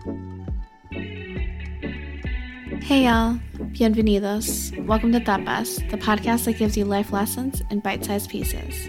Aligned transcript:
Hey 0.00 0.14
y'all, 3.04 3.38
bienvenidos. 3.72 4.72
Welcome 4.86 5.12
to 5.12 5.20
Tapas, 5.20 5.90
the 5.90 5.98
podcast 5.98 6.46
that 6.46 6.56
gives 6.56 6.74
you 6.74 6.86
life 6.86 7.12
lessons 7.12 7.60
in 7.70 7.80
bite 7.80 8.02
sized 8.06 8.30
pieces. 8.30 8.88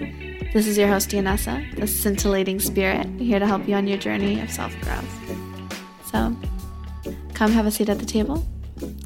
This 0.54 0.68
is 0.68 0.78
your 0.78 0.88
host, 0.88 1.10
Dianessa, 1.10 1.76
the 1.76 1.86
scintillating 1.86 2.62
spirit, 2.62 3.08
here 3.20 3.40
to 3.40 3.46
help 3.46 3.68
you 3.68 3.76
on 3.76 3.88
your 3.88 3.98
journey 3.98 4.40
of 4.40 4.50
self 4.50 4.74
growth. 4.80 5.04
So, 6.06 6.34
come 7.34 7.52
have 7.52 7.66
a 7.66 7.72
seat 7.72 7.90
at 7.90 8.00
the 8.00 8.06
table, 8.06 8.46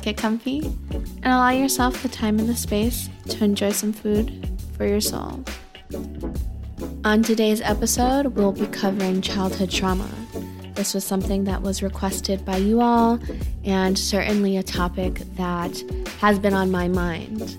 get 0.03 0.15
comfy, 0.15 0.59
and 0.59 1.25
allow 1.25 1.49
yourself 1.49 2.03
the 2.03 2.09
time 2.09 2.37
and 2.37 2.47
the 2.47 2.55
space 2.55 3.09
to 3.29 3.43
enjoy 3.43 3.71
some 3.71 3.93
food 3.93 4.47
for 4.77 4.85
your 4.85 5.01
soul. 5.01 5.43
On 7.03 7.23
today's 7.23 7.61
episode, 7.61 8.27
we'll 8.27 8.51
be 8.51 8.67
covering 8.67 9.21
childhood 9.21 9.71
trauma. 9.71 10.07
This 10.75 10.93
was 10.93 11.05
something 11.05 11.45
that 11.45 11.61
was 11.61 11.81
requested 11.81 12.43
by 12.43 12.57
you 12.57 12.81
all, 12.81 13.17
and 13.63 13.97
certainly 13.97 14.57
a 14.57 14.63
topic 14.63 15.21
that 15.35 15.73
has 16.19 16.37
been 16.37 16.53
on 16.53 16.69
my 16.69 16.89
mind. 16.89 17.57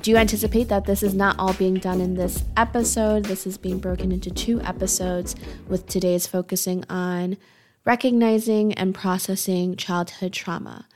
Do 0.00 0.10
you 0.10 0.16
anticipate 0.16 0.68
that 0.68 0.86
this 0.86 1.02
is 1.02 1.14
not 1.14 1.38
all 1.38 1.52
being 1.54 1.74
done 1.74 2.00
in 2.00 2.14
this 2.14 2.42
episode? 2.56 3.26
This 3.26 3.46
is 3.46 3.58
being 3.58 3.78
broken 3.78 4.12
into 4.12 4.30
two 4.30 4.60
episodes, 4.62 5.36
with 5.68 5.86
today's 5.86 6.26
focusing 6.26 6.84
on 6.88 7.36
recognizing 7.84 8.72
and 8.74 8.94
processing 8.94 9.76
childhood 9.76 10.32
trauma. 10.32 10.86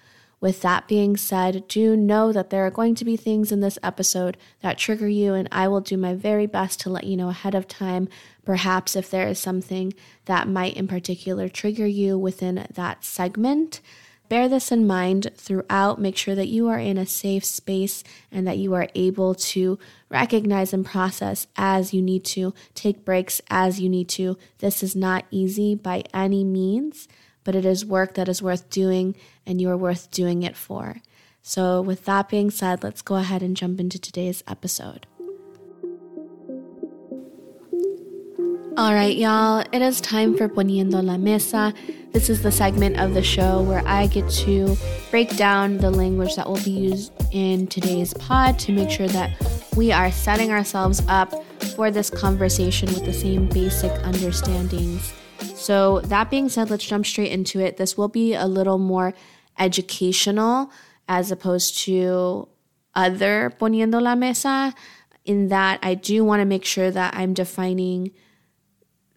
With 0.41 0.62
that 0.62 0.87
being 0.87 1.16
said, 1.16 1.66
do 1.66 1.96
know 1.96 2.32
that 2.32 2.51
there 2.51 2.65
are 2.65 2.71
going 2.71 2.95
to 2.95 3.05
be 3.05 3.16
things 3.16 3.51
in 3.51 3.60
this 3.60 3.79
episode 3.82 4.37
that 4.60 4.79
trigger 4.79 5.09
you, 5.09 5.35
and 5.35 5.48
I 5.51 5.66
will 5.69 5.80
do 5.80 5.96
my 5.96 6.15
very 6.15 6.46
best 6.46 6.80
to 6.80 6.91
let 6.91 7.05
you 7.05 7.16
know 7.16 7.29
ahead 7.29 7.55
of 7.55 7.66
time. 7.66 8.09
Perhaps 8.48 8.97
if 8.97 9.11
there 9.11 9.29
is 9.29 9.38
something 9.38 9.93
that 10.25 10.48
might 10.48 10.75
in 10.75 10.88
particular 10.88 11.51
trigger 11.51 11.87
you 11.87 12.16
within 12.16 12.66
that 12.73 13.05
segment. 13.05 13.83
Bear 14.30 14.48
this 14.48 14.73
in 14.73 14.87
mind 14.87 15.30
throughout. 15.37 16.01
Make 16.01 16.16
sure 16.16 16.34
that 16.34 16.49
you 16.49 16.66
are 16.69 16.79
in 16.79 16.96
a 16.96 17.04
safe 17.04 17.45
space 17.45 18.02
and 18.32 18.46
that 18.46 18.57
you 18.57 18.73
are 18.73 18.88
able 18.95 19.35
to 19.35 19.79
recognize 20.09 20.73
and 20.73 20.82
process 20.82 21.46
as 21.59 21.93
you 21.93 22.01
need 22.01 22.24
to, 22.24 22.54
take 22.74 23.04
breaks 23.04 23.43
as 23.51 23.80
you 23.80 23.91
need 23.91 24.09
to. 24.09 24.38
This 24.60 24.82
is 24.82 24.96
not 24.96 25.26
easy 25.30 25.74
by 25.74 26.04
any 26.15 26.43
means 26.43 27.07
but 27.45 27.54
it 27.54 27.66
is 27.66 27.85
work 27.85 28.15
that 28.15 28.30
is 28.30 28.43
worth 28.43 28.71
doing 28.71 29.15
and 29.46 29.60
you 29.60 29.69
are 29.69 29.76
worth 29.76 30.10
doing 30.10 30.43
it 30.43 30.57
for. 30.57 31.02
So, 31.43 31.82
with 31.82 32.07
that 32.07 32.30
being 32.30 32.51
said, 32.51 32.82
let's 32.82 33.02
go 33.02 33.16
ahead 33.16 33.43
and 33.43 33.54
jump 33.54 33.79
into 33.79 33.99
today's 33.99 34.43
episode. 34.49 35.07
All 38.79 38.95
right, 38.95 39.16
y'all, 39.16 39.65
it 39.73 39.82
is 39.82 40.01
time 40.01 40.37
for 40.37 40.48
Poniendo 40.48 41.02
la 41.02 41.16
Mesa. 41.16 41.74
This 42.12 42.30
is 42.30 42.43
the 42.43 42.52
segment 42.52 43.01
of 43.01 43.12
the 43.12 43.24
show 43.24 43.60
where 43.60 43.82
I 43.85 44.07
get 44.07 44.30
to 44.46 44.76
break 45.10 45.37
down 45.37 45.79
the 45.79 45.90
language 45.90 46.37
that 46.37 46.46
will 46.48 46.62
be 46.62 46.70
used 46.70 47.12
in 47.32 47.66
today's 47.66 48.15
pod 48.15 48.57
to 48.60 48.73
make 48.73 48.88
sure 48.88 49.09
that 49.09 49.32
we 49.74 49.90
are 49.90 50.12
setting 50.12 50.52
ourselves 50.52 51.02
up 51.09 51.45
for 51.74 51.90
this 51.90 52.09
conversation 52.09 52.88
with 52.95 53.04
the 53.04 53.12
same 53.12 53.48
basic 53.48 53.90
understandings 54.04 55.13
so, 55.54 56.01
that 56.02 56.30
being 56.30 56.48
said, 56.48 56.70
let's 56.70 56.85
jump 56.85 57.04
straight 57.04 57.32
into 57.32 57.60
it. 57.60 57.76
This 57.76 57.96
will 57.96 58.09
be 58.09 58.35
a 58.35 58.46
little 58.46 58.79
more 58.79 59.13
educational 59.59 60.70
as 61.09 61.30
opposed 61.30 61.79
to 61.79 62.48
other 62.95 63.52
poniendo 63.59 64.00
la 64.00 64.15
mesa, 64.15 64.75
in 65.25 65.48
that 65.48 65.78
I 65.82 65.94
do 65.94 66.25
want 66.25 66.41
to 66.41 66.47
make 66.47 66.65
sure 66.65 66.91
that 66.91 67.15
I'm 67.15 67.34
defining 67.34 68.12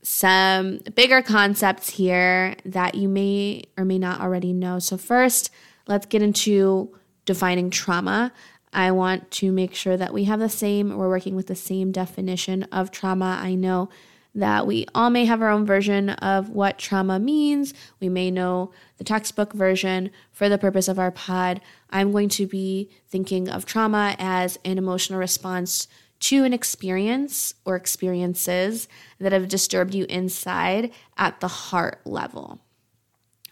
some 0.04 0.80
bigger 0.96 1.22
concepts 1.22 1.92
here 1.92 2.56
that 2.66 2.96
you 2.96 3.08
may 3.08 3.64
or 3.78 3.86
may 3.86 4.00
not 4.00 4.22
already 4.22 4.54
know. 4.54 4.80
So, 4.80 4.98
first, 4.98 5.52
let's 5.88 6.06
get 6.06 6.22
into 6.22 6.96
defining 7.26 7.70
trauma. 7.70 8.34
I 8.74 8.92
want 8.92 9.30
to 9.32 9.52
make 9.52 9.76
sure 9.76 9.98
that 9.98 10.14
we 10.14 10.24
have 10.26 10.40
the 10.40 10.50
same, 10.50 10.96
we're 10.96 11.10
working 11.10 11.36
with 11.36 11.48
the 11.48 11.56
same 11.56 11.92
definition 11.92 12.64
of 12.72 12.90
trauma. 12.90 13.40
I 13.42 13.54
know 13.56 13.90
that 14.34 14.66
we 14.66 14.86
all 14.96 15.10
may 15.10 15.26
have 15.26 15.42
our 15.42 15.50
own 15.50 15.66
version 15.66 16.10
of 16.10 16.50
what 16.50 16.78
trauma 16.78 17.20
means. 17.20 17.74
We 18.00 18.08
may 18.08 18.32
know 18.32 18.72
the 18.98 19.04
textbook 19.04 19.52
version. 19.52 20.10
For 20.32 20.48
the 20.48 20.58
purpose 20.58 20.88
of 20.88 20.98
our 20.98 21.12
pod, 21.12 21.60
I'm 21.90 22.12
going 22.14 22.30
to 22.30 22.48
be 22.48 22.90
thinking 23.10 23.50
of 23.50 23.66
trauma 23.66 24.16
as 24.18 24.58
an 24.64 24.78
emotional 24.78 25.20
response 25.20 25.88
to 26.22 26.44
an 26.44 26.54
experience 26.54 27.54
or 27.66 27.76
experiences 27.76 28.88
that 29.20 29.32
have 29.32 29.48
disturbed 29.48 29.94
you 29.94 30.06
inside 30.06 30.92
at 31.18 31.40
the 31.40 31.48
heart 31.48 32.02
level. 32.06 32.60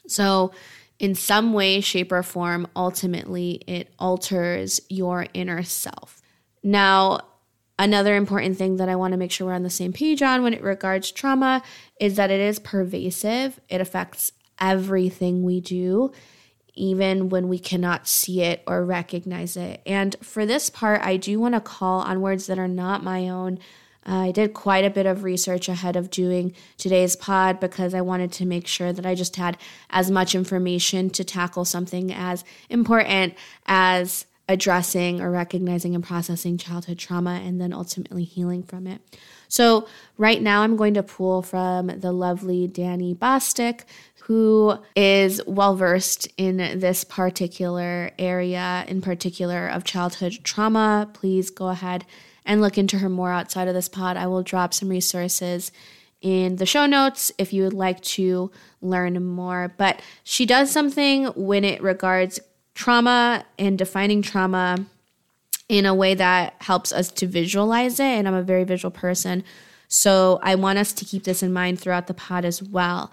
So, 0.07 0.51
in 0.97 1.15
some 1.15 1.53
way, 1.53 1.79
shape, 1.79 2.11
or 2.11 2.23
form, 2.23 2.67
ultimately, 2.75 3.61
it 3.67 3.93
alters 3.99 4.81
your 4.89 5.27
inner 5.33 5.63
self. 5.63 6.21
Now, 6.61 7.21
Another 7.79 8.17
important 8.17 8.57
thing 8.57 8.75
that 8.75 8.89
I 8.89 8.97
want 8.97 9.13
to 9.13 9.17
make 9.17 9.31
sure 9.31 9.47
we're 9.47 9.53
on 9.53 9.63
the 9.63 9.69
same 9.69 9.93
page 9.93 10.21
on 10.21 10.43
when 10.43 10.53
it 10.53 10.61
regards 10.61 11.11
trauma 11.11 11.63
is 11.97 12.17
that 12.17 12.29
it 12.29 12.41
is 12.41 12.59
pervasive. 12.59 13.57
It 13.69 13.79
affects 13.79 14.33
everything 14.59 15.43
we 15.43 15.61
do, 15.61 16.11
even 16.75 17.29
when 17.29 17.47
we 17.47 17.59
cannot 17.59 18.07
see 18.07 18.41
it 18.41 18.63
or 18.67 18.85
recognize 18.85 19.57
it. 19.57 19.81
And 19.85 20.15
for 20.21 20.45
this 20.45 20.69
part, 20.69 21.01
I 21.01 21.17
do 21.17 21.39
want 21.39 21.55
to 21.55 21.61
call 21.61 22.01
on 22.01 22.21
words 22.21 22.47
that 22.47 22.59
are 22.59 22.67
not 22.67 23.03
my 23.03 23.29
own. 23.29 23.59
Uh, 24.07 24.27
I 24.27 24.31
did 24.31 24.53
quite 24.53 24.85
a 24.85 24.89
bit 24.89 25.05
of 25.05 25.23
research 25.23 25.67
ahead 25.67 25.95
of 25.95 26.09
doing 26.09 26.53
today's 26.77 27.15
pod 27.15 27.59
because 27.59 27.93
I 27.93 28.01
wanted 28.01 28.31
to 28.33 28.45
make 28.45 28.65
sure 28.65 28.93
that 28.93 29.05
I 29.05 29.13
just 29.13 29.35
had 29.35 29.57
as 29.89 30.09
much 30.09 30.33
information 30.33 31.09
to 31.11 31.23
tackle 31.23 31.65
something 31.65 32.13
as 32.13 32.43
important 32.69 33.35
as 33.65 34.25
addressing 34.49 35.21
or 35.21 35.29
recognizing 35.29 35.93
and 35.93 36.03
processing 36.03 36.57
childhood 36.57 36.97
trauma 36.97 37.39
and 37.45 37.61
then 37.61 37.71
ultimately 37.71 38.23
healing 38.23 38.63
from 38.63 38.87
it. 38.87 38.99
So, 39.47 39.87
right 40.17 40.41
now, 40.41 40.63
I'm 40.63 40.75
going 40.75 40.95
to 40.95 41.03
pull 41.03 41.41
from 41.41 41.87
the 41.87 42.11
lovely 42.11 42.67
Danny 42.67 43.13
Bostic, 43.15 43.81
who 44.29 44.77
is 44.95 45.41
well 45.47 45.75
versed 45.75 46.27
in 46.37 46.57
this 46.57 47.03
particular 47.03 48.11
area, 48.19 48.85
in 48.87 49.01
particular 49.01 49.67
of 49.67 49.83
childhood 49.83 50.37
trauma. 50.43 51.09
Please 51.13 51.49
go 51.49 51.69
ahead 51.69 52.05
and 52.45 52.61
look 52.61 52.77
into 52.77 52.99
her 52.99 53.09
more 53.09 53.31
outside 53.31 53.67
of 53.67 53.73
this 53.73 53.89
pod. 53.89 54.17
I 54.17 54.27
will 54.27 54.43
drop 54.43 54.71
some 54.71 54.87
resources 54.87 55.71
in 56.21 56.57
the 56.57 56.67
show 56.67 56.85
notes 56.85 57.31
if 57.39 57.51
you 57.51 57.63
would 57.63 57.73
like 57.73 58.01
to 58.01 58.51
learn 58.83 59.19
more. 59.25 59.73
But 59.77 59.99
she 60.23 60.45
does 60.45 60.69
something 60.69 61.25
when 61.35 61.63
it 61.63 61.81
regards 61.81 62.39
trauma 62.75 63.45
and 63.57 63.79
defining 63.79 64.21
trauma 64.21 64.85
in 65.67 65.87
a 65.87 65.95
way 65.95 66.13
that 66.13 66.53
helps 66.59 66.91
us 66.91 67.09
to 67.13 67.25
visualize 67.25 67.99
it. 67.99 68.03
And 68.03 68.27
I'm 68.27 68.35
a 68.35 68.43
very 68.43 68.63
visual 68.63 68.91
person. 68.91 69.43
So 69.87 70.39
I 70.43 70.53
want 70.53 70.77
us 70.77 70.93
to 70.93 71.03
keep 71.03 71.23
this 71.23 71.41
in 71.41 71.51
mind 71.51 71.79
throughout 71.79 72.05
the 72.05 72.13
pod 72.13 72.45
as 72.45 72.61
well. 72.61 73.11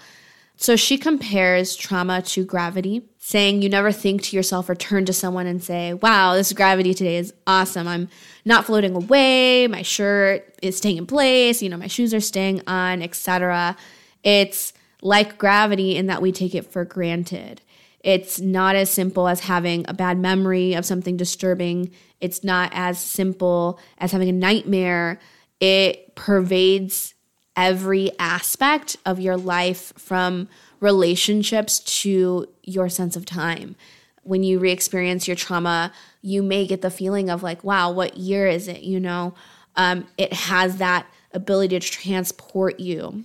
So 0.56 0.74
she 0.74 0.96
compares 0.96 1.76
trauma 1.76 2.22
to 2.22 2.44
gravity, 2.44 3.02
saying 3.18 3.60
you 3.60 3.68
never 3.68 3.92
think 3.92 4.22
to 4.22 4.36
yourself 4.36 4.68
or 4.70 4.74
turn 4.74 5.04
to 5.04 5.12
someone 5.12 5.46
and 5.46 5.62
say, 5.62 5.92
Wow, 5.92 6.34
this 6.34 6.52
gravity 6.52 6.94
today 6.94 7.16
is 7.18 7.34
awesome. 7.46 7.86
I'm 7.86 8.08
not 8.44 8.64
floating 8.64 8.94
away. 8.94 9.66
My 9.68 9.82
shirt 9.82 10.54
is 10.62 10.78
staying 10.78 10.96
in 10.96 11.06
place. 11.06 11.62
You 11.62 11.68
know, 11.68 11.76
my 11.76 11.88
shoes 11.88 12.14
are 12.14 12.20
staying 12.20 12.62
on, 12.66 13.02
etc. 13.02 13.76
It's 14.22 14.72
like 15.02 15.36
gravity 15.36 15.96
in 15.96 16.06
that 16.06 16.22
we 16.22 16.32
take 16.32 16.54
it 16.54 16.72
for 16.72 16.84
granted. 16.84 17.60
It's 18.00 18.40
not 18.40 18.76
as 18.76 18.88
simple 18.88 19.28
as 19.28 19.40
having 19.40 19.84
a 19.88 19.94
bad 19.94 20.18
memory 20.18 20.74
of 20.74 20.86
something 20.86 21.16
disturbing. 21.16 21.90
It's 22.20 22.42
not 22.42 22.70
as 22.72 22.98
simple 22.98 23.78
as 23.98 24.12
having 24.12 24.28
a 24.28 24.32
nightmare. 24.32 25.20
It 25.60 26.14
pervades 26.14 27.14
every 27.56 28.10
aspect 28.18 28.96
of 29.06 29.18
your 29.18 29.36
life 29.36 29.92
from 29.96 30.48
relationships 30.80 31.78
to 32.02 32.46
your 32.62 32.88
sense 32.88 33.16
of 33.16 33.24
time. 33.24 33.76
When 34.22 34.42
you 34.42 34.58
re 34.58 34.70
experience 34.70 35.26
your 35.26 35.36
trauma, 35.36 35.92
you 36.20 36.42
may 36.42 36.66
get 36.66 36.82
the 36.82 36.90
feeling 36.90 37.30
of 37.30 37.42
like, 37.42 37.64
wow, 37.64 37.90
what 37.90 38.16
year 38.16 38.46
is 38.46 38.68
it? 38.68 38.82
You 38.82 39.00
know, 39.00 39.34
um, 39.76 40.06
it 40.18 40.32
has 40.32 40.76
that 40.78 41.06
ability 41.32 41.78
to 41.78 41.90
transport 41.90 42.80
you 42.80 43.24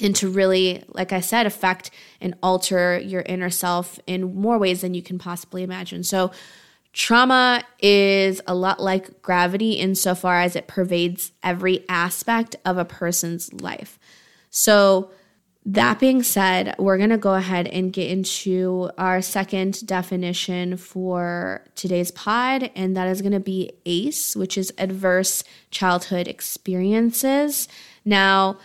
and 0.00 0.16
to 0.16 0.28
really, 0.28 0.82
like 0.88 1.12
I 1.12 1.20
said, 1.20 1.46
affect 1.46 1.90
and 2.20 2.34
alter 2.42 2.98
your 2.98 3.22
inner 3.22 3.50
self 3.50 4.00
in 4.06 4.34
more 4.34 4.58
ways 4.58 4.80
than 4.80 4.94
you 4.94 5.02
can 5.02 5.18
possibly 5.18 5.62
imagine. 5.62 6.02
So, 6.02 6.32
trauma 6.94 7.62
is 7.80 8.40
a 8.46 8.54
lot 8.54 8.80
like 8.80 9.20
gravity 9.20 9.72
insofar 9.72 10.40
as 10.40 10.56
it 10.56 10.66
pervades 10.66 11.32
every 11.42 11.84
aspect 11.88 12.56
of 12.64 12.78
a 12.78 12.84
person's 12.84 13.52
life. 13.52 13.98
So, 14.48 15.10
that 15.66 15.98
being 15.98 16.22
said, 16.22 16.74
we're 16.78 16.98
going 16.98 17.08
to 17.08 17.16
go 17.16 17.34
ahead 17.34 17.66
and 17.68 17.90
get 17.90 18.10
into 18.10 18.90
our 18.98 19.22
second 19.22 19.86
definition 19.86 20.76
for 20.76 21.64
today's 21.74 22.10
pod, 22.10 22.70
and 22.76 22.94
that 22.98 23.08
is 23.08 23.22
going 23.22 23.32
to 23.32 23.40
be 23.40 23.70
ACE, 23.86 24.36
which 24.36 24.58
is 24.58 24.74
adverse 24.76 25.42
childhood 25.70 26.28
experiences. 26.28 27.66
Now, 28.04 28.58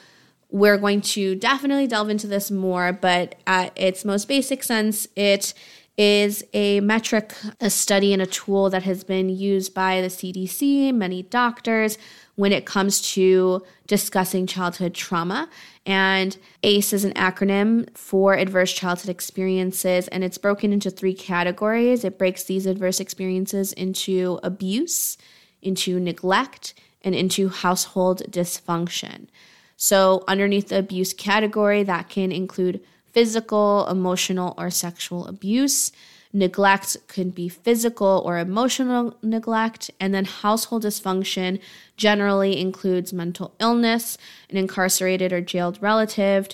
we're 0.52 0.78
going 0.78 1.00
to 1.00 1.36
definitely 1.36 1.88
delve 1.88 2.10
into 2.10 2.28
this 2.28 2.52
more, 2.52 2.92
but 2.92 3.36
at 3.48 3.72
its 3.78 4.04
most 4.04 4.28
basic 4.28 4.62
sense, 4.62 5.08
it 5.16 5.54
is 6.00 6.46
a 6.54 6.80
metric, 6.80 7.36
a 7.60 7.70
study, 7.70 8.14
and 8.14 8.22
a 8.22 8.26
tool 8.26 8.70
that 8.70 8.84
has 8.84 9.04
been 9.04 9.28
used 9.28 9.74
by 9.74 10.00
the 10.00 10.08
CDC, 10.08 10.94
many 10.94 11.24
doctors, 11.24 11.98
when 12.36 12.54
it 12.54 12.66
comes 12.66 13.02
to 13.16 13.62
discussing 13.86 14.48
childhood 14.48 14.94
trauma. 14.94 15.50
And 15.86 16.38
ACE 16.64 16.94
is 16.94 17.04
an 17.04 17.12
acronym 17.16 17.94
for 17.98 18.34
adverse 18.34 18.72
childhood 18.72 19.10
experiences, 19.10 20.08
and 20.08 20.24
it's 20.24 20.38
broken 20.38 20.72
into 20.72 20.90
three 20.90 21.14
categories. 21.14 22.06
It 22.06 22.18
breaks 22.18 22.46
these 22.46 22.66
adverse 22.66 23.02
experiences 23.02 23.74
into 23.74 24.40
abuse, 24.42 25.18
into 25.62 26.00
neglect, 26.00 26.76
and 27.02 27.14
into 27.14 27.50
household 27.50 28.22
dysfunction. 28.32 29.28
So, 29.76 30.24
underneath 30.30 30.70
the 30.70 30.80
abuse 30.80 31.12
category, 31.12 31.84
that 31.84 32.08
can 32.08 32.32
include 32.32 32.80
physical, 33.12 33.88
emotional, 33.88 34.54
or 34.58 34.70
sexual 34.70 35.26
abuse. 35.28 35.92
Neglect 36.32 36.96
could 37.08 37.34
be 37.34 37.50
physical 37.50 38.22
or 38.24 38.38
emotional 38.38 39.18
neglect, 39.24 39.90
and 40.00 40.14
then 40.14 40.26
household 40.26 40.84
dysfunction 40.84 41.60
generally 41.98 42.60
includes 42.60 43.12
mental 43.12 43.56
illness, 43.60 44.18
an 44.50 44.58
incarcerated 44.58 45.34
or 45.34 45.42
jailed 45.42 45.82
relative, 45.82 46.50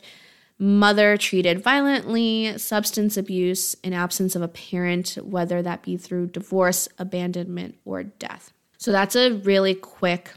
mother 0.58 1.18
treated 1.18 1.62
violently, 1.62 2.58
substance 2.58 3.18
abuse, 3.18 3.76
and 3.84 3.94
absence 3.94 4.36
of 4.36 4.42
a 4.42 4.48
parent, 4.48 5.18
whether 5.22 5.62
that 5.62 5.84
be 5.84 5.98
through 5.98 6.28
divorce, 6.28 6.88
abandonment, 6.98 7.76
or 7.84 8.04
death. 8.04 8.54
So 8.78 8.92
that's 8.92 9.16
a 9.16 9.34
really 9.34 9.76
quick 9.76 10.32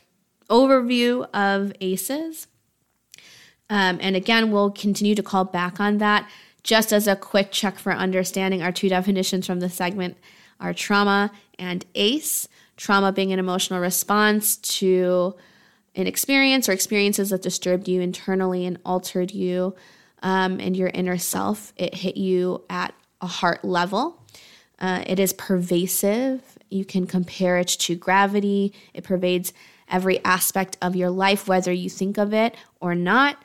overview 0.51 1.29
of 1.33 1.73
ACEs. 1.81 2.49
Um, 3.71 3.99
and 4.01 4.17
again, 4.17 4.51
we'll 4.51 4.71
continue 4.71 5.15
to 5.15 5.23
call 5.23 5.45
back 5.45 5.79
on 5.79 5.99
that 5.99 6.29
just 6.69 6.93
as 6.93 7.07
a 7.07 7.17
quick 7.17 7.51
check 7.51 7.79
for 7.79 7.93
understanding, 7.93 8.63
our 8.63 8.73
two 8.73 8.91
definitions 8.91 9.47
from 9.47 9.61
the 9.61 9.71
segment 9.71 10.19
are 10.61 10.75
trauma 10.75 11.31
and 11.59 11.85
ACE. 11.95 12.47
Trauma 12.77 13.11
being 13.11 13.33
an 13.33 13.39
emotional 13.39 13.81
response 13.81 14.57
to 14.57 15.35
an 15.95 16.07
experience 16.07 16.69
or 16.69 16.73
experiences 16.73 17.31
that 17.31 17.41
disturbed 17.41 17.89
you 17.89 18.03
internally 18.03 18.67
and 18.67 18.79
altered 18.85 19.33
you 19.33 19.75
um, 20.23 20.61
and 20.61 20.77
your 20.77 20.89
inner 20.89 21.17
self. 21.17 21.73
It 21.77 21.95
hit 21.95 22.19
you 22.19 22.63
at 22.69 22.93
a 23.21 23.27
heart 23.27 23.65
level. 23.65 24.23
Uh, 24.79 25.03
it 25.07 25.19
is 25.19 25.33
pervasive. 25.33 26.59
You 26.69 26.85
can 26.85 27.07
compare 27.07 27.57
it 27.57 27.69
to 27.69 27.97
gravity. 27.97 28.75
It 28.93 29.05
pervades 29.05 29.53
every 29.89 30.23
aspect 30.25 30.77
of 30.83 30.95
your 30.95 31.11
life, 31.11 31.49
whether 31.49 31.73
you 31.73 31.89
think 31.89 32.19
of 32.19 32.35
it 32.35 32.55
or 32.79 32.95
not. 32.95 33.43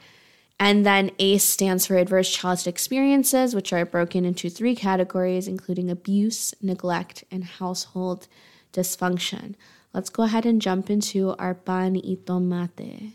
And 0.64 0.86
then 0.86 1.12
ACE 1.20 1.44
stands 1.44 1.86
for 1.86 1.98
Adverse 1.98 2.32
Childhood 2.32 2.68
Experiences, 2.68 3.54
which 3.54 3.74
are 3.74 3.86
broken 3.86 4.24
into 4.24 4.50
three 4.50 4.78
categories, 4.78 5.46
including 5.46 5.92
abuse, 5.92 6.54
neglect, 6.62 7.26
and 7.30 7.44
household 7.44 8.30
dysfunction. 8.72 9.56
Let's 9.94 10.10
go 10.10 10.24
ahead 10.24 10.46
and 10.46 10.62
jump 10.62 10.90
into 10.90 11.36
our 11.38 11.54
pan 11.54 11.96
y 11.96 12.16
tomate. 12.24 13.12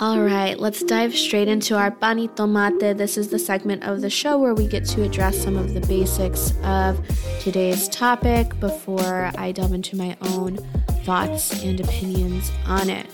All 0.00 0.22
right, 0.22 0.58
let's 0.58 0.82
dive 0.82 1.14
straight 1.14 1.46
into 1.46 1.76
our 1.76 1.90
pan 1.90 2.16
y 2.16 2.26
tomate. 2.28 2.96
This 2.96 3.18
is 3.18 3.28
the 3.28 3.38
segment 3.38 3.84
of 3.84 4.00
the 4.00 4.08
show 4.08 4.38
where 4.38 4.54
we 4.54 4.66
get 4.66 4.86
to 4.86 5.02
address 5.02 5.36
some 5.36 5.58
of 5.58 5.74
the 5.74 5.80
basics 5.80 6.54
of 6.64 6.98
today's 7.38 7.86
topic 7.86 8.58
before 8.60 9.30
I 9.36 9.52
delve 9.52 9.74
into 9.74 9.96
my 9.96 10.16
own 10.22 10.56
thoughts 11.04 11.62
and 11.62 11.78
opinions 11.80 12.50
on 12.64 12.88
it. 12.88 13.08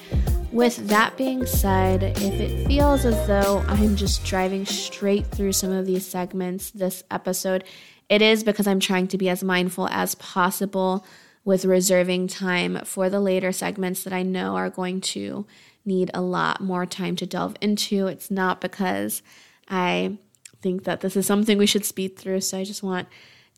With 0.52 0.76
that 0.86 1.16
being 1.16 1.44
said, 1.44 2.04
if 2.04 2.38
it 2.38 2.68
feels 2.68 3.04
as 3.04 3.26
though 3.26 3.64
I'm 3.66 3.96
just 3.96 4.24
driving 4.24 4.64
straight 4.64 5.26
through 5.26 5.54
some 5.54 5.72
of 5.72 5.86
these 5.86 6.06
segments 6.06 6.70
this 6.70 7.02
episode, 7.10 7.64
it 8.08 8.22
is 8.22 8.44
because 8.44 8.68
I'm 8.68 8.78
trying 8.78 9.08
to 9.08 9.18
be 9.18 9.28
as 9.28 9.42
mindful 9.42 9.88
as 9.88 10.14
possible 10.14 11.04
with 11.44 11.64
reserving 11.64 12.28
time 12.28 12.78
for 12.84 13.10
the 13.10 13.18
later 13.18 13.50
segments 13.50 14.04
that 14.04 14.12
I 14.12 14.22
know 14.22 14.54
are 14.54 14.70
going 14.70 15.00
to 15.00 15.46
need 15.86 16.10
a 16.12 16.20
lot 16.20 16.60
more 16.60 16.84
time 16.86 17.16
to 17.16 17.26
delve 17.26 17.56
into. 17.60 18.06
It's 18.06 18.30
not 18.30 18.60
because 18.60 19.22
I 19.68 20.18
think 20.60 20.84
that 20.84 21.00
this 21.00 21.16
is 21.16 21.26
something 21.26 21.58
we 21.58 21.66
should 21.66 21.84
speed 21.84 22.16
through, 22.16 22.40
so 22.40 22.58
I 22.58 22.64
just 22.64 22.82
want 22.82 23.08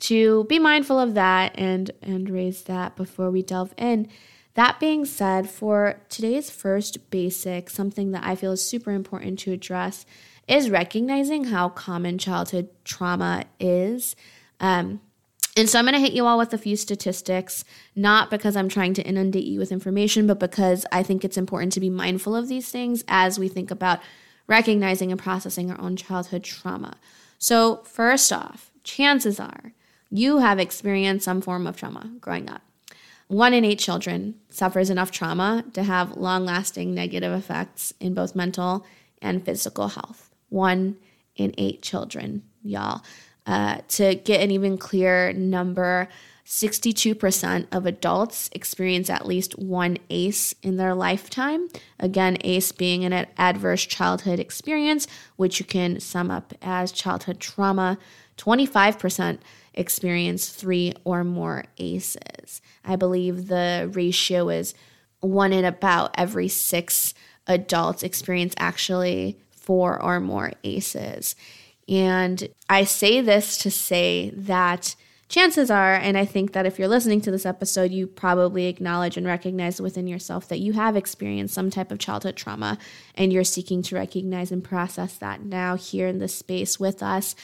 to 0.01 0.45
be 0.45 0.59
mindful 0.59 0.99
of 0.99 1.15
that 1.15 1.53
and 1.59 1.91
and 2.03 2.31
raise 2.31 2.63
that 2.65 2.97
before 2.97 3.31
we 3.31 3.43
delve 3.43 3.75
in. 3.77 4.09
That 4.55 4.81
being 4.81 5.05
said, 5.05 5.49
for 5.49 6.01
today's 6.09 6.51
first 6.51 7.11
basic, 7.11 7.71
something 7.71 8.11
that 8.11 8.25
I 8.25 8.35
feel 8.35 8.53
is 8.53 8.65
super 8.65 8.91
important 8.91 9.39
to 9.41 9.53
address 9.53 10.05
is 10.49 10.71
recognizing 10.71 11.45
how 11.45 11.69
common 11.69 12.19
childhood 12.19 12.69
trauma 12.85 13.45
is. 13.61 14.17
Um, 14.59 15.01
and 15.58 15.69
so 15.69 15.76
I'm 15.76 15.87
going 15.87 15.94
to 15.94 16.00
hit 16.00 16.12
you 16.12 16.25
all 16.25 16.38
with 16.38 16.55
a 16.55 16.58
few 16.58 16.76
statistics, 16.76 17.64
not 17.96 18.31
because 18.31 18.55
I'm 18.55 18.69
trying 18.69 18.94
to 18.94 19.02
inundate 19.02 19.43
you 19.43 19.58
with 19.58 19.72
information, 19.72 20.25
but 20.28 20.38
because 20.38 20.87
I 20.93 21.02
think 21.02 21.25
it's 21.25 21.37
important 21.37 21.72
to 21.72 21.81
be 21.81 21.90
mindful 21.90 22.37
of 22.37 22.46
these 22.46 22.70
things 22.70 23.02
as 23.08 23.40
we 23.40 23.49
think 23.49 23.72
about 23.72 23.99
recognizing 24.46 25.10
and 25.10 25.20
processing 25.20 25.69
our 25.69 25.81
own 25.81 25.96
childhood 25.96 26.44
trauma. 26.44 26.96
So, 27.40 27.82
first 27.82 28.32
off, 28.32 28.70
chances 28.84 29.40
are 29.40 29.72
you 30.10 30.38
have 30.38 30.60
experienced 30.60 31.25
some 31.25 31.40
form 31.40 31.66
of 31.66 31.76
trauma 31.76 32.08
growing 32.20 32.49
up. 32.49 32.62
One 33.26 33.52
in 33.52 33.64
eight 33.64 33.81
children 33.81 34.37
suffers 34.50 34.90
enough 34.90 35.10
trauma 35.10 35.64
to 35.72 35.82
have 35.82 36.16
long 36.16 36.44
lasting 36.44 36.94
negative 36.94 37.32
effects 37.32 37.93
in 37.99 38.14
both 38.14 38.37
mental 38.37 38.87
and 39.20 39.44
physical 39.44 39.88
health. 39.88 40.31
One 40.50 40.99
in 41.34 41.52
eight 41.58 41.82
children, 41.82 42.44
y'all. 42.62 43.02
Uh, 43.49 43.79
to 43.89 44.15
get 44.15 44.43
an 44.43 44.50
even 44.50 44.77
clearer 44.77 45.33
number, 45.33 46.06
62% 46.45 47.67
of 47.73 47.87
adults 47.87 48.50
experience 48.53 49.09
at 49.09 49.27
least 49.27 49.59
one 49.59 49.97
ACE 50.11 50.55
in 50.62 50.77
their 50.77 50.95
lifetime. 50.95 51.69
Again, 51.99 52.37
ACE 52.43 52.73
being 52.73 53.05
an 53.05 53.27
adverse 53.39 53.87
childhood 53.87 54.39
experience, 54.39 55.06
which 55.37 55.59
you 55.59 55.65
can 55.65 55.99
sum 55.99 56.31
up 56.31 56.53
as 56.61 56.93
childhood 56.93 57.41
trauma. 57.41 57.99
25% 58.37 59.39
experience 59.73 60.51
three 60.51 60.93
or 61.05 61.25
more 61.25 61.65
ACEs. 61.79 62.61
I 62.85 62.97
believe 62.97 63.49
the 63.49 63.91
ratio 63.93 64.51
is 64.51 64.75
one 65.21 65.55
in 65.55 65.65
about 65.65 66.15
every 66.19 66.49
six 66.49 67.15
adults 67.47 68.03
experience 68.03 68.55
actually 68.59 69.39
four 69.51 70.01
or 70.01 70.21
more 70.21 70.53
ACEs. 70.65 71.35
And 71.88 72.48
I 72.69 72.84
say 72.84 73.20
this 73.20 73.56
to 73.58 73.70
say 73.70 74.31
that 74.36 74.94
chances 75.29 75.70
are, 75.70 75.94
and 75.94 76.19
I 76.19 76.24
think 76.24 76.53
that 76.53 76.67
if 76.67 76.79
you're 76.79 76.89
listening 76.89 77.20
to 77.22 77.31
this 77.31 77.46
episode, 77.46 77.91
you 77.91 78.06
probably 78.06 78.67
acknowledge 78.67 79.17
and 79.17 79.27
recognize 79.27 79.81
within 79.81 80.06
yourself 80.06 80.48
that 80.48 80.60
you 80.60 80.72
have 80.74 80.96
experienced 80.96 81.55
some 81.55 81.70
type 81.70 81.91
of 81.91 81.98
childhood 81.98 82.36
trauma 82.36 82.79
and 83.15 83.32
you're 83.32 83.44
seeking 83.44 83.82
to 83.82 83.94
recognize 83.94 84.53
and 84.53 84.65
process 84.65 85.17
that 85.17 85.43
now 85.43 85.77
here 85.77 86.08
in 86.08 86.19
this 86.19 86.34
space 86.34 86.79
with 86.79 87.03
us. 87.03 87.34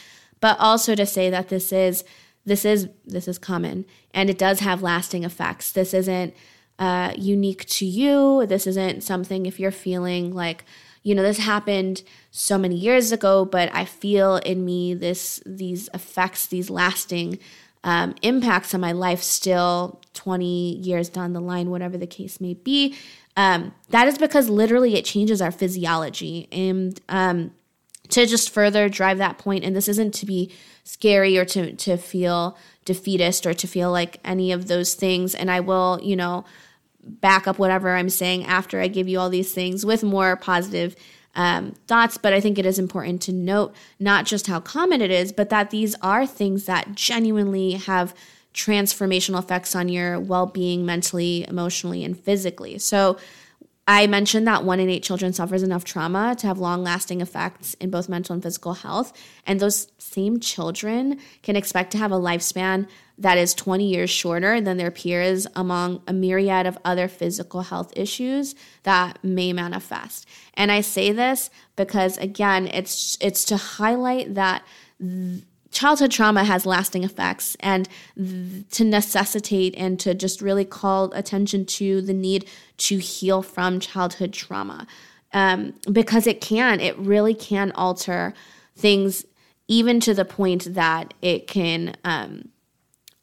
But 0.40 0.58
also 0.60 0.94
to 0.94 1.06
say 1.06 1.30
that 1.30 1.48
this 1.48 1.72
is 1.72 2.04
this 2.46 2.66
is 2.66 2.88
this 3.06 3.26
is 3.26 3.38
common 3.38 3.86
and 4.12 4.28
it 4.28 4.36
does 4.36 4.60
have 4.60 4.82
lasting 4.82 5.24
effects. 5.24 5.72
This 5.72 5.94
isn't 5.94 6.34
uh, 6.78 7.12
unique 7.16 7.64
to 7.66 7.86
you. 7.86 8.44
This 8.46 8.66
isn't 8.66 9.02
something 9.02 9.46
if 9.46 9.58
you're 9.58 9.70
feeling 9.70 10.34
like 10.34 10.64
you 11.04 11.14
know 11.14 11.22
this 11.22 11.38
happened 11.38 12.02
so 12.32 12.58
many 12.58 12.74
years 12.74 13.12
ago, 13.12 13.44
but 13.44 13.72
I 13.72 13.84
feel 13.84 14.36
in 14.38 14.64
me 14.64 14.94
this 14.94 15.40
these 15.46 15.88
effects, 15.94 16.46
these 16.48 16.68
lasting 16.68 17.38
um, 17.84 18.14
impacts 18.22 18.74
on 18.74 18.80
my 18.80 18.92
life 18.92 19.22
still 19.22 20.00
20 20.14 20.76
years 20.76 21.10
down 21.10 21.34
the 21.34 21.40
line, 21.40 21.70
whatever 21.70 21.98
the 21.98 22.06
case 22.06 22.40
may 22.40 22.54
be. 22.54 22.96
Um, 23.36 23.74
that 23.90 24.08
is 24.08 24.16
because 24.16 24.48
literally 24.48 24.94
it 24.94 25.04
changes 25.04 25.42
our 25.42 25.50
physiology 25.50 26.48
and 26.50 26.98
um, 27.08 27.52
to 28.08 28.26
just 28.26 28.50
further 28.50 28.88
drive 28.88 29.18
that 29.18 29.38
point 29.38 29.64
and 29.64 29.76
this 29.76 29.88
isn't 29.88 30.14
to 30.14 30.26
be 30.26 30.52
scary 30.84 31.36
or 31.36 31.44
to 31.46 31.72
to 31.72 31.96
feel 31.96 32.56
defeatist 32.84 33.44
or 33.46 33.52
to 33.54 33.66
feel 33.66 33.90
like 33.90 34.20
any 34.24 34.52
of 34.52 34.68
those 34.68 34.94
things 34.94 35.34
and 35.34 35.50
I 35.50 35.60
will, 35.60 35.98
you 36.02 36.16
know, 36.16 36.44
back 37.06 37.46
up 37.46 37.58
whatever 37.58 37.94
I'm 37.94 38.08
saying 38.08 38.44
after 38.44 38.80
I 38.80 38.88
give 38.88 39.08
you 39.08 39.18
all 39.18 39.30
these 39.30 39.52
things 39.52 39.84
with 39.84 40.02
more 40.02 40.36
positive 40.36 40.96
um, 41.34 41.72
thoughts. 41.86 42.16
But 42.16 42.32
I 42.32 42.40
think 42.40 42.58
it 42.58 42.66
is 42.66 42.78
important 42.78 43.22
to 43.22 43.32
note 43.32 43.74
not 43.98 44.26
just 44.26 44.46
how 44.46 44.60
common 44.60 45.00
it 45.00 45.10
is, 45.10 45.32
but 45.32 45.50
that 45.50 45.70
these 45.70 45.94
are 46.02 46.26
things 46.26 46.66
that 46.66 46.94
genuinely 46.94 47.72
have 47.72 48.14
transformational 48.54 49.40
effects 49.40 49.74
on 49.74 49.88
your 49.88 50.18
well 50.20 50.46
being 50.46 50.86
mentally, 50.86 51.44
emotionally, 51.48 52.04
and 52.04 52.18
physically. 52.18 52.78
So 52.78 53.18
I 53.86 54.06
mentioned 54.06 54.46
that 54.46 54.64
one 54.64 54.80
in 54.80 54.88
eight 54.88 55.02
children 55.02 55.32
suffers 55.32 55.62
enough 55.62 55.84
trauma 55.84 56.34
to 56.38 56.46
have 56.46 56.58
long 56.58 56.82
lasting 56.82 57.20
effects 57.20 57.74
in 57.74 57.90
both 57.90 58.08
mental 58.08 58.32
and 58.32 58.42
physical 58.42 58.74
health. 58.74 59.12
And 59.46 59.60
those 59.60 59.88
same 59.98 60.40
children 60.40 61.20
can 61.42 61.54
expect 61.54 61.90
to 61.92 61.98
have 61.98 62.12
a 62.12 62.18
lifespan 62.18 62.88
that 63.18 63.38
is 63.38 63.54
20 63.54 63.86
years 63.86 64.10
shorter 64.10 64.60
than 64.60 64.76
their 64.76 64.90
peers 64.90 65.46
among 65.54 66.02
a 66.06 66.12
myriad 66.12 66.66
of 66.66 66.78
other 66.84 67.08
physical 67.08 67.62
health 67.62 67.92
issues 67.96 68.54
that 68.82 69.22
may 69.22 69.52
manifest. 69.52 70.26
And 70.54 70.72
I 70.72 70.80
say 70.80 71.12
this 71.12 71.50
because 71.76 72.18
again, 72.18 72.66
it's 72.68 73.16
it's 73.20 73.44
to 73.46 73.56
highlight 73.56 74.34
that 74.34 74.64
th- 75.00 75.42
childhood 75.70 76.10
trauma 76.10 76.44
has 76.44 76.66
lasting 76.66 77.04
effects 77.04 77.56
and 77.60 77.88
th- 78.16 78.68
to 78.70 78.84
necessitate 78.84 79.74
and 79.76 79.98
to 80.00 80.14
just 80.14 80.40
really 80.40 80.64
call 80.64 81.12
attention 81.12 81.66
to 81.66 82.00
the 82.00 82.14
need 82.14 82.48
to 82.78 82.98
heal 82.98 83.42
from 83.42 83.80
childhood 83.80 84.32
trauma. 84.32 84.86
Um, 85.32 85.74
because 85.90 86.28
it 86.28 86.40
can, 86.40 86.78
it 86.78 86.96
really 86.96 87.34
can 87.34 87.72
alter 87.72 88.34
things 88.76 89.24
even 89.66 89.98
to 89.98 90.14
the 90.14 90.24
point 90.24 90.74
that 90.74 91.12
it 91.22 91.48
can 91.48 91.96
um, 92.04 92.50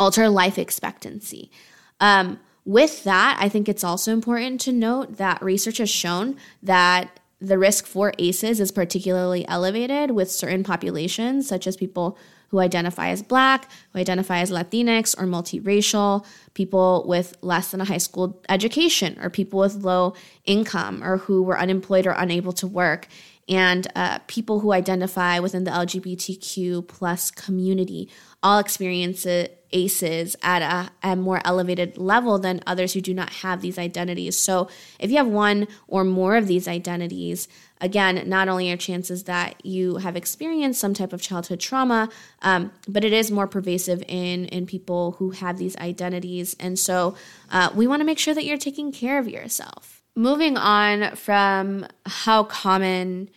alter 0.01 0.27
life 0.29 0.57
expectancy. 0.57 1.51
Um, 1.99 2.39
with 2.65 3.03
that, 3.03 3.37
I 3.39 3.49
think 3.49 3.69
it's 3.69 3.83
also 3.83 4.11
important 4.11 4.59
to 4.61 4.71
note 4.71 5.17
that 5.17 5.43
research 5.43 5.77
has 5.77 5.91
shown 5.91 6.37
that 6.63 7.19
the 7.39 7.59
risk 7.59 7.85
for 7.85 8.11
ACEs 8.17 8.59
is 8.59 8.71
particularly 8.71 9.47
elevated 9.47 10.09
with 10.11 10.31
certain 10.31 10.63
populations, 10.63 11.47
such 11.47 11.67
as 11.67 11.77
people 11.77 12.17
who 12.49 12.59
identify 12.59 13.09
as 13.09 13.21
Black, 13.21 13.69
who 13.93 13.99
identify 13.99 14.39
as 14.39 14.49
Latinx 14.49 15.15
or 15.19 15.25
multiracial, 15.25 16.25
people 16.55 17.05
with 17.07 17.35
less 17.41 17.69
than 17.69 17.79
a 17.79 17.85
high 17.85 17.99
school 17.99 18.41
education, 18.49 19.19
or 19.21 19.29
people 19.29 19.59
with 19.59 19.75
low 19.75 20.15
income, 20.45 21.03
or 21.03 21.17
who 21.17 21.43
were 21.43 21.59
unemployed 21.59 22.07
or 22.07 22.11
unable 22.11 22.53
to 22.53 22.65
work 22.65 23.07
and 23.51 23.87
uh, 23.95 24.19
people 24.27 24.61
who 24.61 24.71
identify 24.71 25.39
within 25.39 25.65
the 25.65 25.71
LGBTQ 25.71 26.87
plus 26.87 27.31
community 27.31 28.09
all 28.43 28.59
experience 28.59 29.25
ACEs 29.73 30.35
at 30.41 30.61
a, 30.61 30.91
a, 31.07 31.15
more 31.15 31.41
elevated 31.45 31.97
level 31.97 32.37
than 32.39 32.61
others 32.67 32.93
who 32.93 33.01
do 33.01 33.13
not 33.13 33.29
have 33.29 33.61
these 33.61 33.77
identities. 33.77 34.37
So, 34.37 34.67
if 34.99 35.11
you 35.11 35.17
have 35.17 35.27
one 35.27 35.67
or 35.87 36.03
more 36.03 36.35
of 36.35 36.47
these 36.47 36.67
identities, 36.67 37.47
again, 37.79 38.27
not 38.27 38.49
only 38.49 38.71
are 38.71 38.77
chances 38.77 39.23
that 39.23 39.65
you 39.65 39.97
have 39.97 40.15
experienced 40.15 40.79
some 40.79 40.93
type 40.93 41.13
of 41.13 41.21
childhood 41.21 41.59
trauma, 41.59 42.09
um, 42.41 42.71
but 42.87 43.03
it 43.03 43.13
is 43.13 43.31
more 43.31 43.47
pervasive 43.47 44.03
in 44.07 44.45
in 44.45 44.65
people 44.65 45.13
who 45.13 45.31
have 45.31 45.57
these 45.57 45.77
identities. 45.77 46.55
And 46.59 46.77
so, 46.77 47.15
uh, 47.51 47.69
we 47.73 47.87
want 47.87 48.01
to 48.01 48.05
make 48.05 48.19
sure 48.19 48.33
that 48.33 48.45
you're 48.45 48.57
taking 48.57 48.91
care 48.91 49.19
of 49.19 49.27
yourself 49.27 50.01
moving 50.15 50.57
on 50.57 51.15
from 51.15 51.87
how 52.05 52.43
common 52.43 53.29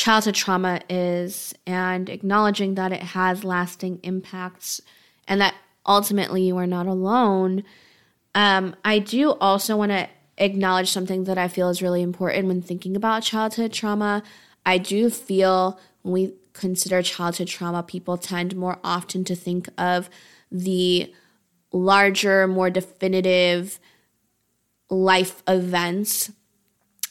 childhood 0.00 0.34
trauma 0.34 0.80
is 0.88 1.52
and 1.66 2.08
acknowledging 2.08 2.74
that 2.74 2.90
it 2.90 3.02
has 3.02 3.44
lasting 3.44 4.00
impacts 4.02 4.80
and 5.28 5.42
that 5.42 5.54
ultimately 5.84 6.40
you 6.40 6.56
are 6.56 6.66
not 6.66 6.86
alone, 6.86 7.62
um, 8.34 8.74
I 8.82 8.98
do 8.98 9.32
also 9.32 9.76
want 9.76 9.92
to 9.92 10.08
acknowledge 10.38 10.90
something 10.90 11.24
that 11.24 11.36
I 11.36 11.48
feel 11.48 11.68
is 11.68 11.82
really 11.82 12.00
important 12.00 12.48
when 12.48 12.62
thinking 12.62 12.96
about 12.96 13.24
childhood 13.24 13.74
trauma. 13.74 14.22
I 14.64 14.78
do 14.78 15.10
feel 15.10 15.78
when 16.00 16.14
we 16.14 16.32
consider 16.54 17.02
childhood 17.02 17.48
trauma, 17.48 17.82
people 17.82 18.16
tend 18.16 18.56
more 18.56 18.78
often 18.82 19.22
to 19.24 19.36
think 19.36 19.68
of 19.76 20.08
the 20.50 21.12
larger, 21.72 22.48
more 22.48 22.70
definitive 22.70 23.78
life 24.88 25.42
events 25.46 26.32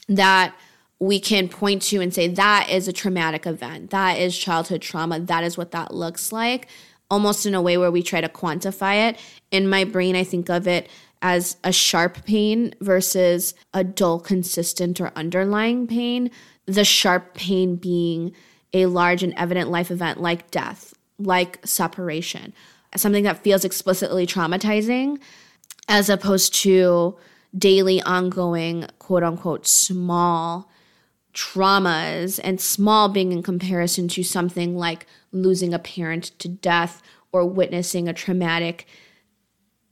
that 0.08 0.56
we 1.00 1.20
can 1.20 1.48
point 1.48 1.82
to 1.82 2.02
and 2.02 2.14
say 2.14 2.28
that 2.28 2.70
is 2.70 2.88
a 2.88 2.94
traumatic 2.94 3.48
event. 3.48 3.90
That 3.92 4.20
is 4.20 4.38
childhood 4.38 4.82
trauma. 4.82 5.20
That 5.20 5.44
is 5.44 5.58
what 5.58 5.72
that 5.72 5.94
looks 5.94 6.32
like, 6.32 6.68
almost 7.10 7.46
in 7.46 7.56
a 7.56 7.62
way 7.62 7.78
where 7.78 7.92
we 7.92 8.04
try 8.04 8.20
to 8.20 8.28
quantify 8.28 9.10
it. 9.10 9.18
In 9.50 9.70
my 9.70 9.86
brain, 9.86 10.16
I 10.16 10.26
think 10.26 10.50
of 10.50 10.68
it 10.68 10.90
as 11.22 11.58
a 11.64 11.72
sharp 11.72 12.26
pain 12.26 12.74
versus 12.82 13.54
a 13.74 13.84
dull, 13.84 14.20
consistent, 14.20 15.00
or 15.00 15.12
underlying 15.16 15.88
pain. 15.88 16.32
The 16.66 16.86
sharp 16.86 17.34
pain 17.34 17.78
being 17.78 18.34
a 18.74 18.86
large 18.88 19.24
and 19.24 19.34
evident 19.36 19.70
life 19.70 19.92
event 19.92 20.22
like 20.22 20.52
death, 20.52 20.94
like 21.18 21.66
separation, 21.66 22.54
something 22.96 23.24
that 23.24 23.44
feels 23.44 23.66
explicitly 23.66 24.28
traumatizing, 24.28 25.18
as 25.88 26.10
opposed 26.10 26.54
to 26.56 27.18
daily, 27.58 28.02
ongoing, 28.02 28.86
quote 29.00 29.24
unquote, 29.24 29.66
small 29.66 30.70
traumas, 31.34 32.40
and 32.44 32.60
small 32.60 33.10
being 33.10 33.32
in 33.32 33.44
comparison 33.44 34.08
to 34.10 34.24
something 34.24 34.76
like 34.76 35.06
losing 35.32 35.74
a 35.74 35.80
parent 35.80 36.26
to 36.40 36.48
death 36.48 37.02
or 37.32 37.46
witnessing 37.46 38.08
a 38.08 38.14
traumatic 38.14 38.88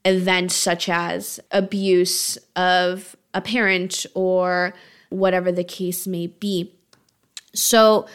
event 0.04 0.52
such 0.52 0.90
as 0.90 1.40
abuse 1.52 2.38
of 2.56 3.16
a 3.34 3.42
parent 3.42 4.06
or 4.16 4.74
whatever 5.10 5.52
the 5.52 5.64
case 5.64 6.08
may 6.08 6.28
be. 6.28 6.74
So 7.54 8.08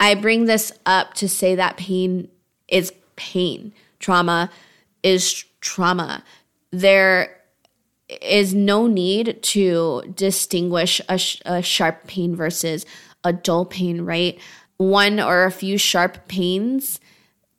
I 0.00 0.14
bring 0.14 0.46
this 0.46 0.72
up 0.84 1.14
to 1.14 1.28
say 1.28 1.54
that 1.54 1.76
pain 1.76 2.28
is 2.68 2.92
pain, 3.16 3.72
trauma 4.00 4.50
is 5.02 5.44
trauma. 5.60 6.24
There 6.70 7.41
is 8.20 8.54
no 8.54 8.86
need 8.86 9.42
to 9.42 10.02
distinguish 10.14 11.00
a, 11.08 11.18
sh- 11.18 11.40
a 11.44 11.62
sharp 11.62 12.06
pain 12.06 12.36
versus 12.36 12.84
a 13.24 13.32
dull 13.32 13.64
pain, 13.64 14.02
right? 14.02 14.38
One 14.76 15.20
or 15.20 15.44
a 15.44 15.50
few 15.50 15.78
sharp 15.78 16.28
pains 16.28 17.00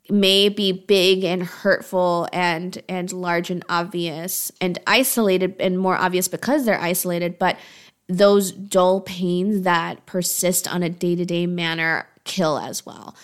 may 0.10 0.50
be 0.50 0.72
big 0.72 1.24
and 1.24 1.43
hurtful 1.43 2.27
and 2.33 2.83
and 2.89 3.12
large 3.13 3.50
and 3.50 3.63
obvious 3.69 4.51
and 4.60 4.77
isolated 4.86 5.55
and 5.60 5.79
more 5.79 5.95
obvious 5.95 6.27
because 6.27 6.65
they're 6.65 6.81
isolated 6.81 7.39
but 7.39 7.57
those 8.10 8.51
dull 8.51 9.00
pains 9.00 9.62
that 9.62 10.05
persist 10.05 10.72
on 10.72 10.83
a 10.83 10.89
day-to-day 10.89 11.48
manner 11.48 12.05
kill 12.25 12.60
as 12.60 12.86
well 12.86 13.15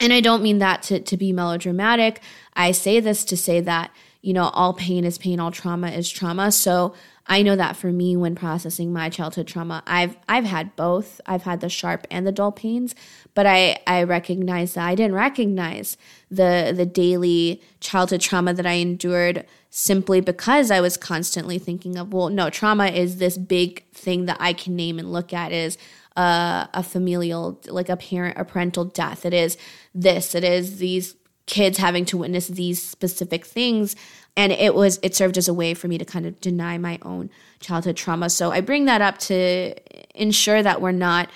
and 0.00 0.12
i 0.12 0.20
don't 0.20 0.42
mean 0.42 0.58
that 0.58 0.82
to, 0.82 1.00
to 1.00 1.16
be 1.16 1.32
melodramatic 1.32 2.20
i 2.54 2.70
say 2.72 3.00
this 3.00 3.24
to 3.24 3.36
say 3.36 3.60
that 3.60 3.90
you 4.20 4.32
know, 4.32 4.44
all 4.48 4.74
pain 4.74 5.04
is 5.04 5.18
pain, 5.18 5.38
all 5.38 5.50
trauma 5.50 5.90
is 5.90 6.10
trauma. 6.10 6.50
So 6.50 6.94
I 7.26 7.42
know 7.42 7.56
that 7.56 7.76
for 7.76 7.92
me 7.92 8.16
when 8.16 8.34
processing 8.34 8.92
my 8.92 9.10
childhood 9.10 9.46
trauma, 9.46 9.82
I've 9.86 10.16
I've 10.28 10.44
had 10.44 10.74
both. 10.76 11.20
I've 11.26 11.42
had 11.42 11.60
the 11.60 11.68
sharp 11.68 12.06
and 12.10 12.26
the 12.26 12.32
dull 12.32 12.52
pains, 12.52 12.94
but 13.34 13.46
I 13.46 13.78
I 13.86 14.02
recognize 14.02 14.74
that 14.74 14.86
I 14.86 14.94
didn't 14.94 15.14
recognize 15.14 15.96
the 16.30 16.72
the 16.74 16.86
daily 16.86 17.60
childhood 17.80 18.22
trauma 18.22 18.54
that 18.54 18.66
I 18.66 18.74
endured 18.74 19.44
simply 19.70 20.20
because 20.20 20.70
I 20.70 20.80
was 20.80 20.96
constantly 20.96 21.58
thinking 21.58 21.96
of, 21.98 22.12
well, 22.12 22.30
no, 22.30 22.48
trauma 22.48 22.86
is 22.86 23.18
this 23.18 23.36
big 23.36 23.84
thing 23.92 24.24
that 24.24 24.38
I 24.40 24.54
can 24.54 24.74
name 24.74 24.98
and 24.98 25.12
look 25.12 25.32
at 25.34 25.52
is 25.52 25.76
uh, 26.16 26.66
a 26.74 26.82
familial, 26.82 27.60
like 27.66 27.88
a 27.88 27.96
parent, 27.96 28.36
a 28.38 28.44
parental 28.44 28.84
death. 28.84 29.24
It 29.24 29.34
is 29.34 29.56
this. 29.94 30.34
It 30.34 30.42
is 30.42 30.78
these 30.78 31.14
kids 31.48 31.78
having 31.78 32.04
to 32.04 32.18
witness 32.18 32.46
these 32.46 32.80
specific 32.80 33.44
things. 33.44 33.96
And 34.36 34.52
it 34.52 34.74
was 34.74 35.00
it 35.02 35.16
served 35.16 35.36
as 35.36 35.48
a 35.48 35.54
way 35.54 35.74
for 35.74 35.88
me 35.88 35.98
to 35.98 36.04
kind 36.04 36.26
of 36.26 36.40
deny 36.40 36.78
my 36.78 36.98
own 37.02 37.30
childhood 37.58 37.96
trauma. 37.96 38.30
So 38.30 38.52
i 38.52 38.60
bring 38.60 38.84
that 38.84 39.02
up 39.02 39.18
to 39.18 39.74
ensure 40.14 40.62
that 40.62 40.80
we're 40.80 40.92
not 40.92 41.28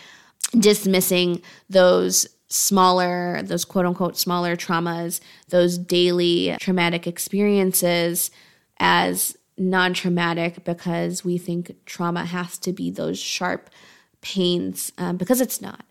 dismissing 0.59 1.43
those 1.69 2.29
smaller 2.49 3.41
those 3.43 3.65
quote 3.65 3.87
unquote 3.87 4.19
smaller 4.19 4.55
traumas 4.55 5.21
those 5.49 5.79
daily 5.79 6.55
traumatic 6.61 7.07
experiences 7.07 8.31
as 8.79 9.39
non-traumatic 9.57 10.63
because 10.65 11.25
we 11.25 11.39
think 11.39 11.75
trauma 11.87 12.27
has 12.27 12.59
to 12.59 12.73
be 12.73 12.91
those 12.91 13.19
sharp 13.19 13.71
pains 14.21 14.93
um, 14.99 15.17
because 15.17 15.41
it's 15.41 15.63
not 15.63 15.85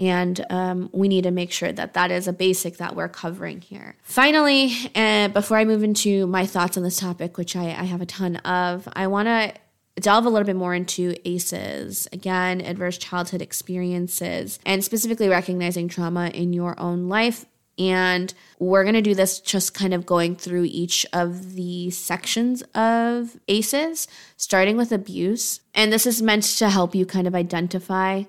and 0.00 0.44
um, 0.48 0.88
we 0.92 1.08
need 1.08 1.24
to 1.24 1.30
make 1.30 1.52
sure 1.52 1.70
that 1.70 1.92
that 1.92 2.10
is 2.10 2.26
a 2.26 2.32
basic 2.32 2.78
that 2.78 2.96
we're 2.96 3.08
covering 3.08 3.60
here. 3.60 3.94
Finally, 4.02 4.72
uh, 4.94 5.28
before 5.28 5.58
I 5.58 5.66
move 5.66 5.82
into 5.82 6.26
my 6.26 6.46
thoughts 6.46 6.78
on 6.78 6.82
this 6.82 6.98
topic, 6.98 7.36
which 7.36 7.54
I, 7.54 7.66
I 7.66 7.84
have 7.84 8.00
a 8.00 8.06
ton 8.06 8.36
of, 8.36 8.88
I 8.94 9.06
want 9.06 9.28
to 9.28 9.52
delve 10.00 10.24
a 10.24 10.30
little 10.30 10.46
bit 10.46 10.56
more 10.56 10.74
into 10.74 11.14
ACEs, 11.26 12.08
again, 12.12 12.62
adverse 12.62 12.96
childhood 12.96 13.42
experiences, 13.42 14.58
and 14.64 14.82
specifically 14.82 15.28
recognizing 15.28 15.86
trauma 15.86 16.28
in 16.28 16.54
your 16.54 16.80
own 16.80 17.10
life. 17.10 17.44
And 17.78 18.32
we're 18.58 18.84
going 18.84 18.94
to 18.94 19.02
do 19.02 19.14
this 19.14 19.40
just 19.40 19.74
kind 19.74 19.94
of 19.94 20.04
going 20.04 20.36
through 20.36 20.64
each 20.64 21.06
of 21.12 21.54
the 21.54 21.90
sections 21.90 22.62
of 22.74 23.38
ACEs, 23.48 24.08
starting 24.36 24.78
with 24.78 24.92
abuse. 24.92 25.60
And 25.74 25.92
this 25.92 26.06
is 26.06 26.22
meant 26.22 26.44
to 26.44 26.70
help 26.70 26.94
you 26.94 27.04
kind 27.04 27.26
of 27.26 27.34
identify 27.34 28.24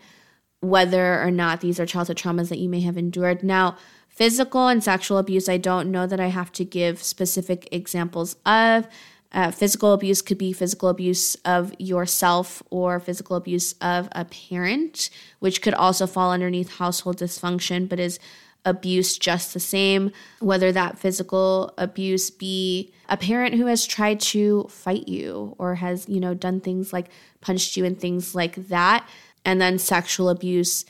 whether 0.62 1.22
or 1.22 1.32
not 1.32 1.62
these 1.62 1.80
are 1.80 1.86
childhood 1.86 2.18
traumas 2.18 2.50
that 2.50 2.60
you 2.60 2.70
may 2.70 2.82
have 2.82 2.98
endured. 2.98 3.44
Now, 3.44 3.78
physical 4.08 4.68
and 4.68 4.84
sexual 4.84 5.18
abuse, 5.18 5.50
I 5.50 5.58
don't 5.58 5.92
know 5.92 6.08
that 6.08 6.20
I 6.20 6.28
have 6.28 6.52
to 6.54 6.66
give 6.66 7.04
specific 7.04 7.68
examples 7.72 8.36
of. 8.46 8.88
Uh, 9.34 9.50
physical 9.50 9.94
abuse 9.94 10.22
could 10.22 10.38
be 10.38 10.52
physical 10.52 10.90
abuse 10.90 11.36
of 11.46 11.74
yourself 11.80 12.62
or 12.70 13.00
physical 13.00 13.38
abuse 13.38 13.74
of 13.82 14.10
a 14.12 14.26
parent, 14.26 15.10
which 15.40 15.62
could 15.62 15.74
also 15.74 16.06
fall 16.06 16.32
underneath 16.32 16.76
household 16.76 17.18
dysfunction, 17.18 17.88
but 17.88 18.00
is 18.00 18.20
abuse 18.66 19.18
just 19.18 19.54
the 19.54 19.60
same, 19.60 20.12
whether 20.40 20.72
that 20.72 21.00
physical 21.00 21.74
abuse 21.78 22.30
be 22.30 22.92
a 23.10 23.18
parent 23.18 23.56
who 23.56 23.66
has 23.66 23.86
tried 23.86 24.20
to 24.20 24.66
fight 24.70 25.08
you 25.08 25.56
or 25.58 25.76
has, 25.76 26.08
you 26.08 26.20
know, 26.20 26.34
done 26.34 26.60
things 26.60 26.94
like 26.94 27.08
punched 27.40 27.76
you 27.76 27.86
and 27.86 28.00
things 28.00 28.36
like 28.36 28.68
that. 28.68 29.08
And 29.44 29.60
then 29.60 29.80
sexual 29.80 30.30
abuse. 30.30 30.86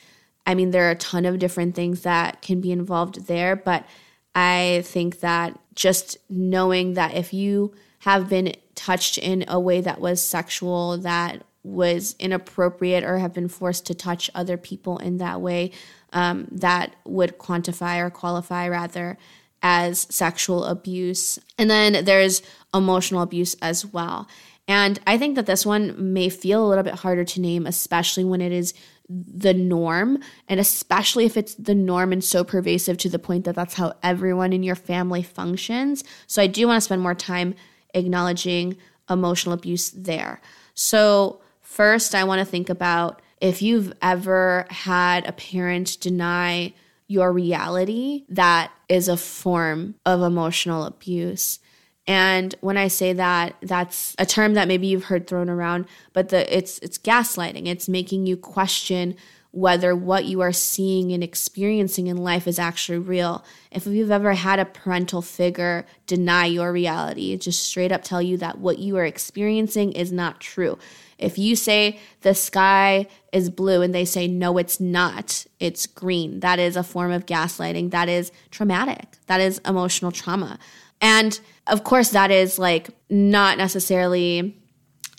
I 0.46 0.54
mean, 0.54 0.70
there 0.70 0.88
are 0.88 0.92
a 0.92 0.96
ton 0.96 1.24
of 1.24 1.38
different 1.38 1.74
things 1.74 2.02
that 2.02 2.42
can 2.42 2.60
be 2.60 2.72
involved 2.72 3.26
there, 3.26 3.56
but 3.56 3.86
I 4.34 4.82
think 4.84 5.20
that 5.20 5.58
just 5.74 6.16
knowing 6.28 6.94
that 6.94 7.14
if 7.14 7.32
you 7.32 7.74
have 8.00 8.28
been 8.28 8.54
touched 8.74 9.18
in 9.18 9.44
a 9.48 9.60
way 9.60 9.80
that 9.80 10.00
was 10.00 10.20
sexual, 10.20 10.98
that 10.98 11.44
was 11.62 12.16
inappropriate, 12.18 13.04
or 13.04 13.18
have 13.18 13.32
been 13.32 13.48
forced 13.48 13.86
to 13.86 13.94
touch 13.94 14.28
other 14.34 14.56
people 14.56 14.98
in 14.98 15.18
that 15.18 15.40
way, 15.40 15.70
um, 16.12 16.48
that 16.50 16.96
would 17.04 17.38
quantify 17.38 18.00
or 18.00 18.10
qualify 18.10 18.68
rather 18.68 19.16
as 19.62 20.00
sexual 20.10 20.64
abuse. 20.64 21.38
And 21.56 21.70
then 21.70 22.04
there's 22.04 22.42
emotional 22.74 23.22
abuse 23.22 23.54
as 23.62 23.86
well. 23.86 24.26
And 24.68 25.00
I 25.06 25.18
think 25.18 25.34
that 25.36 25.46
this 25.46 25.66
one 25.66 26.12
may 26.12 26.28
feel 26.28 26.64
a 26.64 26.68
little 26.68 26.84
bit 26.84 26.94
harder 26.94 27.24
to 27.24 27.40
name, 27.40 27.66
especially 27.66 28.24
when 28.24 28.40
it 28.40 28.52
is 28.52 28.74
the 29.08 29.52
norm, 29.52 30.18
and 30.48 30.60
especially 30.60 31.26
if 31.26 31.36
it's 31.36 31.54
the 31.54 31.74
norm 31.74 32.12
and 32.12 32.22
so 32.22 32.44
pervasive 32.44 32.96
to 32.98 33.08
the 33.08 33.18
point 33.18 33.44
that 33.44 33.54
that's 33.54 33.74
how 33.74 33.94
everyone 34.02 34.52
in 34.52 34.62
your 34.62 34.76
family 34.76 35.22
functions. 35.22 36.04
So 36.26 36.40
I 36.40 36.46
do 36.46 36.66
want 36.66 36.76
to 36.76 36.80
spend 36.82 37.02
more 37.02 37.14
time 37.14 37.54
acknowledging 37.94 38.76
emotional 39.10 39.54
abuse 39.54 39.90
there. 39.90 40.40
So, 40.74 41.40
first, 41.60 42.14
I 42.14 42.24
want 42.24 42.38
to 42.38 42.44
think 42.44 42.70
about 42.70 43.20
if 43.40 43.60
you've 43.60 43.92
ever 44.00 44.66
had 44.70 45.26
a 45.26 45.32
parent 45.32 45.98
deny 46.00 46.72
your 47.08 47.32
reality, 47.32 48.24
that 48.28 48.72
is 48.88 49.08
a 49.08 49.16
form 49.16 49.96
of 50.06 50.22
emotional 50.22 50.84
abuse. 50.84 51.58
And 52.06 52.54
when 52.60 52.76
I 52.76 52.88
say 52.88 53.12
that, 53.12 53.54
that's 53.62 54.16
a 54.18 54.26
term 54.26 54.54
that 54.54 54.68
maybe 54.68 54.88
you've 54.88 55.04
heard 55.04 55.26
thrown 55.26 55.48
around, 55.48 55.86
but 56.12 56.30
the 56.30 56.56
it's 56.56 56.78
it's 56.80 56.98
gaslighting. 56.98 57.66
It's 57.66 57.88
making 57.88 58.26
you 58.26 58.36
question 58.36 59.16
whether 59.52 59.94
what 59.94 60.24
you 60.24 60.40
are 60.40 60.52
seeing 60.52 61.12
and 61.12 61.22
experiencing 61.22 62.06
in 62.06 62.16
life 62.16 62.48
is 62.48 62.58
actually 62.58 62.98
real. 62.98 63.44
If 63.70 63.86
you've 63.86 64.10
ever 64.10 64.32
had 64.32 64.58
a 64.58 64.64
parental 64.64 65.20
figure 65.20 65.84
deny 66.06 66.46
your 66.46 66.72
reality, 66.72 67.36
just 67.36 67.62
straight 67.62 67.92
up 67.92 68.02
tell 68.02 68.22
you 68.22 68.38
that 68.38 68.58
what 68.58 68.78
you 68.78 68.96
are 68.96 69.04
experiencing 69.04 69.92
is 69.92 70.10
not 70.10 70.40
true. 70.40 70.78
If 71.18 71.36
you 71.36 71.54
say 71.54 72.00
the 72.22 72.34
sky 72.34 73.06
is 73.30 73.50
blue 73.50 73.82
and 73.82 73.94
they 73.94 74.06
say, 74.06 74.26
no, 74.26 74.56
it's 74.56 74.80
not, 74.80 75.44
it's 75.60 75.86
green, 75.86 76.40
that 76.40 76.58
is 76.58 76.74
a 76.74 76.82
form 76.82 77.12
of 77.12 77.26
gaslighting. 77.26 77.90
That 77.90 78.08
is 78.08 78.32
traumatic. 78.50 79.18
That 79.26 79.42
is 79.42 79.60
emotional 79.66 80.10
trauma. 80.10 80.58
And 81.02 81.38
of 81.66 81.84
course, 81.84 82.10
that 82.10 82.30
is 82.30 82.58
like 82.58 82.90
not 83.08 83.58
necessarily 83.58 84.56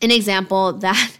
an 0.02 0.12
example 0.12 0.74
that 0.80 1.18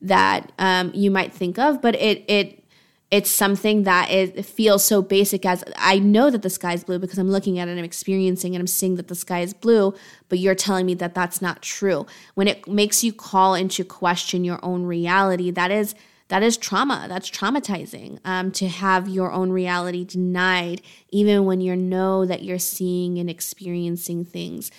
that 0.00 0.50
um, 0.58 0.90
you 0.94 1.10
might 1.10 1.32
think 1.32 1.58
of, 1.58 1.80
but 1.80 1.94
it 1.94 2.24
it 2.28 2.62
it's 3.10 3.30
something 3.30 3.82
that 3.82 4.10
it 4.10 4.42
feels 4.46 4.82
so 4.82 5.02
basic 5.02 5.44
as 5.44 5.62
I 5.76 5.98
know 5.98 6.30
that 6.30 6.40
the 6.40 6.48
sky 6.48 6.72
is 6.72 6.82
blue 6.82 6.98
because 6.98 7.18
I'm 7.18 7.30
looking 7.30 7.58
at 7.58 7.68
it 7.68 7.72
and 7.72 7.78
I'm 7.78 7.84
experiencing 7.84 8.54
and 8.54 8.62
I'm 8.62 8.66
seeing 8.66 8.96
that 8.96 9.08
the 9.08 9.14
sky 9.14 9.40
is 9.40 9.52
blue, 9.52 9.94
but 10.30 10.38
you're 10.38 10.54
telling 10.54 10.86
me 10.86 10.94
that 10.94 11.14
that's 11.14 11.42
not 11.42 11.60
true. 11.60 12.06
When 12.34 12.48
it 12.48 12.66
makes 12.66 13.04
you 13.04 13.12
call 13.12 13.54
into 13.54 13.84
question 13.84 14.44
your 14.44 14.58
own 14.64 14.84
reality, 14.86 15.50
that 15.50 15.70
is 15.70 15.94
that 16.32 16.42
is 16.42 16.56
trauma. 16.56 17.04
That's 17.10 17.28
traumatizing 17.28 18.18
um, 18.24 18.52
to 18.52 18.66
have 18.66 19.06
your 19.06 19.30
own 19.30 19.50
reality 19.50 20.02
denied, 20.02 20.80
even 21.10 21.44
when 21.44 21.60
you 21.60 21.76
know 21.76 22.24
that 22.24 22.42
you're 22.42 22.58
seeing 22.58 23.18
and 23.18 23.28
experiencing 23.28 24.24
things. 24.24 24.70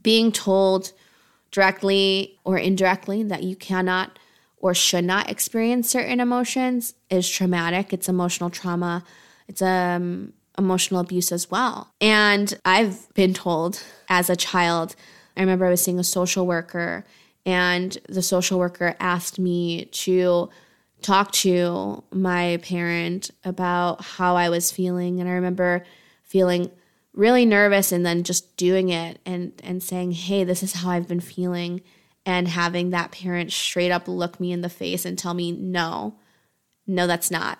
Being 0.00 0.30
told 0.30 0.92
directly 1.50 2.38
or 2.44 2.58
indirectly 2.58 3.24
that 3.24 3.42
you 3.42 3.56
cannot 3.56 4.20
or 4.58 4.72
should 4.72 5.04
not 5.04 5.28
experience 5.28 5.90
certain 5.90 6.20
emotions 6.20 6.94
is 7.10 7.28
traumatic. 7.28 7.92
It's 7.92 8.08
emotional 8.08 8.48
trauma. 8.48 9.02
It's 9.48 9.62
um, 9.62 10.32
emotional 10.56 11.00
abuse 11.00 11.32
as 11.32 11.50
well. 11.50 11.92
And 12.00 12.56
I've 12.64 13.12
been 13.14 13.34
told 13.34 13.82
as 14.08 14.30
a 14.30 14.36
child, 14.36 14.94
I 15.36 15.40
remember 15.40 15.66
I 15.66 15.70
was 15.70 15.82
seeing 15.82 15.98
a 15.98 16.04
social 16.04 16.46
worker, 16.46 17.04
and 17.44 17.98
the 18.08 18.22
social 18.22 18.60
worker 18.60 18.94
asked 19.00 19.40
me 19.40 19.86
to 19.86 20.50
talk 21.02 21.32
to 21.32 22.04
my 22.12 22.58
parent 22.62 23.30
about 23.44 24.02
how 24.02 24.36
I 24.36 24.48
was 24.48 24.70
feeling. 24.70 25.20
And 25.20 25.28
I 25.28 25.32
remember 25.32 25.84
feeling 26.22 26.70
really 27.12 27.44
nervous 27.44 27.92
and 27.92 28.06
then 28.06 28.22
just 28.22 28.56
doing 28.56 28.88
it 28.88 29.18
and, 29.26 29.52
and 29.64 29.82
saying, 29.82 30.12
Hey, 30.12 30.44
this 30.44 30.62
is 30.62 30.74
how 30.74 30.90
I've 30.90 31.08
been 31.08 31.20
feeling 31.20 31.82
and 32.26 32.48
having 32.48 32.90
that 32.90 33.12
parent 33.12 33.52
straight 33.52 33.90
up 33.90 34.06
look 34.06 34.38
me 34.38 34.52
in 34.52 34.60
the 34.60 34.68
face 34.68 35.04
and 35.04 35.18
tell 35.18 35.34
me, 35.34 35.52
no, 35.52 36.16
no, 36.86 37.06
that's 37.06 37.30
not. 37.30 37.58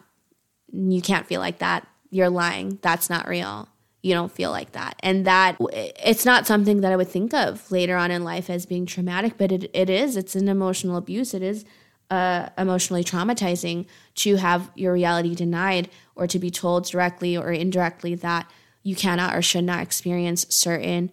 You 0.72 1.00
can't 1.00 1.26
feel 1.26 1.40
like 1.40 1.58
that. 1.58 1.86
You're 2.10 2.30
lying. 2.30 2.78
That's 2.82 3.08
not 3.08 3.28
real. 3.28 3.68
You 4.02 4.14
don't 4.14 4.32
feel 4.32 4.50
like 4.50 4.72
that. 4.72 4.96
And 5.00 5.26
that 5.26 5.56
it's 5.60 6.24
not 6.24 6.46
something 6.46 6.80
that 6.80 6.92
I 6.92 6.96
would 6.96 7.08
think 7.08 7.34
of 7.34 7.70
later 7.70 7.96
on 7.96 8.10
in 8.10 8.24
life 8.24 8.48
as 8.48 8.66
being 8.66 8.86
traumatic, 8.86 9.34
but 9.36 9.52
it, 9.52 9.70
it 9.74 9.90
is. 9.90 10.16
It's 10.16 10.34
an 10.34 10.48
emotional 10.48 10.96
abuse. 10.96 11.34
It 11.34 11.42
is 11.42 11.64
uh, 12.10 12.48
emotionally 12.58 13.04
traumatizing 13.04 13.86
to 14.16 14.36
have 14.36 14.70
your 14.74 14.92
reality 14.92 15.34
denied 15.34 15.88
or 16.16 16.26
to 16.26 16.38
be 16.38 16.50
told 16.50 16.84
directly 16.84 17.36
or 17.36 17.52
indirectly 17.52 18.14
that 18.16 18.50
you 18.82 18.96
cannot 18.96 19.34
or 19.34 19.42
should 19.42 19.64
not 19.64 19.82
experience 19.82 20.46
certain 20.48 21.10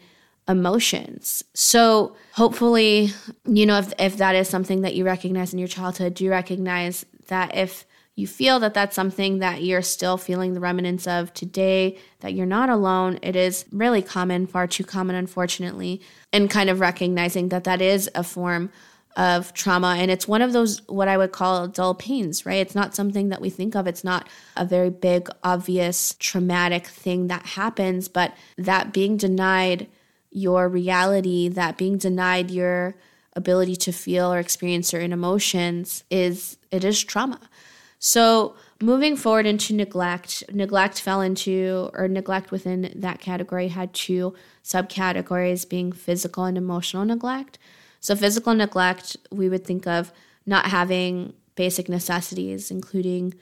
emotions. 0.47 1.43
So 1.53 2.15
hopefully, 2.33 3.11
you 3.45 3.65
know, 3.65 3.79
if, 3.79 3.93
if 3.99 4.17
that 4.17 4.35
is 4.35 4.47
something 4.47 4.81
that 4.81 4.95
you 4.95 5.05
recognize 5.05 5.53
in 5.53 5.59
your 5.59 5.67
childhood, 5.67 6.13
do 6.13 6.23
you 6.23 6.31
recognize 6.31 7.05
that 7.27 7.55
if 7.55 7.85
you 8.17 8.25
feel 8.25 8.59
that 8.59 8.73
that's 8.73 8.95
something 8.95 9.39
that 9.39 9.61
you're 9.61 9.83
still 9.83 10.17
feeling 10.17 10.55
the 10.55 10.59
remnants 10.59 11.05
of 11.05 11.31
today, 11.35 11.99
that 12.21 12.33
you're 12.33 12.47
not 12.47 12.67
alone. 12.67 13.19
It 13.21 13.35
is 13.35 13.63
really 13.71 14.01
common, 14.01 14.47
far 14.47 14.65
too 14.65 14.83
common, 14.83 15.15
unfortunately, 15.15 16.01
and 16.33 16.49
kind 16.49 16.71
of 16.71 16.79
recognizing 16.79 17.49
that 17.49 17.63
that 17.65 17.79
is 17.79 18.09
a 18.15 18.23
form 18.23 18.71
of 19.17 19.51
trauma. 19.53 19.95
And 19.97 20.11
it's 20.11 20.27
one 20.27 20.43
of 20.43 20.53
those, 20.53 20.87
what 20.87 21.07
I 21.07 21.17
would 21.17 21.31
call 21.31 21.67
dull 21.67 21.95
pains, 21.95 22.45
right? 22.45 22.59
It's 22.59 22.75
not 22.75 22.95
something 22.95 23.29
that 23.29 23.41
we 23.41 23.49
think 23.49 23.75
of. 23.75 23.87
It's 23.87 24.03
not 24.03 24.29
a 24.55 24.63
very 24.63 24.91
big, 24.91 25.27
obvious, 25.43 26.15
traumatic 26.19 26.85
thing 26.85 27.27
that 27.27 27.45
happens, 27.45 28.07
but 28.07 28.35
that 28.57 28.93
being 28.93 29.17
denied 29.17 29.87
your 30.29 30.69
reality, 30.69 31.49
that 31.49 31.77
being 31.77 31.97
denied 31.97 32.51
your 32.51 32.95
ability 33.33 33.75
to 33.75 33.91
feel 33.91 34.31
or 34.31 34.39
experience 34.39 34.87
certain 34.87 35.11
emotions 35.11 36.03
is 36.11 36.57
it 36.69 36.83
is 36.83 37.03
trauma. 37.03 37.39
So 37.99 38.55
moving 38.79 39.15
forward 39.15 39.47
into 39.47 39.73
neglect, 39.73 40.43
neglect 40.53 41.01
fell 41.01 41.21
into 41.21 41.89
or 41.93 42.07
neglect 42.07 42.51
within 42.51 42.93
that 42.95 43.19
category 43.19 43.69
had 43.69 43.93
two 43.93 44.35
subcategories 44.63 45.67
being 45.67 45.91
physical 45.91 46.43
and 46.43 46.57
emotional 46.57 47.03
neglect. 47.03 47.57
So 48.07 48.15
physical 48.15 48.53
neglect, 48.53 49.17
we 49.33 49.49
would 49.49 49.65
think 49.65 49.85
of 49.85 50.13
not 50.45 50.67
having 50.67 51.33
basic 51.55 51.89
necessities, 51.89 52.71
including 52.71 53.33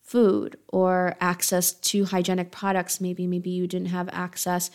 food 0.00 0.56
or 0.68 1.16
access 1.20 1.74
to 1.90 2.06
hygienic 2.06 2.50
products. 2.50 2.98
Maybe, 2.98 3.26
maybe 3.26 3.50
you 3.50 3.66
didn't 3.66 3.88
have 3.88 4.08
access 4.10 4.70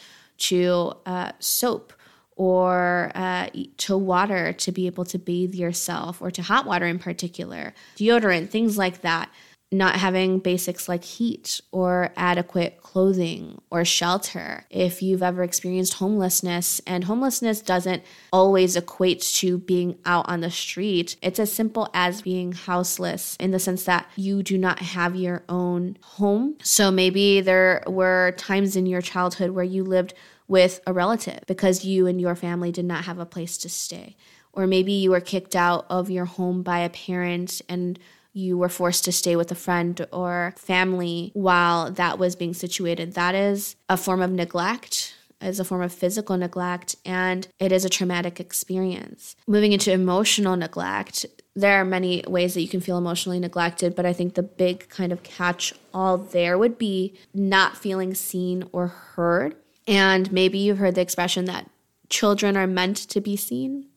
to 0.50 0.94
uh, 1.08 1.32
soap 1.40 1.92
or 2.36 3.12
uh, 3.16 3.48
to 3.78 3.98
water 3.98 4.54
to 4.54 4.72
be 4.72 4.86
able 4.86 5.06
to 5.06 5.18
bathe 5.18 5.56
yourself, 5.56 6.22
or 6.22 6.30
to 6.30 6.44
hot 6.44 6.68
water 6.68 6.86
in 6.86 7.00
particular, 7.00 7.74
deodorant, 7.98 8.52
things 8.52 8.78
like 8.78 9.02
that 9.02 9.32
not 9.72 9.96
having 9.96 10.40
basics 10.40 10.90
like 10.90 11.04
heat 11.04 11.62
or 11.72 12.12
adequate 12.18 12.82
clothing 12.82 13.62
or 13.72 13.86
shelter. 13.86 14.66
If 14.70 15.02
you've 15.02 15.24
ever 15.24 15.44
experienced 15.44 15.96
homelessness, 15.96 16.82
and 16.86 17.06
homelessness 17.06 17.62
doesn't 17.62 18.04
always 18.34 18.76
equate 18.76 19.22
to 19.22 19.58
being 19.58 19.98
out 20.06 20.28
on 20.28 20.42
the 20.42 20.52
street, 20.52 21.16
it's 21.22 21.40
as 21.40 21.54
simple 21.54 21.90
as 21.94 22.22
being 22.22 22.52
houseless 22.52 23.38
in 23.40 23.52
the 23.52 23.60
sense 23.60 23.86
that 23.86 24.10
you 24.18 24.44
do 24.44 24.58
not 24.58 24.80
have 24.80 25.16
your 25.16 25.44
own 25.48 25.98
home. 26.02 26.58
So 26.64 26.92
maybe 26.92 27.40
there 27.40 27.84
were 27.88 28.34
times 28.38 28.76
in 28.76 28.86
your 28.86 29.02
childhood 29.02 29.52
where 29.52 29.64
you 29.64 29.86
lived 29.86 30.14
with 30.50 30.82
a 30.86 30.92
relative 30.92 31.40
because 31.48 31.86
you 31.86 32.08
and 32.08 32.20
your 32.20 32.36
family 32.36 32.74
did 32.74 32.84
not 32.84 33.06
have 33.06 33.20
a 33.20 33.26
place 33.26 33.58
to 33.60 33.70
stay. 33.70 34.18
Or 34.52 34.68
maybe 34.68 34.92
you 34.92 35.12
were 35.12 35.22
kicked 35.22 35.56
out 35.56 35.86
of 35.90 36.10
your 36.10 36.26
home 36.26 36.62
by 36.62 36.80
a 36.80 36.90
parent 36.90 37.62
and 37.70 37.98
you 38.34 38.58
were 38.58 38.70
forced 38.70 39.06
to 39.06 39.12
stay 39.12 39.36
with 39.36 39.52
a 39.52 39.56
friend 39.56 40.06
or 40.12 40.54
family 40.58 41.32
while 41.34 41.92
that 41.92 42.18
was 42.18 42.36
being 42.36 42.54
situated. 42.54 43.14
That 43.14 43.36
is 43.36 43.76
a 43.90 43.98
form 43.98 44.22
of 44.22 44.32
neglect 44.32 45.16
is 45.42 45.60
a 45.60 45.66
form 45.66 45.82
of 45.82 45.92
physical 45.92 46.38
neglect 46.38 46.96
and 47.06 47.48
it 47.60 47.72
is 47.72 47.84
a 47.86 47.90
traumatic 47.90 48.40
experience. 48.40 49.36
Moving 49.48 49.74
into 49.74 49.92
emotional 49.92 50.56
neglect, 50.56 51.26
there 51.56 51.82
are 51.82 51.86
many 51.86 52.24
ways 52.28 52.54
that 52.54 52.62
you 52.62 52.68
can 52.68 52.80
feel 52.80 52.98
emotionally 52.98 53.40
neglected, 53.40 53.96
but 53.96 54.06
I 54.06 54.14
think 54.14 54.36
the 54.36 54.44
big 54.44 54.88
kind 54.90 55.12
of 55.12 55.24
catch 55.24 55.74
all 55.94 56.18
there 56.18 56.58
would 56.58 56.78
be 56.78 57.18
not 57.34 57.78
feeling 57.78 58.14
seen 58.14 58.64
or 58.72 58.88
heard. 58.88 59.56
And 59.88 60.32
maybe 60.32 60.60
you've 60.60 60.78
heard 60.78 60.96
the 60.96 61.02
expression 61.02 61.46
that 61.46 61.70
children 62.10 62.56
are 62.56 62.68
meant 62.68 62.98
to 62.98 63.20
be 63.20 63.36
seen, 63.36 63.88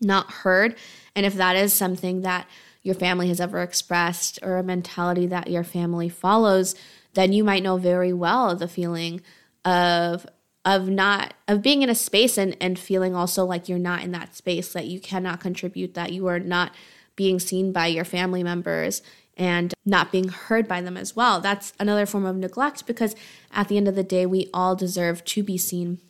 not 0.00 0.30
heard. 0.30 0.74
And 1.14 1.24
if 1.24 1.34
that 1.34 1.56
is 1.56 1.72
something 1.72 2.22
that 2.22 2.46
your 2.82 2.94
family 2.94 3.28
has 3.28 3.40
ever 3.40 3.60
expressed 3.62 4.38
or 4.42 4.56
a 4.56 4.62
mentality 4.62 5.26
that 5.26 5.50
your 5.50 5.64
family 5.64 6.08
follows, 6.08 6.74
then 7.14 7.32
you 7.32 7.44
might 7.44 7.62
know 7.62 7.76
very 7.76 8.12
well 8.12 8.56
the 8.56 8.68
feeling 8.68 9.20
of 9.64 10.26
of 10.64 10.88
not 10.88 11.34
of 11.48 11.60
being 11.62 11.82
in 11.82 11.90
a 11.90 11.94
space 11.94 12.38
and 12.38 12.56
and 12.60 12.78
feeling 12.78 13.14
also 13.14 13.44
like 13.44 13.68
you're 13.68 13.78
not 13.78 14.02
in 14.02 14.12
that 14.12 14.36
space 14.36 14.72
that 14.72 14.86
you 14.86 15.00
cannot 15.00 15.40
contribute 15.40 15.94
that 15.94 16.12
you 16.12 16.26
are 16.26 16.38
not 16.38 16.72
being 17.16 17.38
seen 17.38 17.72
by 17.72 17.86
your 17.86 18.04
family 18.04 18.42
members 18.42 19.02
and 19.36 19.74
not 19.84 20.12
being 20.12 20.28
heard 20.28 20.68
by 20.68 20.80
them 20.80 20.96
as 20.96 21.16
well. 21.16 21.40
That's 21.40 21.72
another 21.78 22.06
form 22.06 22.26
of 22.26 22.36
neglect 22.36 22.86
because 22.86 23.14
at 23.50 23.68
the 23.68 23.76
end 23.76 23.88
of 23.88 23.94
the 23.94 24.02
day 24.02 24.26
we 24.26 24.48
all 24.52 24.76
deserve 24.76 25.24
to 25.26 25.42
be 25.42 25.58
seen. 25.58 26.00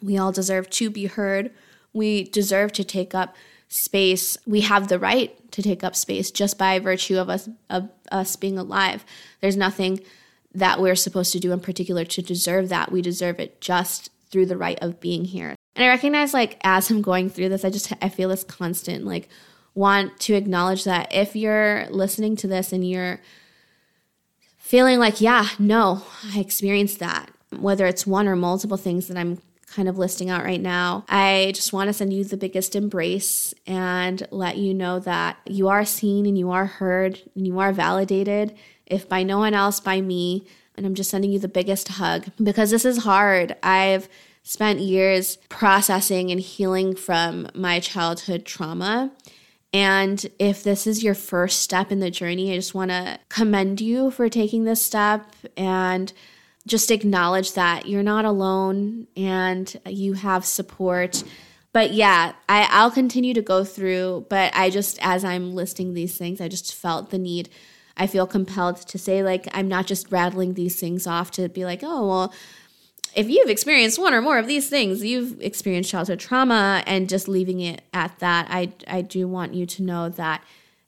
We 0.00 0.16
all 0.18 0.32
deserve 0.32 0.70
to 0.70 0.90
be 0.90 1.06
heard. 1.06 1.50
We 1.92 2.24
deserve 2.24 2.72
to 2.72 2.84
take 2.84 3.14
up 3.14 3.34
space. 3.68 4.36
We 4.46 4.62
have 4.62 4.88
the 4.88 4.98
right 4.98 5.36
to 5.52 5.62
take 5.62 5.84
up 5.84 5.94
space 5.94 6.30
just 6.30 6.58
by 6.58 6.78
virtue 6.78 7.18
of 7.18 7.30
us 7.30 7.48
of 7.70 7.88
us 8.10 8.36
being 8.36 8.58
alive 8.58 9.04
there's 9.40 9.56
nothing 9.56 10.00
that 10.54 10.80
we're 10.80 10.94
supposed 10.94 11.32
to 11.32 11.40
do 11.40 11.52
in 11.52 11.60
particular 11.60 12.04
to 12.04 12.22
deserve 12.22 12.68
that. 12.68 12.92
We 12.92 13.02
deserve 13.02 13.40
it 13.40 13.60
just 13.60 14.10
through 14.30 14.46
the 14.46 14.56
right 14.56 14.78
of 14.82 15.00
being 15.00 15.24
here. 15.24 15.54
And 15.74 15.84
I 15.84 15.88
recognize 15.88 16.34
like 16.34 16.58
as 16.62 16.90
I'm 16.90 17.02
going 17.02 17.30
through 17.30 17.48
this, 17.48 17.64
I 17.64 17.70
just 17.70 17.92
I 18.02 18.08
feel 18.08 18.28
this 18.28 18.44
constant 18.44 19.04
like 19.04 19.28
want 19.74 20.18
to 20.20 20.34
acknowledge 20.34 20.84
that 20.84 21.12
if 21.14 21.34
you're 21.34 21.86
listening 21.90 22.36
to 22.36 22.46
this 22.46 22.72
and 22.72 22.88
you're 22.88 23.20
feeling 24.58 24.98
like, 24.98 25.20
yeah, 25.20 25.48
no, 25.58 26.02
I 26.32 26.40
experienced 26.40 26.98
that, 26.98 27.30
whether 27.58 27.86
it's 27.86 28.06
one 28.06 28.28
or 28.28 28.36
multiple 28.36 28.76
things 28.76 29.08
that 29.08 29.16
I'm 29.16 29.40
kind 29.72 29.88
of 29.88 29.98
listing 29.98 30.30
out 30.30 30.44
right 30.44 30.60
now, 30.60 31.04
I 31.08 31.52
just 31.54 31.72
want 31.72 31.88
to 31.88 31.94
send 31.94 32.12
you 32.12 32.24
the 32.24 32.36
biggest 32.36 32.76
embrace 32.76 33.54
and 33.66 34.26
let 34.30 34.58
you 34.58 34.74
know 34.74 34.98
that 35.00 35.38
you 35.46 35.68
are 35.68 35.84
seen 35.84 36.26
and 36.26 36.38
you 36.38 36.50
are 36.50 36.66
heard 36.66 37.20
and 37.34 37.46
you 37.46 37.58
are 37.58 37.72
validated 37.72 38.54
if 38.86 39.08
by 39.08 39.22
no 39.22 39.38
one 39.38 39.54
else, 39.54 39.80
by 39.80 40.00
me. 40.00 40.46
And 40.76 40.86
I'm 40.86 40.94
just 40.94 41.10
sending 41.10 41.32
you 41.32 41.38
the 41.38 41.48
biggest 41.48 41.88
hug 41.88 42.26
because 42.42 42.70
this 42.70 42.84
is 42.84 43.04
hard. 43.04 43.56
I've 43.62 44.08
spent 44.42 44.80
years 44.80 45.36
processing 45.48 46.30
and 46.30 46.40
healing 46.40 46.94
from 46.94 47.48
my 47.54 47.80
childhood 47.80 48.44
trauma. 48.44 49.12
And 49.72 50.24
if 50.38 50.62
this 50.62 50.86
is 50.86 51.02
your 51.02 51.14
first 51.14 51.60
step 51.60 51.90
in 51.90 52.00
the 52.00 52.10
journey, 52.10 52.52
I 52.52 52.56
just 52.56 52.74
want 52.74 52.90
to 52.90 53.18
commend 53.28 53.80
you 53.80 54.10
for 54.10 54.28
taking 54.28 54.64
this 54.64 54.84
step 54.84 55.34
and 55.56 56.12
just 56.66 56.90
acknowledge 56.90 57.54
that 57.54 57.86
you're 57.86 58.02
not 58.02 58.24
alone 58.24 59.06
and 59.16 59.80
you 59.86 60.14
have 60.14 60.44
support. 60.44 61.24
But 61.72 61.92
yeah, 61.92 62.32
I, 62.48 62.68
I'll 62.70 62.90
continue 62.90 63.34
to 63.34 63.42
go 63.42 63.64
through, 63.64 64.26
but 64.28 64.54
I 64.54 64.70
just, 64.70 64.98
as 65.00 65.24
I'm 65.24 65.54
listing 65.54 65.94
these 65.94 66.16
things, 66.16 66.40
I 66.40 66.48
just 66.48 66.74
felt 66.74 67.10
the 67.10 67.18
need 67.18 67.48
I 67.96 68.06
feel 68.06 68.26
compelled 68.26 68.76
to 68.88 68.98
say, 68.98 69.22
like, 69.22 69.48
I'm 69.52 69.68
not 69.68 69.86
just 69.86 70.10
rattling 70.10 70.54
these 70.54 70.78
things 70.78 71.06
off 71.06 71.30
to 71.32 71.48
be 71.48 71.64
like, 71.64 71.80
oh, 71.82 72.08
well, 72.08 72.34
if 73.14 73.28
you've 73.28 73.50
experienced 73.50 73.98
one 73.98 74.14
or 74.14 74.22
more 74.22 74.38
of 74.38 74.46
these 74.46 74.68
things, 74.68 75.04
you've 75.04 75.40
experienced 75.42 75.90
childhood 75.90 76.18
trauma, 76.18 76.82
and 76.86 77.08
just 77.08 77.28
leaving 77.28 77.60
it 77.60 77.82
at 77.92 78.18
that. 78.20 78.46
I, 78.48 78.72
I 78.86 79.02
do 79.02 79.28
want 79.28 79.52
you 79.52 79.66
to 79.66 79.82
know 79.82 80.08
that 80.08 80.42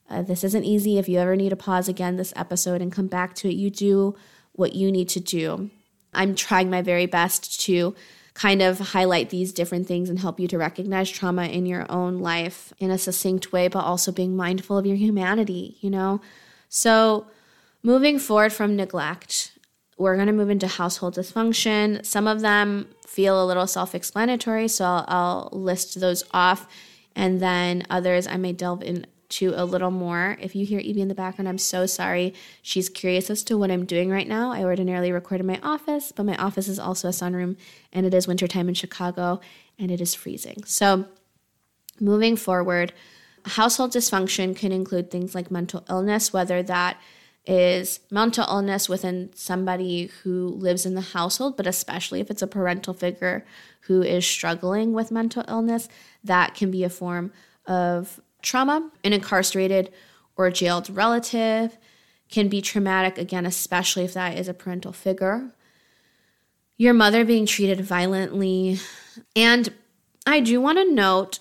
uh, 0.09 0.23
this 0.23 0.43
isn't 0.43 0.63
easy. 0.63 0.97
If 0.97 1.07
you 1.07 1.19
ever 1.19 1.35
need 1.35 1.49
to 1.49 1.55
pause 1.55 1.87
again 1.87 2.15
this 2.15 2.33
episode 2.35 2.81
and 2.81 2.91
come 2.91 3.07
back 3.07 3.35
to 3.35 3.49
it, 3.49 3.53
you 3.53 3.69
do 3.69 4.15
what 4.55 4.73
you 4.73 4.91
need 4.91 5.09
to 5.09 5.19
do. 5.19 5.69
I'm 6.13 6.35
trying 6.35 6.69
my 6.69 6.81
very 6.81 7.05
best 7.05 7.61
to 7.61 7.95
kind 8.33 8.61
of 8.61 8.79
highlight 8.79 9.29
these 9.29 9.53
different 9.53 9.87
things 9.87 10.09
and 10.09 10.19
help 10.19 10.39
you 10.39 10.47
to 10.49 10.57
recognize 10.57 11.09
trauma 11.09 11.45
in 11.45 11.65
your 11.65 11.89
own 11.89 12.19
life 12.19 12.73
in 12.79 12.91
a 12.91 12.97
succinct 12.97 13.51
way, 13.53 13.67
but 13.67 13.79
also 13.79 14.11
being 14.11 14.35
mindful 14.35 14.77
of 14.77 14.85
your 14.85 14.97
humanity, 14.97 15.77
you 15.79 15.89
know? 15.89 16.19
So, 16.67 17.27
moving 17.81 18.19
forward 18.19 18.51
from 18.51 18.75
neglect, 18.75 19.53
we're 19.97 20.15
going 20.15 20.27
to 20.27 20.33
move 20.33 20.49
into 20.49 20.67
household 20.67 21.15
dysfunction. 21.15 22.05
Some 22.05 22.27
of 22.27 22.41
them 22.41 22.89
feel 23.07 23.41
a 23.41 23.45
little 23.45 23.67
self 23.67 23.95
explanatory, 23.95 24.67
so 24.67 24.83
I'll, 24.83 25.05
I'll, 25.07 25.49
list 25.53 25.99
those 26.01 26.23
off. 26.31 26.67
And 27.15 27.39
then 27.39 27.83
others 27.89 28.27
I 28.27 28.35
may 28.35 28.51
delve 28.51 28.83
into 29.41 29.59
a 29.59 29.65
little 29.65 29.91
more. 29.91 30.37
If 30.39 30.55
you 30.55 30.65
hear 30.65 30.79
Evie 30.79 31.01
in 31.01 31.07
the 31.07 31.15
background, 31.15 31.49
I'm 31.49 31.57
so 31.57 31.85
sorry. 31.85 32.33
She's 32.61 32.89
curious 32.89 33.29
as 33.29 33.43
to 33.43 33.57
what 33.57 33.71
I'm 33.71 33.85
doing 33.85 34.09
right 34.09 34.27
now. 34.27 34.51
I 34.51 34.63
ordinarily 34.63 35.11
record 35.11 35.39
in 35.39 35.45
my 35.45 35.59
office, 35.61 36.11
but 36.11 36.25
my 36.25 36.35
office 36.37 36.67
is 36.67 36.79
also 36.79 37.07
a 37.07 37.11
sunroom, 37.11 37.57
and 37.91 38.05
it 38.05 38.13
is 38.13 38.27
wintertime 38.27 38.67
in 38.67 38.75
Chicago, 38.75 39.39
and 39.77 39.91
it 39.91 40.01
is 40.01 40.13
freezing. 40.13 40.63
So, 40.65 41.05
moving 41.99 42.35
forward, 42.35 42.93
household 43.45 43.91
dysfunction 43.91 44.55
can 44.55 44.71
include 44.71 45.11
things 45.11 45.35
like 45.35 45.51
mental 45.51 45.85
illness, 45.89 46.33
whether 46.33 46.63
that 46.63 46.97
is 47.47 47.99
mental 48.09 48.45
illness 48.49 48.89
within 48.89 49.29
somebody 49.35 50.07
who 50.23 50.47
lives 50.47 50.85
in 50.85 50.95
the 50.95 51.01
household, 51.01 51.55
but 51.55 51.67
especially 51.67 52.19
if 52.19 52.31
it's 52.31 52.41
a 52.41 52.47
parental 52.47 52.93
figure 52.93 53.45
who 53.81 54.01
is 54.01 54.25
struggling 54.25 54.93
with 54.93 55.11
mental 55.11 55.43
illness, 55.47 55.87
that 56.23 56.55
can 56.55 56.71
be 56.71 56.83
a 56.83 56.89
form 56.89 57.31
of 57.67 58.19
trauma. 58.45 58.89
An 59.03 59.13
incarcerated 59.13 59.91
or 60.37 60.49
jailed 60.49 60.89
relative 60.89 61.77
can 62.29 62.47
be 62.47 62.61
traumatic, 62.61 63.17
again, 63.17 63.45
especially 63.45 64.03
if 64.03 64.13
that 64.13 64.37
is 64.37 64.47
a 64.47 64.53
parental 64.53 64.93
figure. 64.93 65.51
Your 66.77 66.93
mother 66.93 67.23
being 67.23 67.45
treated 67.45 67.81
violently. 67.81 68.79
And 69.35 69.73
I 70.25 70.39
do 70.39 70.59
want 70.59 70.77
to 70.77 70.91
note 70.91 71.39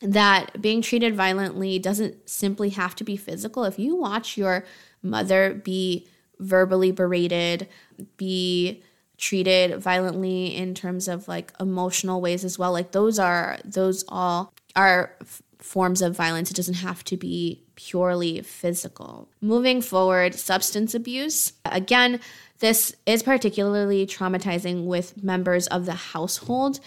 that 0.00 0.60
being 0.60 0.82
treated 0.82 1.14
violently 1.14 1.78
doesn't 1.78 2.28
simply 2.28 2.70
have 2.70 2.94
to 2.96 3.04
be 3.04 3.16
physical. 3.16 3.64
If 3.64 3.78
you 3.78 3.96
watch 3.96 4.36
your 4.36 4.64
mother 5.02 5.54
be 5.54 6.08
verbally 6.38 6.90
berated, 6.90 7.68
be 8.16 8.82
treated 9.16 9.80
violently 9.80 10.56
in 10.56 10.74
terms 10.74 11.06
of 11.06 11.28
like 11.28 11.52
emotional 11.60 12.20
ways 12.20 12.44
as 12.44 12.58
well, 12.58 12.72
like 12.72 12.90
those 12.92 13.18
are 13.18 13.58
those 13.64 14.04
all 14.08 14.52
are 14.74 15.16
forms 15.62 16.02
of 16.02 16.16
violence. 16.16 16.50
It 16.50 16.56
doesn't 16.56 16.74
have 16.74 17.04
to 17.04 17.16
be 17.16 17.62
purely 17.76 18.40
physical. 18.42 19.28
Moving 19.40 19.80
forward, 19.80 20.34
substance 20.34 20.94
abuse. 20.94 21.52
Again, 21.64 22.20
this 22.58 22.94
is 23.06 23.22
particularly 23.22 24.06
traumatizing 24.06 24.84
with 24.84 25.22
members 25.22 25.66
of 25.68 25.86
the 25.86 25.94
household 25.94 26.80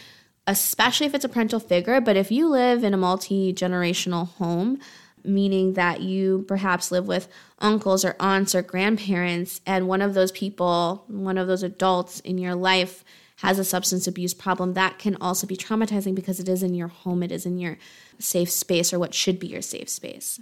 especially 0.48 1.08
if 1.08 1.16
it's 1.16 1.26
a 1.26 1.30
parental 1.30 1.60
figure. 1.60 2.00
But 2.00 2.18
if 2.18 2.32
you 2.32 2.48
live 2.48 2.84
in 2.84 2.94
a 2.94 2.98
multi 2.98 3.54
generational 3.54 4.30
home, 4.34 4.80
meaning 5.28 5.74
that 5.74 6.02
you 6.02 6.46
perhaps 6.48 6.92
live 6.92 7.08
with 7.08 7.28
uncles 7.60 8.04
or 8.06 8.16
aunts 8.20 8.56
or 8.56 8.62
grandparents, 8.62 9.62
and 9.66 9.88
one 9.88 10.02
of 10.02 10.14
those 10.14 10.32
people, 10.32 11.06
one 11.08 11.38
of 11.38 11.48
those 11.48 11.64
adults 11.64 12.20
in 12.22 12.38
your 12.38 12.56
life, 12.56 13.04
has 13.38 13.60
a 13.60 13.66
substance 13.66 14.08
abuse 14.08 14.34
problem, 14.34 14.74
that 14.74 14.98
can 14.98 15.18
also 15.20 15.46
be 15.46 15.58
traumatizing 15.58 16.16
because 16.16 16.40
it 16.40 16.48
is 16.48 16.64
in 16.64 16.74
your 16.74 16.88
home, 16.88 17.22
it 17.22 17.32
is 17.32 17.46
in 17.46 17.58
your 17.58 17.78
safe 18.18 18.50
space 18.50 18.94
or 18.94 19.00
what 19.00 19.14
should 19.14 19.40
be 19.40 19.48
your 19.48 19.62
safe 19.62 19.90
space. 19.90 20.40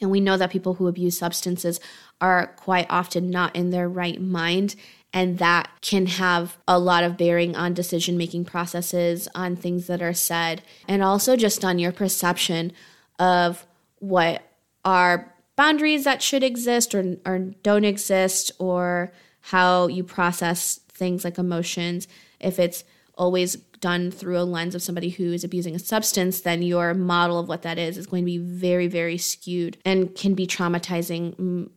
And 0.00 0.10
we 0.10 0.20
know 0.20 0.36
that 0.36 0.50
people 0.50 0.74
who 0.74 0.88
abuse 0.88 1.18
substances 1.18 1.80
are 2.20 2.48
quite 2.56 2.86
often 2.90 3.30
not 3.30 3.56
in 3.56 3.70
their 3.70 3.88
right 3.88 4.20
mind 4.20 4.76
and 5.12 5.38
that 5.38 5.70
can 5.80 6.06
have 6.06 6.58
a 6.68 6.78
lot 6.78 7.02
of 7.02 7.16
bearing 7.16 7.56
on 7.56 7.72
decision 7.72 8.18
making 8.18 8.44
processes, 8.44 9.28
on 9.34 9.56
things 9.56 9.86
that 9.86 10.02
are 10.02 10.12
said, 10.12 10.62
and 10.86 11.02
also 11.02 11.36
just 11.36 11.64
on 11.64 11.78
your 11.78 11.92
perception 11.92 12.72
of 13.18 13.66
what 13.98 14.42
are 14.84 15.34
boundaries 15.56 16.04
that 16.04 16.22
should 16.22 16.42
exist 16.42 16.94
or, 16.94 17.16
or 17.24 17.38
don't 17.62 17.84
exist, 17.84 18.52
or 18.58 19.12
how 19.40 19.86
you 19.86 20.04
process 20.04 20.80
things 20.88 21.24
like 21.24 21.38
emotions. 21.38 22.06
If 22.40 22.58
it's 22.58 22.84
always 23.16 23.56
done 23.80 24.10
through 24.10 24.38
a 24.38 24.44
lens 24.44 24.74
of 24.74 24.82
somebody 24.82 25.08
who 25.10 25.32
is 25.32 25.44
abusing 25.44 25.74
a 25.74 25.78
substance, 25.78 26.40
then 26.40 26.62
your 26.62 26.94
model 26.94 27.38
of 27.38 27.48
what 27.48 27.62
that 27.62 27.78
is 27.78 27.96
is 27.96 28.06
going 28.06 28.22
to 28.22 28.26
be 28.26 28.38
very, 28.38 28.86
very 28.86 29.18
skewed 29.18 29.78
and 29.84 30.14
can 30.14 30.34
be 30.34 30.46
traumatizing 30.46 31.68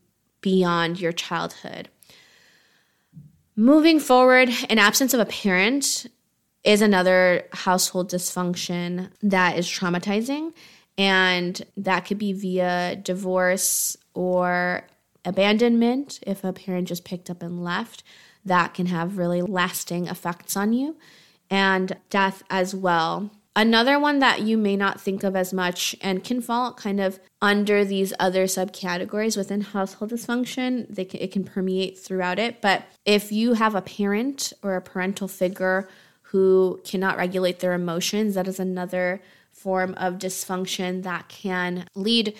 beyond 0.42 1.00
your 1.00 1.12
childhood. 1.12 1.90
Moving 3.56 4.00
forward, 4.00 4.50
an 4.70 4.80
absence 4.80 5.14
of 5.14 5.20
a 5.20 5.26
parent 5.26 6.08
is 6.64 6.82
another 6.82 7.46
household 7.54 8.12
dysfunction 8.12 9.10
that 9.22 9.58
is 9.58 9.68
traumatizing. 9.68 10.54
And 11.00 11.66
that 11.78 12.02
could 12.02 12.18
be 12.18 12.34
via 12.34 12.98
divorce 12.98 13.96
or 14.14 14.84
abandonment. 15.24 16.20
If 16.28 16.44
a 16.44 16.52
parent 16.52 16.90
just 16.90 17.06
picked 17.06 17.30
up 17.30 17.42
and 17.42 17.64
left, 17.64 18.04
that 18.44 18.74
can 18.74 18.88
have 18.88 19.18
really 19.18 19.42
lasting 19.42 20.08
effects 20.08 20.58
on 20.58 20.74
you, 20.74 20.98
and 21.50 21.96
death 22.10 22.44
as 22.50 22.76
well. 22.76 23.32
Another 23.56 23.98
one 23.98 24.20
that 24.20 24.42
you 24.42 24.58
may 24.58 24.76
not 24.76 25.00
think 25.00 25.24
of 25.24 25.38
as 25.38 25.54
much 25.54 25.96
and 26.02 26.24
can 26.24 26.42
fall 26.42 26.74
kind 26.74 27.00
of 27.00 27.18
under 27.42 27.86
these 27.86 28.14
other 28.20 28.44
subcategories 28.44 29.38
within 29.38 29.62
household 29.62 30.12
dysfunction, 30.12 30.86
they 30.94 31.06
can, 31.06 31.22
it 31.22 31.32
can 31.32 31.46
permeate 31.46 31.98
throughout 31.98 32.40
it. 32.40 32.62
But 32.62 32.84
if 33.06 33.32
you 33.32 33.54
have 33.54 33.74
a 33.74 33.82
parent 33.82 34.52
or 34.62 34.76
a 34.76 34.82
parental 34.82 35.30
figure 35.30 35.88
who 36.24 36.82
cannot 36.84 37.18
regulate 37.18 37.60
their 37.60 37.74
emotions, 37.74 38.36
that 38.36 38.48
is 38.48 38.60
another 38.60 39.22
form 39.62 39.94
of 39.98 40.16
dysfunction 40.16 41.04
that 41.04 41.28
can 41.28 41.86
lead 41.96 42.36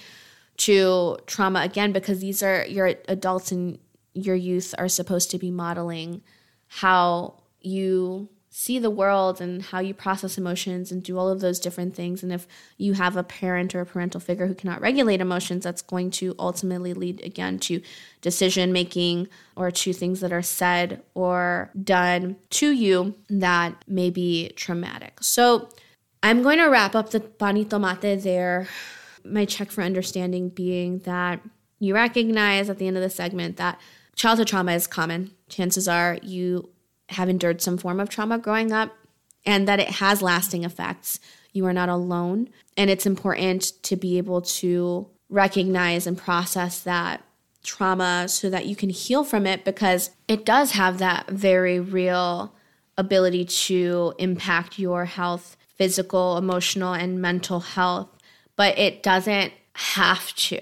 to 0.58 1.18
trauma 1.26 1.62
again 1.62 1.92
because 1.92 2.20
these 2.20 2.44
are 2.44 2.66
your 2.66 2.94
adults 3.08 3.52
and 3.52 3.80
your 4.14 4.36
youth 4.36 4.76
are 4.78 4.90
supposed 4.90 5.32
to 5.32 5.38
be 5.38 5.52
modeling 5.52 6.22
how 6.68 7.42
you 7.62 8.30
see 8.52 8.80
the 8.80 8.90
world 8.90 9.40
and 9.40 9.62
how 9.62 9.80
you 9.80 9.94
process 9.94 10.38
emotions 10.38 10.92
and 10.92 11.04
do 11.04 11.18
all 11.18 11.30
of 11.30 11.40
those 11.40 11.60
different 11.60 11.96
things. 11.96 12.24
And 12.24 12.34
if 12.34 12.48
you 12.78 12.94
have 12.94 13.16
a 13.16 13.24
parent 13.24 13.76
or 13.76 13.82
a 13.82 13.86
parental 13.86 14.20
figure 14.20 14.48
who 14.48 14.56
cannot 14.56 14.82
regulate 14.82 15.22
emotions, 15.22 15.64
that's 15.64 15.84
going 15.84 16.12
to 16.12 16.36
ultimately 16.40 16.94
lead 16.94 17.24
again 17.24 17.60
to 17.60 17.82
decision 18.22 18.74
making 18.74 19.28
or 19.56 19.70
to 19.72 19.94
things 19.94 20.20
that 20.22 20.34
are 20.34 20.42
said 20.42 21.02
or 21.14 21.70
done 21.82 22.38
to 22.50 22.72
you 22.72 23.16
that 23.30 23.86
may 23.88 24.10
be 24.10 24.50
traumatic. 24.56 25.20
So 25.22 25.70
I'm 26.22 26.44
going 26.44 26.58
to 26.58 26.68
wrap 26.68 26.96
up 26.96 27.12
the 27.12 27.20
pan 27.20 27.56
y 27.56 27.64
tomate 27.64 28.22
there. 28.24 28.68
My 29.24 29.46
check 29.46 29.72
for 29.72 29.84
understanding 29.84 30.50
being 30.50 31.00
that 31.00 31.42
you 31.80 31.94
recognize 31.94 32.70
at 32.70 32.78
the 32.78 32.88
end 32.88 32.98
of 32.98 33.04
the 33.04 33.10
segment 33.10 33.58
that 33.58 33.80
childhood 34.16 34.48
trauma 34.48 34.74
is 34.74 34.88
common. 34.88 35.32
Chances 35.48 35.88
are 35.88 36.18
you 36.22 36.70
have 37.10 37.30
endured 37.30 37.62
some 37.62 37.78
form 37.78 38.00
of 38.00 38.10
trauma 38.10 38.38
growing 38.38 38.72
up 38.72 38.96
and 39.46 39.68
that 39.68 39.80
it 39.80 39.90
has 39.90 40.22
lasting 40.22 40.64
effects. 40.64 41.20
You 41.54 41.66
are 41.66 41.74
not 41.74 41.90
alone. 41.90 42.50
And 42.78 42.90
it's 42.90 43.06
important 43.06 43.82
to 43.84 43.96
be 43.96 44.18
able 44.18 44.42
to 44.42 45.08
recognize 45.30 46.06
and 46.06 46.18
process 46.18 46.82
that 46.82 47.24
trauma 47.64 48.28
so 48.28 48.50
that 48.50 48.66
you 48.66 48.76
can 48.76 48.90
heal 48.90 49.24
from 49.24 49.46
it 49.46 49.64
because 49.64 50.12
it 50.28 50.46
does 50.46 50.72
have 50.72 50.98
that 51.00 51.30
very 51.30 51.80
real 51.80 52.54
ability 52.98 53.46
to 53.46 54.14
impact 54.18 54.78
your 54.78 55.06
health, 55.06 55.56
physical, 55.80 56.38
emotional, 56.38 56.94
and 56.94 57.20
mental 57.20 57.62
health. 57.62 58.10
But 58.56 58.78
it 58.78 59.02
doesn't 59.02 59.54
have 59.74 60.36
to. 60.36 60.60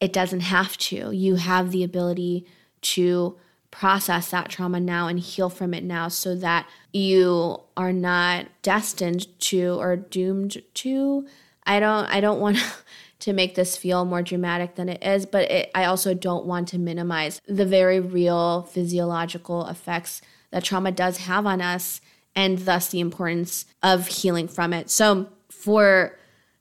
It 0.00 0.12
doesn't 0.12 0.40
have 0.40 0.76
to. 0.78 1.12
You 1.12 1.36
have 1.36 1.70
the 1.70 1.84
ability 1.84 2.44
to 2.82 3.38
process 3.70 4.30
that 4.30 4.48
trauma 4.48 4.80
now 4.80 5.08
and 5.08 5.20
heal 5.20 5.50
from 5.50 5.74
it 5.74 5.84
now 5.84 6.08
so 6.08 6.34
that 6.34 6.66
you 6.92 7.60
are 7.76 7.92
not 7.92 8.46
destined 8.62 9.26
to 9.38 9.78
or 9.78 9.94
doomed 9.94 10.62
to 10.72 11.26
i 11.66 11.78
don't 11.78 12.06
i 12.06 12.18
don't 12.18 12.40
want 12.40 12.56
to 13.18 13.32
make 13.32 13.54
this 13.56 13.76
feel 13.76 14.06
more 14.06 14.22
dramatic 14.22 14.74
than 14.76 14.88
it 14.88 15.02
is 15.04 15.26
but 15.26 15.50
it, 15.50 15.70
i 15.74 15.84
also 15.84 16.14
don't 16.14 16.46
want 16.46 16.66
to 16.66 16.78
minimize 16.78 17.42
the 17.46 17.66
very 17.66 18.00
real 18.00 18.62
physiological 18.62 19.66
effects 19.66 20.22
that 20.50 20.64
trauma 20.64 20.90
does 20.90 21.18
have 21.18 21.44
on 21.44 21.60
us 21.60 22.00
and 22.38 22.58
thus 22.60 22.88
the 22.88 23.00
importance 23.00 23.66
of 23.82 24.06
healing 24.06 24.46
from 24.46 24.72
it 24.72 24.88
so 24.88 25.28
for 25.50 26.16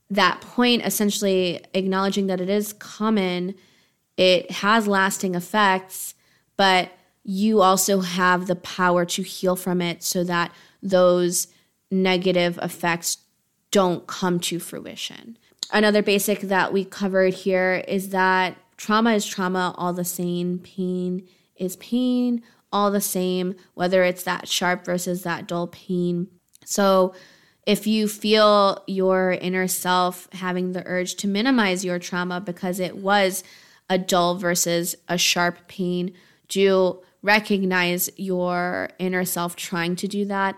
that 0.09 0.41
point 0.41 0.81
essentially 0.83 1.61
acknowledging 1.73 2.27
that 2.27 2.41
it 2.41 2.49
is 2.49 2.73
common 2.73 3.53
it 4.17 4.49
has 4.49 4.87
lasting 4.87 5.35
effects 5.35 6.15
but 6.55 6.91
you 7.23 7.61
also 7.61 7.99
have 7.99 8.47
the 8.47 8.55
power 8.55 9.05
to 9.05 9.21
heal 9.21 9.57
from 9.57 9.81
it 9.81 10.01
so 10.01 10.23
that 10.23 10.51
those 10.81 11.47
negative 11.91 12.57
effects 12.61 13.17
don't 13.69 14.07
come 14.07 14.39
to 14.39 14.59
fruition. 14.59 15.37
Another 15.71 16.01
basic 16.01 16.41
that 16.41 16.71
we 16.71 16.85
covered 16.85 17.33
here 17.33 17.83
is 17.85 18.09
that 18.09 18.57
trauma 18.77 19.13
is 19.13 19.25
trauma 19.25 19.75
all 19.77 19.91
the 19.91 20.05
same, 20.05 20.59
pain 20.59 21.27
is 21.57 21.75
pain 21.75 22.41
all 22.71 22.91
the 22.91 23.01
same, 23.01 23.55
whether 23.73 24.03
it's 24.03 24.23
that 24.23 24.47
sharp 24.47 24.85
versus 24.85 25.23
that 25.23 25.47
dull 25.47 25.67
pain. 25.67 26.27
So, 26.65 27.13
if 27.65 27.85
you 27.85 28.07
feel 28.07 28.81
your 28.87 29.31
inner 29.31 29.67
self 29.67 30.29
having 30.31 30.71
the 30.71 30.83
urge 30.85 31.15
to 31.15 31.27
minimize 31.27 31.83
your 31.83 31.99
trauma 31.99 32.39
because 32.39 32.79
it 32.79 32.95
was 32.95 33.43
a 33.89 33.97
dull 33.97 34.35
versus 34.35 34.95
a 35.09 35.17
sharp 35.17 35.67
pain, 35.67 36.13
do 36.47 37.01
recognize 37.21 38.09
your 38.15 38.89
inner 38.99 39.25
self 39.25 39.57
trying 39.57 39.97
to 39.97 40.07
do 40.07 40.23
that 40.25 40.57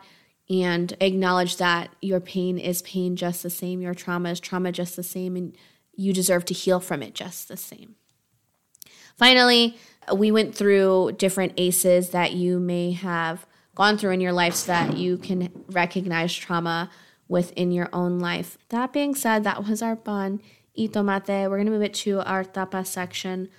and 0.49 0.95
acknowledge 0.99 1.57
that 1.57 1.89
your 2.01 2.19
pain 2.19 2.57
is 2.57 2.81
pain 2.81 3.15
just 3.15 3.43
the 3.43 3.49
same, 3.49 3.81
your 3.81 3.93
trauma 3.93 4.31
is 4.31 4.39
trauma 4.39 4.71
just 4.71 4.95
the 4.95 5.03
same, 5.03 5.35
and 5.35 5.55
you 5.95 6.11
deserve 6.11 6.45
to 6.45 6.53
heal 6.53 6.79
from 6.79 7.03
it 7.03 7.13
just 7.13 7.47
the 7.47 7.57
same. 7.57 7.95
Finally, 9.17 9.77
we 10.17 10.31
went 10.31 10.55
through 10.55 11.13
different 11.17 11.53
ACEs 11.57 12.09
that 12.09 12.33
you 12.33 12.59
may 12.59 12.91
have 12.91 13.45
gone 13.75 13.97
through 13.97 14.11
in 14.11 14.21
your 14.21 14.33
life 14.33 14.55
so 14.55 14.67
that 14.71 14.97
you 14.97 15.17
can 15.17 15.49
recognize 15.69 16.35
trauma 16.35 16.89
within 17.27 17.71
your 17.71 17.89
own 17.93 18.19
life. 18.19 18.57
That 18.69 18.91
being 18.91 19.15
said, 19.15 19.43
that 19.43 19.67
was 19.67 19.81
our 19.81 19.95
pan 19.95 20.41
y 20.77 20.87
tomate. 20.87 21.49
We're 21.49 21.57
going 21.57 21.65
to 21.65 21.71
move 21.71 21.83
it 21.83 21.93
to 22.05 22.21
our 22.21 22.43
tapa 22.43 22.85
section. 22.85 23.49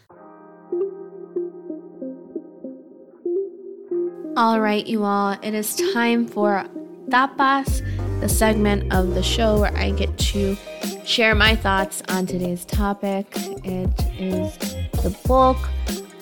All 4.37 4.61
right, 4.61 4.87
you 4.87 5.05
all, 5.05 5.37
it 5.43 5.55
is 5.55 5.75
time 5.93 6.27
for 6.27 6.65
Tapas, 7.11 7.83
the 8.21 8.29
segment 8.29 8.93
of 8.93 9.15
the 9.15 9.23
show 9.23 9.61
where 9.61 9.77
I 9.77 9.91
get 9.91 10.17
to 10.19 10.57
share 11.05 11.35
my 11.35 11.57
thoughts 11.57 12.03
on 12.09 12.27
today's 12.27 12.65
topic. 12.65 13.27
It 13.65 13.91
is 14.17 14.57
the 15.03 15.17
bulk 15.27 15.59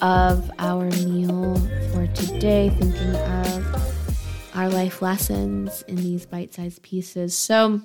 of 0.01 0.51
our 0.59 0.85
meal 0.85 1.57
for 1.93 2.07
today, 2.09 2.71
thinking 2.71 3.15
of 3.17 4.55
our 4.55 4.69
life 4.69 5.03
lessons 5.03 5.83
in 5.89 5.97
these 5.97 6.27
bite 6.27 6.55
sized 6.55 6.83
pieces. 6.83 7.37
So, 7.37 7.81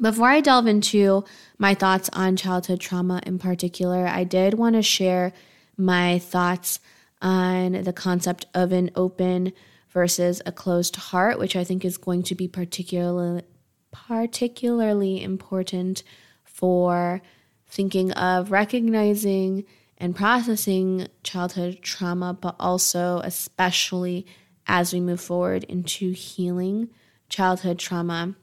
before 0.00 0.28
I 0.28 0.40
delve 0.40 0.66
into 0.66 1.24
my 1.58 1.74
thoughts 1.74 2.10
on 2.12 2.36
childhood 2.36 2.80
trauma 2.80 3.20
in 3.24 3.38
particular, 3.38 4.06
I 4.06 4.24
did 4.24 4.54
want 4.54 4.76
to 4.76 4.82
share 4.82 5.32
my 5.76 6.18
thoughts 6.18 6.80
on 7.22 7.72
the 7.72 7.92
concept 7.92 8.46
of 8.54 8.72
an 8.72 8.90
open 8.94 9.52
versus 9.90 10.42
a 10.44 10.52
closed 10.52 10.96
heart, 10.96 11.38
which 11.38 11.56
I 11.56 11.64
think 11.64 11.84
is 11.84 11.96
going 11.96 12.22
to 12.24 12.34
be 12.34 12.48
particularly 12.48 13.42
particularly 13.90 15.22
important 15.22 16.02
for 16.44 17.22
thinking 17.66 18.12
of 18.12 18.50
recognizing 18.50 19.64
and 19.98 20.14
processing 20.14 21.08
childhood 21.22 21.78
trauma, 21.82 22.34
but 22.34 22.56
also 22.60 23.20
especially 23.24 24.26
as 24.66 24.92
we 24.92 25.00
move 25.00 25.20
forward 25.20 25.64
into 25.64 26.12
healing 26.12 26.88
childhood 27.28 27.78
trauma. 27.78 28.34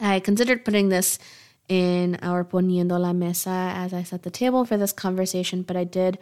I 0.00 0.20
considered 0.20 0.64
putting 0.64 0.88
this 0.88 1.18
in 1.68 2.18
our 2.22 2.44
Poniendo 2.44 2.98
la 2.98 3.12
Mesa 3.12 3.72
as 3.74 3.94
I 3.94 4.02
set 4.02 4.22
the 4.22 4.30
table 4.30 4.64
for 4.64 4.76
this 4.76 4.92
conversation, 4.92 5.62
but 5.62 5.76
I 5.76 5.84
did 5.84 6.18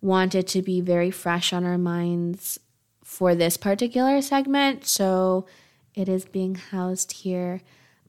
want 0.00 0.34
it 0.34 0.46
to 0.48 0.62
be 0.62 0.80
very 0.80 1.10
fresh 1.10 1.52
on 1.52 1.64
our 1.64 1.78
minds 1.78 2.60
for 3.02 3.34
this 3.34 3.56
particular 3.56 4.20
segment. 4.22 4.86
So 4.86 5.46
it 5.94 6.08
is 6.08 6.24
being 6.24 6.54
housed 6.54 7.12
here. 7.12 7.62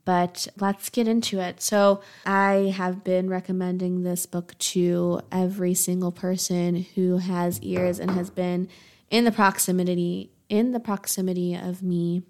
But 0.04 0.48
let's 0.58 0.88
get 0.88 1.06
into 1.06 1.40
it. 1.40 1.60
So, 1.60 2.00
I 2.24 2.72
have 2.76 3.04
been 3.04 3.28
recommending 3.28 4.02
this 4.02 4.26
book 4.26 4.56
to 4.58 5.20
every 5.30 5.74
single 5.74 6.10
person 6.10 6.86
who 6.94 7.18
has 7.18 7.60
ears 7.60 7.98
and 7.98 8.10
has 8.12 8.30
been 8.30 8.68
in 9.10 9.24
the 9.24 9.32
proximity 9.32 10.30
in 10.48 10.72
the 10.72 10.80
proximity 10.80 11.54
of 11.54 11.82
me 11.82 12.22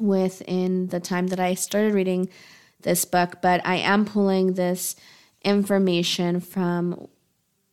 within 0.00 0.88
the 0.88 0.98
time 0.98 1.28
that 1.28 1.38
I 1.38 1.54
started 1.54 1.94
reading 1.94 2.28
this 2.82 3.04
book, 3.04 3.36
but 3.42 3.60
I 3.66 3.76
am 3.76 4.04
pulling 4.04 4.54
this 4.54 4.96
information 5.42 6.40
from 6.40 7.08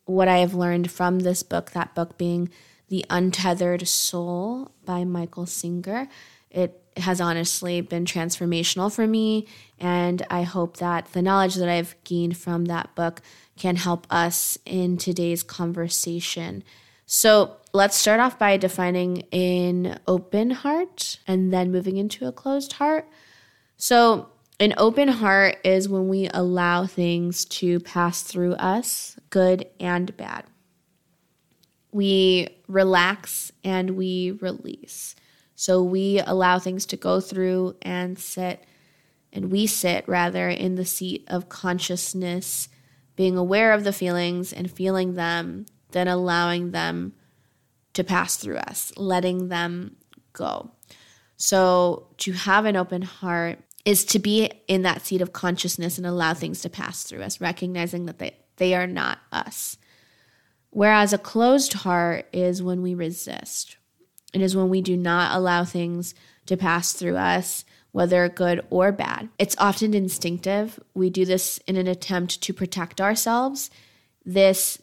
what 0.05 0.27
I 0.27 0.39
have 0.39 0.53
learned 0.53 0.91
from 0.91 1.19
this 1.19 1.41
book, 1.41 1.71
that 1.71 1.95
book 1.95 2.17
being 2.17 2.49
The 2.89 3.05
Untethered 3.09 3.87
Soul 3.87 4.71
by 4.85 5.03
Michael 5.05 5.45
Singer. 5.45 6.07
It 6.49 6.80
has 6.97 7.21
honestly 7.21 7.81
been 7.81 8.05
transformational 8.05 8.93
for 8.93 9.07
me, 9.07 9.47
and 9.79 10.25
I 10.29 10.43
hope 10.43 10.77
that 10.77 11.11
the 11.13 11.21
knowledge 11.21 11.55
that 11.55 11.69
I've 11.69 11.95
gained 12.03 12.37
from 12.37 12.65
that 12.65 12.93
book 12.95 13.21
can 13.57 13.75
help 13.75 14.07
us 14.09 14.57
in 14.65 14.97
today's 14.97 15.43
conversation. 15.43 16.63
So, 17.05 17.57
let's 17.73 17.95
start 17.95 18.19
off 18.19 18.39
by 18.39 18.57
defining 18.57 19.23
an 19.33 19.99
open 20.07 20.51
heart 20.51 21.19
and 21.27 21.51
then 21.53 21.71
moving 21.71 21.97
into 21.97 22.27
a 22.27 22.31
closed 22.31 22.73
heart. 22.73 23.07
So, 23.77 24.29
an 24.59 24.73
open 24.77 25.07
heart 25.07 25.57
is 25.63 25.89
when 25.89 26.07
we 26.07 26.29
allow 26.33 26.85
things 26.85 27.45
to 27.45 27.79
pass 27.79 28.21
through 28.21 28.53
us, 28.53 29.17
good 29.31 29.67
and 29.79 30.15
bad. 30.17 30.45
We 31.91 32.49
relax 32.67 33.51
and 33.63 33.91
we 33.91 34.31
release. 34.39 35.15
So 35.61 35.83
we 35.83 36.17
allow 36.17 36.57
things 36.57 36.87
to 36.87 36.97
go 36.97 37.21
through 37.21 37.75
and 37.83 38.17
sit 38.17 38.65
and 39.31 39.51
we 39.51 39.67
sit 39.67 40.03
rather 40.07 40.49
in 40.49 40.73
the 40.73 40.85
seat 40.85 41.23
of 41.27 41.49
consciousness, 41.49 42.67
being 43.15 43.37
aware 43.37 43.71
of 43.71 43.83
the 43.83 43.93
feelings 43.93 44.51
and 44.51 44.71
feeling 44.71 45.13
them, 45.13 45.67
then 45.91 46.07
allowing 46.07 46.71
them 46.71 47.13
to 47.93 48.03
pass 48.03 48.37
through 48.37 48.57
us, 48.57 48.91
letting 48.97 49.49
them 49.49 49.97
go. 50.33 50.71
So, 51.37 52.07
to 52.17 52.31
have 52.31 52.65
an 52.65 52.75
open 52.75 53.03
heart 53.03 53.59
is 53.85 54.03
to 54.05 54.17
be 54.17 54.49
in 54.67 54.81
that 54.81 55.05
seat 55.05 55.21
of 55.21 55.31
consciousness 55.31 55.99
and 55.99 56.07
allow 56.07 56.33
things 56.33 56.61
to 56.61 56.71
pass 56.71 57.03
through 57.03 57.21
us, 57.21 57.39
recognizing 57.39 58.07
that 58.07 58.17
they, 58.17 58.35
they 58.55 58.73
are 58.73 58.87
not 58.87 59.19
us. 59.31 59.77
Whereas 60.71 61.13
a 61.13 61.19
closed 61.19 61.73
heart 61.73 62.25
is 62.33 62.63
when 62.63 62.81
we 62.81 62.95
resist. 62.95 63.77
It 64.33 64.41
is 64.41 64.55
when 64.55 64.69
we 64.69 64.81
do 64.81 64.95
not 64.95 65.35
allow 65.35 65.65
things 65.65 66.15
to 66.45 66.57
pass 66.57 66.93
through 66.93 67.17
us, 67.17 67.65
whether 67.91 68.27
good 68.29 68.65
or 68.69 68.91
bad. 68.91 69.29
It's 69.37 69.55
often 69.57 69.93
instinctive. 69.93 70.79
We 70.93 71.09
do 71.09 71.25
this 71.25 71.59
in 71.67 71.75
an 71.75 71.87
attempt 71.87 72.41
to 72.41 72.53
protect 72.53 73.01
ourselves. 73.01 73.69
This 74.25 74.81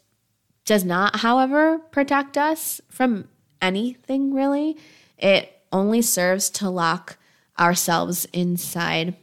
does 0.64 0.84
not, 0.84 1.20
however, 1.20 1.78
protect 1.78 2.36
us 2.36 2.80
from 2.90 3.28
anything 3.62 4.34
really. 4.34 4.76
It 5.16 5.62
only 5.72 6.02
serves 6.02 6.50
to 6.50 6.68
lock 6.68 7.16
ourselves 7.58 8.26
inside. 8.32 9.16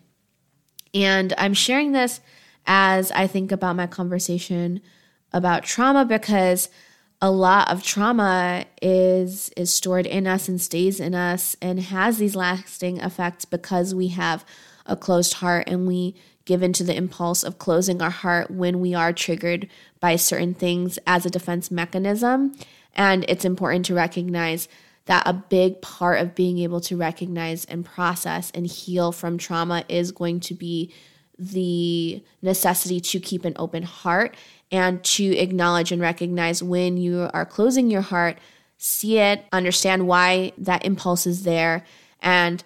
And 0.94 1.34
I'm 1.38 1.54
sharing 1.54 1.92
this 1.92 2.20
as 2.66 3.12
I 3.12 3.28
think 3.28 3.52
about 3.52 3.76
my 3.76 3.88
conversation 3.88 4.82
about 5.32 5.64
trauma 5.64 6.06
because 6.06 6.70
a 7.22 7.32
lot 7.32 7.72
of 7.72 7.82
trauma 7.82 8.66
is 8.82 9.50
is 9.56 9.74
stored 9.74 10.06
in 10.06 10.28
us 10.28 10.48
and 10.48 10.60
stays 10.62 11.00
in 11.00 11.16
us 11.16 11.56
and 11.62 11.80
has 11.80 12.18
these 12.18 12.36
lasting 12.36 12.98
effects 12.98 13.46
because 13.46 13.96
we 13.96 14.10
have 14.10 14.46
a 14.86 14.96
closed 14.96 15.36
heart 15.36 15.64
and 15.68 15.88
we 15.88 16.16
give 16.46 16.62
into 16.62 16.84
the 16.84 16.96
impulse 16.96 17.44
of 17.44 17.58
closing 17.58 18.02
our 18.02 18.12
heart 18.12 18.52
when 18.52 18.80
we 18.80 18.94
are 18.94 19.12
triggered 19.12 19.68
by 20.00 20.16
certain 20.16 20.54
things 20.54 21.00
as 21.08 21.26
a 21.26 21.30
defense 21.30 21.72
mechanism. 21.72 22.54
And 22.94 23.26
it's 23.28 23.46
important 23.46 23.86
to 23.88 23.96
recognize 23.96 24.68
that 25.06 25.24
a 25.26 25.34
big 25.34 25.82
part 25.82 26.20
of 26.20 26.36
being 26.36 26.60
able 26.60 26.82
to 26.82 26.98
recognize 26.98 27.66
and 27.66 27.84
process 27.84 28.52
and 28.52 28.68
heal 28.68 29.12
from 29.12 29.38
trauma 29.38 29.84
is 29.90 30.12
going 30.12 30.40
to 30.42 30.54
be 30.54 30.94
the 31.38 32.24
necessity 32.42 33.00
to 33.00 33.20
keep 33.20 33.44
an 33.44 33.54
open 33.58 33.84
heart 33.84 34.36
and 34.76 35.04
to 35.04 35.36
acknowledge 35.38 35.92
and 35.92 36.02
recognize 36.02 36.62
when 36.62 36.98
you 36.98 37.30
are 37.34 37.46
closing 37.46 37.90
your 37.90 38.02
heart, 38.02 38.38
see 38.78 39.18
it, 39.18 39.46
understand 39.52 40.08
why 40.08 40.52
that 40.58 40.86
impulse 40.86 41.26
is 41.26 41.44
there, 41.44 41.86
and 42.22 42.64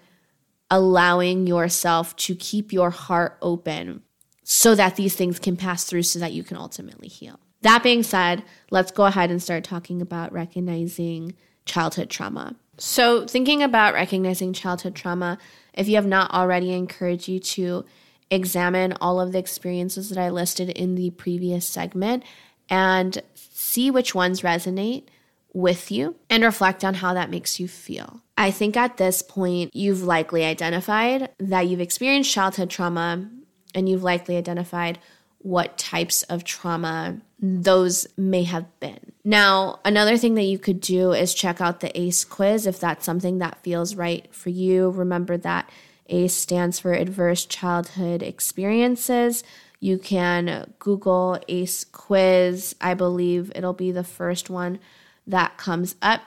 allowing 0.71 1.45
yourself 1.47 2.15
to 2.15 2.35
keep 2.35 2.73
your 2.73 2.89
heart 2.89 3.37
open 3.41 4.01
so 4.43 4.73
that 4.73 4.95
these 4.95 5.15
things 5.15 5.37
can 5.37 5.55
pass 5.55 5.83
through 5.83 6.03
so 6.03 6.17
that 6.19 6.33
you 6.33 6.43
can 6.43 6.57
ultimately 6.57 7.07
heal. 7.07 7.39
That 7.61 7.83
being 7.83 8.03
said, 8.03 8.43
let's 8.71 8.91
go 8.91 9.05
ahead 9.05 9.29
and 9.29 9.41
start 9.41 9.63
talking 9.63 10.01
about 10.01 10.33
recognizing 10.33 11.35
childhood 11.65 12.09
trauma. 12.09 12.55
So, 12.77 13.27
thinking 13.27 13.61
about 13.61 13.93
recognizing 13.93 14.53
childhood 14.53 14.95
trauma, 14.95 15.37
if 15.73 15.87
you 15.87 15.95
have 15.95 16.07
not 16.07 16.31
already, 16.31 16.73
I 16.73 16.77
encourage 16.77 17.27
you 17.27 17.39
to 17.39 17.85
examine 18.31 18.93
all 19.01 19.19
of 19.19 19.31
the 19.31 19.39
experiences 19.39 20.09
that 20.09 20.17
I 20.17 20.29
listed 20.29 20.69
in 20.69 20.95
the 20.95 21.11
previous 21.11 21.67
segment 21.67 22.23
and 22.69 23.21
see 23.33 23.89
which 23.89 24.13
ones 24.13 24.41
resonate 24.41 25.05
with 25.53 25.91
you 25.91 26.15
and 26.29 26.43
reflect 26.43 26.85
on 26.85 26.95
how 26.95 27.13
that 27.13 27.31
makes 27.31 27.59
you 27.59 27.67
feel. 27.67 28.21
I 28.37 28.51
think 28.51 28.77
at 28.77 28.97
this 28.97 29.21
point, 29.21 29.75
you've 29.75 30.03
likely 30.03 30.45
identified 30.45 31.29
that 31.39 31.67
you've 31.67 31.81
experienced 31.81 32.31
childhood 32.31 32.69
trauma 32.69 33.29
and 33.73 33.89
you've 33.89 34.03
likely 34.03 34.37
identified 34.37 34.99
what 35.39 35.77
types 35.77 36.23
of 36.23 36.43
trauma 36.43 37.21
those 37.39 38.07
may 38.17 38.43
have 38.43 38.65
been. 38.79 39.13
Now, 39.23 39.79
another 39.85 40.17
thing 40.17 40.35
that 40.35 40.43
you 40.43 40.59
could 40.59 40.81
do 40.81 41.13
is 41.13 41.33
check 41.33 41.61
out 41.61 41.79
the 41.79 41.97
ACE 41.99 42.25
quiz 42.25 42.67
if 42.67 42.79
that's 42.79 43.05
something 43.05 43.39
that 43.39 43.63
feels 43.63 43.95
right 43.95 44.33
for 44.33 44.49
you. 44.49 44.89
Remember 44.89 45.37
that 45.37 45.69
ACE 46.09 46.33
stands 46.33 46.79
for 46.79 46.93
Adverse 46.93 47.45
Childhood 47.45 48.21
Experiences. 48.21 49.43
You 49.79 49.97
can 49.97 50.73
Google 50.79 51.39
ACE 51.47 51.85
quiz. 51.85 52.75
I 52.81 52.93
believe 52.93 53.51
it'll 53.55 53.73
be 53.73 53.91
the 53.91 54.03
first 54.03 54.49
one 54.49 54.79
that 55.27 55.57
comes 55.57 55.95
up. 56.01 56.21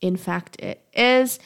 In 0.00 0.16
fact, 0.16 0.60
it 0.60 0.84
is. 0.92 1.38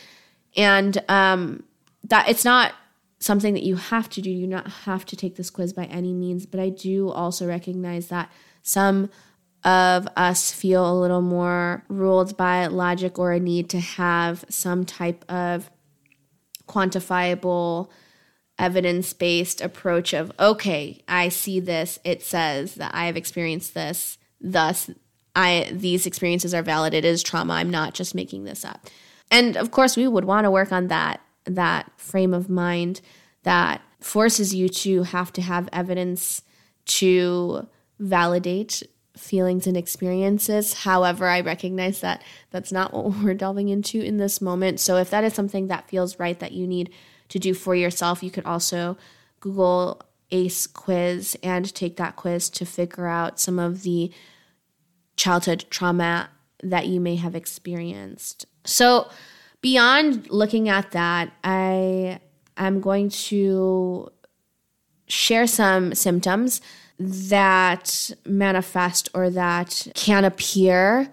And 0.57 1.03
um, 1.09 1.65
that 2.05 2.29
it's 2.29 2.45
not 2.45 2.73
something 3.19 3.55
that 3.55 3.63
you 3.63 3.77
have 3.77 4.09
to 4.11 4.21
do. 4.21 4.31
You 4.31 4.47
not 4.47 4.69
have 4.69 5.05
to 5.07 5.17
take 5.17 5.37
this 5.37 5.51
quiz 5.51 5.73
by 5.73 5.85
any 5.85 6.13
means, 6.13 6.47
but 6.47 6.61
I 6.61 6.69
do 6.69 7.11
also 7.11 7.47
recognize 7.47 8.09
that 8.09 8.31
some 8.63 9.11
of 9.65 10.07
us 10.17 10.53
feel 10.53 10.91
a 10.91 10.99
little 10.99 11.23
more 11.23 11.85
ruled 11.89 12.37
by 12.37 12.67
logic 12.67 13.19
or 13.19 13.33
a 13.33 13.41
need 13.41 13.69
to 13.71 13.81
have 13.81 14.45
some 14.49 14.85
type 14.85 15.25
of 15.31 15.71
quantifiable 16.67 17.89
evidence 18.59 19.13
based 19.13 19.61
approach 19.61 20.13
of 20.15 20.33
okay 20.41 21.03
i 21.09 21.29
see 21.29 21.61
this 21.61 21.99
it 22.05 22.23
says 22.23 22.75
that 22.77 22.91
i 22.95 23.07
have 23.07 23.17
experienced 23.17 23.75
this 23.75 24.17
thus 24.41 24.91
i 25.35 25.69
these 25.73 26.07
experiences 26.07 26.55
are 26.55 26.63
valid 26.63 26.95
it 26.95 27.05
is 27.05 27.23
trauma 27.23 27.55
i'm 27.55 27.71
not 27.71 27.95
just 27.95 28.15
making 28.15 28.45
this 28.45 28.65
up. 28.65 28.87
And 29.31 29.57
of 29.57 29.71
course 29.71 29.97
we 29.97 30.07
would 30.07 30.25
want 30.25 30.45
to 30.45 30.51
work 30.51 30.73
on 30.73 30.89
that 30.89 31.21
that 31.45 31.91
frame 31.97 32.35
of 32.35 32.49
mind 32.49 33.01
that 33.43 33.81
forces 34.01 34.55
you 34.55 34.69
to 34.69 35.05
have 35.05 35.33
to 35.33 35.43
have 35.43 35.69
evidence 35.73 36.43
to 36.87 37.69
validate 37.99 38.83
feelings 39.17 39.67
and 39.67 39.77
experiences. 39.77 40.75
However, 40.75 41.27
I 41.27 41.41
recognize 41.41 42.01
that 42.01 42.23
that's 42.51 42.73
not 42.73 42.93
what 42.93 43.17
we're 43.23 43.35
delving 43.35 43.69
into 43.69 44.01
in 44.01 44.17
this 44.19 44.41
moment. 44.41 44.81
So 44.81 44.97
if 44.97 45.11
that 45.11 45.25
is 45.25 45.35
something 45.35 45.69
that 45.69 45.89
feels 45.89 46.19
right 46.19 46.39
that 46.39 46.53
you 46.53 46.67
need 46.67 46.91
to 47.29 47.39
do 47.39 47.55
for 47.55 47.75
yourself, 47.75 48.23
you 48.23 48.31
could 48.31 48.47
also 48.47 48.97
Google 49.41 50.03
ACE 50.31 50.67
quiz 50.67 51.37
and 51.43 51.73
take 51.75 51.97
that 51.97 52.17
quiz 52.17 52.51
to 52.51 52.67
figure 52.67 53.07
out 53.07 53.39
some 53.39 53.59
of 53.59 53.83
the 53.83 54.13
childhood 55.17 55.65
trauma 55.71 56.31
that 56.63 56.87
you 56.87 57.01
may 57.01 57.17
have 57.17 57.35
experienced. 57.35 58.47
So, 58.65 59.09
beyond 59.61 60.31
looking 60.31 60.69
at 60.69 60.91
that, 60.93 61.33
I 61.45 62.21
am 62.57 62.81
going 62.81 63.11
to 63.11 64.11
share 65.07 65.47
some 65.47 65.95
symptoms 65.95 66.61
that 66.99 68.11
manifest 68.25 69.09
or 69.15 69.31
that 69.31 69.87
can 69.95 70.25
appear 70.25 71.11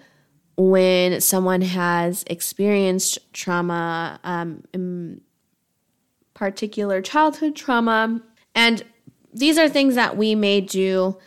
when 0.56 1.20
someone 1.20 1.62
has 1.62 2.24
experienced 2.28 3.20
trauma, 3.34 4.20
um, 4.24 4.64
in 4.74 5.22
particular 6.34 7.02
childhood 7.02 7.56
trauma. 7.56 8.22
And 8.54 8.84
these 9.34 9.58
are 9.58 9.68
things 9.68 9.96
that 9.96 10.16
we 10.16 10.36
may 10.36 10.62
do 10.62 11.18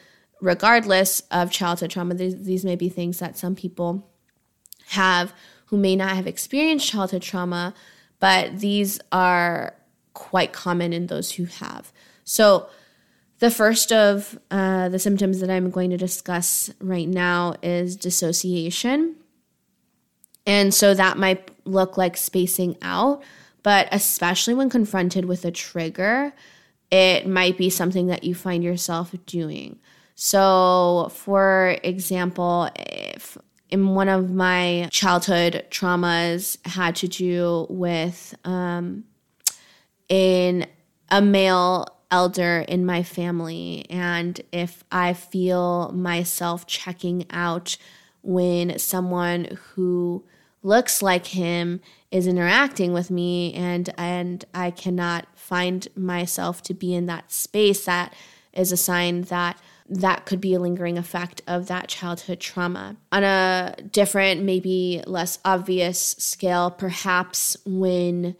regardless 0.40 1.20
of 1.30 1.50
childhood 1.50 1.90
trauma. 1.90 2.14
These, 2.14 2.44
these 2.44 2.64
may 2.64 2.76
be 2.76 2.88
things 2.88 3.18
that 3.18 3.36
some 3.36 3.54
people 3.54 4.08
have 4.88 5.34
who 5.66 5.76
may 5.76 5.96
not 5.96 6.14
have 6.14 6.26
experienced 6.26 6.88
childhood 6.88 7.22
trauma, 7.22 7.74
but 8.20 8.60
these 8.60 9.00
are 9.10 9.74
quite 10.14 10.52
common 10.52 10.92
in 10.92 11.08
those 11.08 11.32
who 11.32 11.44
have. 11.44 11.92
So, 12.24 12.68
the 13.38 13.50
first 13.50 13.92
of 13.92 14.38
uh, 14.50 14.88
the 14.88 14.98
symptoms 14.98 15.40
that 15.40 15.50
I'm 15.50 15.70
going 15.70 15.90
to 15.90 15.96
discuss 15.96 16.70
right 16.80 17.08
now 17.08 17.54
is 17.62 17.96
dissociation. 17.96 19.16
And 20.46 20.72
so 20.72 20.94
that 20.94 21.18
might 21.18 21.50
look 21.64 21.96
like 21.98 22.16
spacing 22.16 22.76
out, 22.80 23.22
but 23.62 23.88
especially 23.90 24.54
when 24.54 24.70
confronted 24.70 25.24
with 25.24 25.44
a 25.44 25.50
trigger, 25.50 26.32
it 26.90 27.26
might 27.26 27.58
be 27.58 27.68
something 27.68 28.06
that 28.06 28.24
you 28.24 28.34
find 28.34 28.62
yourself 28.62 29.14
doing. 29.26 29.78
So, 30.14 31.10
for 31.12 31.76
example, 31.82 32.70
if 32.76 33.36
in 33.68 33.94
one 33.94 34.08
of 34.08 34.30
my 34.30 34.88
childhood 34.90 35.66
traumas 35.70 36.56
had 36.66 36.96
to 36.96 37.08
do 37.08 37.66
with 37.68 38.34
um, 38.44 39.04
in 40.08 40.66
a 41.10 41.20
male 41.20 41.95
elder 42.10 42.64
in 42.68 42.86
my 42.86 43.02
family 43.02 43.84
and 43.90 44.40
if 44.52 44.84
I 44.92 45.12
feel 45.12 45.90
myself 45.92 46.66
checking 46.66 47.26
out 47.30 47.76
when 48.22 48.78
someone 48.78 49.58
who 49.74 50.24
looks 50.62 51.02
like 51.02 51.26
him 51.26 51.80
is 52.10 52.26
interacting 52.26 52.92
with 52.92 53.10
me 53.10 53.52
and 53.54 53.92
and 53.98 54.44
I 54.54 54.70
cannot 54.70 55.26
find 55.34 55.86
myself 55.96 56.62
to 56.64 56.74
be 56.74 56.94
in 56.94 57.06
that 57.06 57.32
space 57.32 57.84
that 57.84 58.14
is 58.52 58.72
a 58.72 58.76
sign 58.76 59.22
that 59.22 59.58
that 59.88 60.26
could 60.26 60.40
be 60.40 60.54
a 60.54 60.58
lingering 60.58 60.98
effect 60.98 61.42
of 61.46 61.68
that 61.68 61.88
childhood 61.88 62.40
trauma. 62.40 62.96
On 63.12 63.22
a 63.22 63.76
different, 63.92 64.42
maybe 64.42 65.02
less 65.06 65.38
obvious 65.44 66.16
scale, 66.18 66.70
perhaps 66.70 67.56
when 67.64 68.36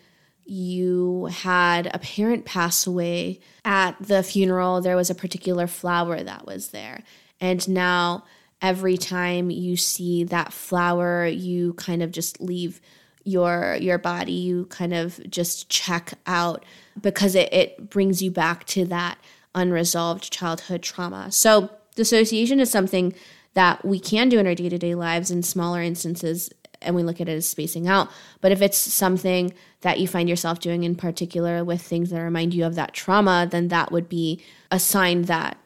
you 0.46 1.26
had 1.26 1.90
a 1.92 1.98
parent 1.98 2.44
pass 2.44 2.86
away 2.86 3.40
at 3.64 3.96
the 4.00 4.22
funeral, 4.22 4.80
there 4.80 4.96
was 4.96 5.10
a 5.10 5.14
particular 5.14 5.66
flower 5.66 6.22
that 6.22 6.46
was 6.46 6.68
there. 6.68 7.02
And 7.40 7.68
now 7.68 8.24
every 8.62 8.96
time 8.96 9.50
you 9.50 9.76
see 9.76 10.24
that 10.24 10.52
flower, 10.52 11.26
you 11.26 11.74
kind 11.74 12.02
of 12.02 12.10
just 12.10 12.40
leave 12.40 12.80
your 13.24 13.76
your 13.80 13.98
body, 13.98 14.32
you 14.32 14.66
kind 14.66 14.94
of 14.94 15.20
just 15.28 15.68
check 15.68 16.14
out 16.26 16.64
because 17.00 17.34
it, 17.34 17.52
it 17.52 17.90
brings 17.90 18.22
you 18.22 18.30
back 18.30 18.64
to 18.66 18.84
that 18.86 19.18
unresolved 19.54 20.32
childhood 20.32 20.82
trauma. 20.82 21.32
So 21.32 21.70
dissociation 21.96 22.60
is 22.60 22.70
something 22.70 23.14
that 23.54 23.84
we 23.84 23.98
can 23.98 24.28
do 24.28 24.38
in 24.38 24.46
our 24.46 24.54
day-to-day 24.54 24.94
lives 24.94 25.30
in 25.30 25.42
smaller 25.42 25.82
instances 25.82 26.50
and 26.86 26.96
we 26.96 27.02
look 27.02 27.20
at 27.20 27.28
it 27.28 27.36
as 27.36 27.48
spacing 27.48 27.88
out. 27.88 28.08
But 28.40 28.52
if 28.52 28.62
it's 28.62 28.78
something 28.78 29.52
that 29.82 30.00
you 30.00 30.08
find 30.08 30.28
yourself 30.28 30.60
doing 30.60 30.84
in 30.84 30.94
particular 30.94 31.64
with 31.64 31.82
things 31.82 32.10
that 32.10 32.20
remind 32.20 32.54
you 32.54 32.64
of 32.64 32.76
that 32.76 32.94
trauma, 32.94 33.46
then 33.50 33.68
that 33.68 33.92
would 33.92 34.08
be 34.08 34.42
a 34.70 34.78
sign 34.78 35.22
that 35.22 35.58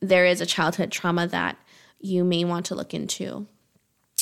there 0.00 0.26
is 0.26 0.40
a 0.40 0.46
childhood 0.46 0.90
trauma 0.90 1.26
that 1.28 1.56
you 2.00 2.24
may 2.24 2.44
want 2.44 2.66
to 2.66 2.74
look 2.74 2.92
into. 2.92 3.46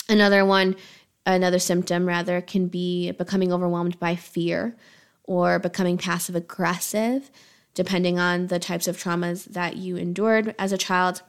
Another 0.09 0.45
one, 0.45 0.77
another 1.25 1.59
symptom 1.59 2.07
rather, 2.07 2.41
can 2.41 2.69
be 2.69 3.13
becoming 3.13 3.53
overwhelmed 3.53 3.99
by 3.99 4.17
fear 4.17 4.77
or 5.25 5.59
becoming 5.59 5.97
passive 5.97 6.35
aggressive, 6.35 7.31
depending 7.75 8.19
on 8.19 8.49
the 8.49 8.59
types 8.59 8.89
of 8.89 8.97
traumas 8.97 9.45
that 9.45 9.77
you 9.77 9.97
endured 9.97 10.55
as 10.59 10.73
a 10.73 10.79
child. 10.79 11.23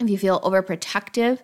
If 0.00 0.08
you 0.08 0.18
feel 0.18 0.40
overprotective 0.40 1.40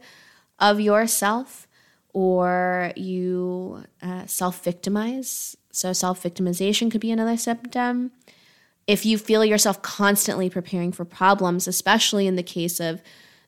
of 0.59 0.81
yourself, 0.81 1.68
or 2.13 2.93
you 2.97 3.85
uh, 4.03 4.27
self 4.27 4.65
victimize. 4.65 5.57
So, 5.71 5.93
self 5.93 6.23
victimization 6.23 6.91
could 6.91 7.01
be 7.01 7.11
another 7.11 7.37
symptom. 7.37 8.13
If 8.87 9.05
you 9.05 9.19
feel 9.19 9.45
yourself 9.45 9.83
constantly 9.83 10.49
preparing 10.49 10.93
for 10.93 11.05
problems, 11.05 11.69
especially 11.69 12.27
in 12.27 12.37
the 12.37 12.43
case 12.43 12.81
of 12.81 13.03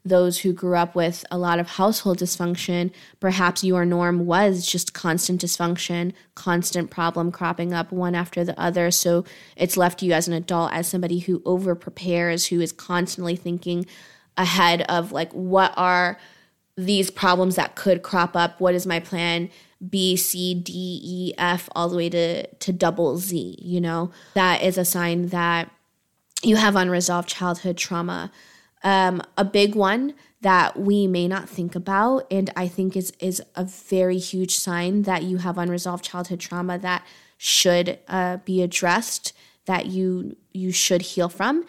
those 0.04 0.38
who 0.38 0.52
grew 0.52 0.76
up 0.76 0.94
with 0.94 1.24
a 1.30 1.38
lot 1.38 1.58
of 1.58 1.68
household 1.68 2.18
dysfunction, 2.18 2.90
perhaps 3.20 3.62
your 3.62 3.84
norm 3.84 4.26
was 4.26 4.66
just 4.66 4.94
constant 4.94 5.40
dysfunction, 5.42 6.12
constant 6.34 6.90
problem 6.90 7.30
cropping 7.30 7.72
up 7.72 7.92
one 7.92 8.14
after 8.14 8.44
the 8.44 8.58
other. 8.58 8.90
So 8.90 9.24
it's 9.56 9.76
left 9.76 10.02
you 10.02 10.12
as 10.12 10.26
an 10.26 10.34
adult 10.34 10.72
as 10.72 10.88
somebody 10.88 11.18
who 11.18 11.42
over 11.44 11.74
prepares, 11.74 12.46
who 12.46 12.60
is 12.60 12.72
constantly 12.72 13.36
thinking 13.36 13.86
ahead 14.36 14.82
of 14.82 15.12
like, 15.12 15.32
what 15.32 15.74
are 15.76 16.18
these 16.84 17.10
problems 17.10 17.56
that 17.56 17.74
could 17.76 18.02
crop 18.02 18.36
up. 18.36 18.60
What 18.60 18.74
is 18.74 18.86
my 18.86 19.00
plan? 19.00 19.50
B, 19.88 20.16
C, 20.16 20.54
D, 20.54 21.00
E, 21.02 21.34
F, 21.38 21.68
all 21.74 21.88
the 21.88 21.96
way 21.96 22.10
to, 22.10 22.46
to 22.46 22.72
double 22.72 23.16
Z, 23.16 23.58
you 23.60 23.80
know? 23.80 24.10
That 24.34 24.62
is 24.62 24.76
a 24.76 24.84
sign 24.84 25.28
that 25.28 25.70
you 26.42 26.56
have 26.56 26.76
unresolved 26.76 27.28
childhood 27.28 27.76
trauma. 27.76 28.30
Um, 28.82 29.22
a 29.36 29.44
big 29.44 29.74
one 29.74 30.14
that 30.42 30.78
we 30.78 31.06
may 31.06 31.28
not 31.28 31.48
think 31.48 31.74
about, 31.74 32.26
and 32.30 32.50
I 32.56 32.66
think 32.66 32.96
is, 32.96 33.12
is 33.20 33.42
a 33.54 33.64
very 33.64 34.18
huge 34.18 34.54
sign 34.56 35.02
that 35.02 35.22
you 35.22 35.38
have 35.38 35.58
unresolved 35.58 36.04
childhood 36.04 36.40
trauma 36.40 36.78
that 36.78 37.06
should 37.36 37.98
uh, 38.08 38.38
be 38.38 38.62
addressed, 38.62 39.34
that 39.66 39.86
you 39.86 40.36
you 40.52 40.72
should 40.72 41.02
heal 41.02 41.28
from, 41.28 41.64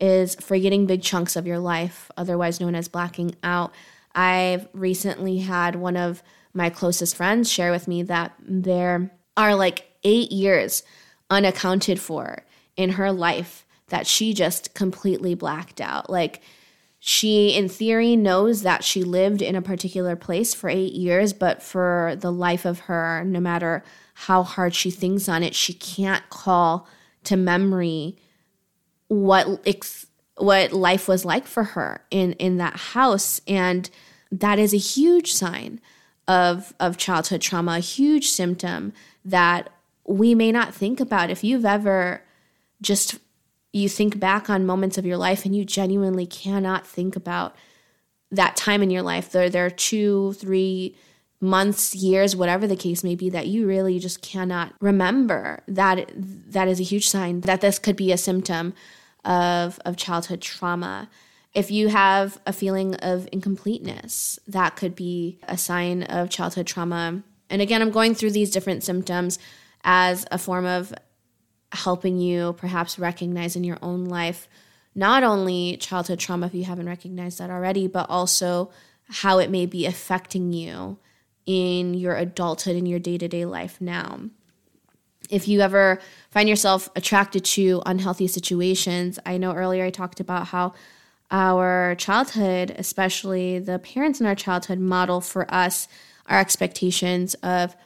is 0.00 0.34
forgetting 0.36 0.86
big 0.86 1.02
chunks 1.02 1.36
of 1.36 1.46
your 1.46 1.58
life, 1.58 2.10
otherwise 2.16 2.60
known 2.60 2.74
as 2.74 2.88
blacking 2.88 3.34
out. 3.42 3.72
I've 4.16 4.66
recently 4.72 5.38
had 5.38 5.76
one 5.76 5.96
of 5.96 6.22
my 6.54 6.70
closest 6.70 7.14
friends 7.14 7.52
share 7.52 7.70
with 7.70 7.86
me 7.86 8.02
that 8.04 8.32
there 8.40 9.12
are 9.36 9.54
like 9.54 9.86
eight 10.02 10.32
years 10.32 10.82
unaccounted 11.30 12.00
for 12.00 12.44
in 12.76 12.90
her 12.92 13.12
life 13.12 13.66
that 13.88 14.06
she 14.06 14.32
just 14.32 14.74
completely 14.74 15.34
blacked 15.34 15.80
out. 15.80 16.10
Like, 16.10 16.40
she, 16.98 17.50
in 17.50 17.68
theory, 17.68 18.16
knows 18.16 18.62
that 18.62 18.82
she 18.82 19.04
lived 19.04 19.40
in 19.40 19.54
a 19.54 19.62
particular 19.62 20.16
place 20.16 20.54
for 20.54 20.68
eight 20.68 20.92
years, 20.92 21.32
but 21.32 21.62
for 21.62 22.16
the 22.18 22.32
life 22.32 22.64
of 22.64 22.80
her, 22.80 23.22
no 23.24 23.38
matter 23.38 23.84
how 24.14 24.42
hard 24.42 24.74
she 24.74 24.90
thinks 24.90 25.28
on 25.28 25.42
it, 25.42 25.54
she 25.54 25.72
can't 25.72 26.28
call 26.30 26.88
to 27.24 27.36
memory 27.36 28.16
what 29.08 29.60
ex- 29.66 30.06
what 30.36 30.72
life 30.72 31.06
was 31.06 31.24
like 31.24 31.46
for 31.46 31.62
her 31.62 32.00
in 32.10 32.32
in 32.34 32.56
that 32.56 32.76
house 32.76 33.40
and 33.46 33.88
that 34.30 34.58
is 34.58 34.74
a 34.74 34.78
huge 34.78 35.32
sign 35.32 35.80
of 36.28 36.74
of 36.80 36.96
childhood 36.96 37.40
trauma, 37.40 37.72
a 37.72 37.80
huge 37.80 38.28
symptom 38.28 38.92
that 39.24 39.70
we 40.04 40.34
may 40.34 40.52
not 40.52 40.74
think 40.74 41.00
about. 41.00 41.30
If 41.30 41.44
you've 41.44 41.64
ever 41.64 42.22
just 42.82 43.18
you 43.72 43.88
think 43.88 44.18
back 44.18 44.48
on 44.48 44.64
moments 44.64 44.96
of 44.96 45.04
your 45.04 45.16
life 45.16 45.44
and 45.44 45.54
you 45.54 45.64
genuinely 45.64 46.26
cannot 46.26 46.86
think 46.86 47.14
about 47.14 47.54
that 48.30 48.56
time 48.56 48.82
in 48.82 48.90
your 48.90 49.02
life, 49.02 49.30
there 49.30 49.50
there 49.50 49.66
are 49.66 49.70
two, 49.70 50.32
three 50.34 50.96
months, 51.40 51.94
years, 51.94 52.34
whatever 52.34 52.66
the 52.66 52.76
case 52.76 53.04
may 53.04 53.14
be, 53.14 53.28
that 53.30 53.46
you 53.46 53.66
really 53.66 53.98
just 53.98 54.22
cannot 54.22 54.72
remember. 54.80 55.62
That 55.68 56.10
that 56.16 56.68
is 56.68 56.80
a 56.80 56.84
huge 56.84 57.08
sign 57.08 57.42
that 57.42 57.60
this 57.60 57.78
could 57.78 57.96
be 57.96 58.12
a 58.12 58.18
symptom 58.18 58.74
of 59.24 59.78
of 59.84 59.96
childhood 59.96 60.40
trauma. 60.40 61.08
If 61.56 61.70
you 61.70 61.88
have 61.88 62.38
a 62.44 62.52
feeling 62.52 62.96
of 62.96 63.26
incompleteness, 63.32 64.38
that 64.46 64.76
could 64.76 64.94
be 64.94 65.38
a 65.48 65.56
sign 65.56 66.02
of 66.02 66.28
childhood 66.28 66.66
trauma. 66.66 67.22
And 67.48 67.62
again, 67.62 67.80
I'm 67.80 67.90
going 67.90 68.14
through 68.14 68.32
these 68.32 68.50
different 68.50 68.84
symptoms 68.84 69.38
as 69.82 70.26
a 70.30 70.36
form 70.36 70.66
of 70.66 70.92
helping 71.72 72.18
you 72.18 72.52
perhaps 72.58 72.98
recognize 72.98 73.56
in 73.56 73.64
your 73.64 73.78
own 73.80 74.04
life 74.04 74.48
not 74.94 75.22
only 75.22 75.78
childhood 75.78 76.18
trauma, 76.18 76.44
if 76.44 76.54
you 76.54 76.64
haven't 76.64 76.88
recognized 76.88 77.38
that 77.38 77.48
already, 77.48 77.86
but 77.86 78.10
also 78.10 78.70
how 79.08 79.38
it 79.38 79.50
may 79.50 79.64
be 79.64 79.86
affecting 79.86 80.52
you 80.52 80.98
in 81.46 81.94
your 81.94 82.16
adulthood, 82.16 82.76
in 82.76 82.84
your 82.84 82.98
day 82.98 83.16
to 83.16 83.28
day 83.28 83.46
life 83.46 83.80
now. 83.80 84.20
If 85.30 85.48
you 85.48 85.60
ever 85.60 86.00
find 86.30 86.50
yourself 86.50 86.90
attracted 86.94 87.46
to 87.46 87.82
unhealthy 87.86 88.26
situations, 88.26 89.18
I 89.24 89.38
know 89.38 89.54
earlier 89.54 89.86
I 89.86 89.90
talked 89.90 90.20
about 90.20 90.48
how 90.48 90.74
our 91.30 91.94
childhood, 91.96 92.74
especially 92.78 93.58
the 93.58 93.78
parents 93.78 94.20
in 94.20 94.26
our 94.26 94.34
childhood, 94.34 94.78
model 94.78 95.20
for 95.20 95.52
us 95.52 95.88
our 96.26 96.40
expectations 96.40 97.34
of 97.42 97.76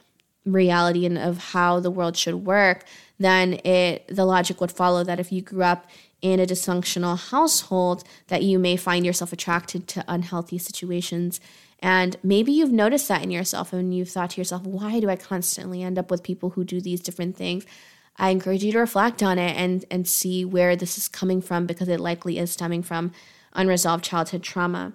reality 0.45 1.05
and 1.05 1.17
of 1.17 1.37
how 1.37 1.79
the 1.79 1.91
world 1.91 2.17
should 2.17 2.35
work, 2.35 2.83
then 3.19 3.53
it 3.63 4.07
the 4.07 4.25
logic 4.25 4.59
would 4.59 4.71
follow 4.71 5.03
that 5.03 5.19
if 5.19 5.31
you 5.31 5.41
grew 5.41 5.63
up 5.63 5.87
in 6.21 6.39
a 6.39 6.45
dysfunctional 6.45 7.17
household, 7.17 8.03
that 8.27 8.43
you 8.43 8.59
may 8.59 8.75
find 8.75 9.05
yourself 9.05 9.33
attracted 9.33 9.87
to 9.87 10.03
unhealthy 10.07 10.57
situations. 10.57 11.39
And 11.79 12.15
maybe 12.21 12.51
you've 12.51 12.71
noticed 12.71 13.07
that 13.07 13.23
in 13.23 13.31
yourself 13.31 13.73
and 13.73 13.95
you've 13.95 14.09
thought 14.09 14.31
to 14.31 14.41
yourself, 14.41 14.63
why 14.63 14.99
do 14.99 15.09
I 15.09 15.15
constantly 15.15 15.81
end 15.81 15.97
up 15.97 16.11
with 16.11 16.21
people 16.21 16.51
who 16.51 16.63
do 16.63 16.79
these 16.79 17.01
different 17.01 17.35
things? 17.35 17.65
I 18.17 18.29
encourage 18.29 18.63
you 18.63 18.71
to 18.73 18.79
reflect 18.79 19.23
on 19.23 19.39
it 19.39 19.55
and 19.57 19.85
and 19.89 20.07
see 20.07 20.45
where 20.45 20.75
this 20.75 20.97
is 20.97 21.07
coming 21.07 21.41
from 21.41 21.65
because 21.65 21.87
it 21.87 21.99
likely 21.99 22.37
is 22.37 22.51
stemming 22.51 22.83
from 22.83 23.11
unresolved 23.53 24.03
childhood 24.03 24.43
trauma. 24.43 24.93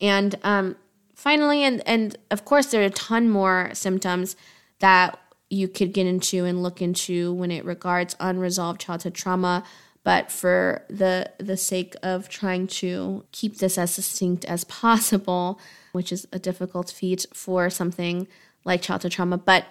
And 0.00 0.34
um, 0.42 0.76
finally, 1.14 1.62
and 1.62 1.82
and 1.86 2.16
of 2.30 2.44
course, 2.44 2.66
there 2.66 2.82
are 2.82 2.86
a 2.86 2.90
ton 2.90 3.28
more 3.28 3.70
symptoms 3.72 4.36
that 4.80 5.18
you 5.50 5.68
could 5.68 5.92
get 5.92 6.06
into 6.06 6.44
and 6.44 6.62
look 6.62 6.80
into 6.80 7.32
when 7.34 7.50
it 7.50 7.64
regards 7.64 8.16
unresolved 8.18 8.80
childhood 8.80 9.14
trauma. 9.14 9.64
But 10.04 10.32
for 10.32 10.84
the 10.88 11.30
the 11.38 11.56
sake 11.56 11.94
of 12.02 12.28
trying 12.28 12.66
to 12.68 13.24
keep 13.32 13.58
this 13.58 13.78
as 13.78 13.94
succinct 13.94 14.44
as 14.46 14.64
possible, 14.64 15.60
which 15.92 16.10
is 16.10 16.26
a 16.32 16.38
difficult 16.38 16.90
feat 16.90 17.26
for 17.32 17.70
something 17.70 18.26
like 18.64 18.82
childhood 18.82 19.12
trauma, 19.12 19.38
but 19.38 19.66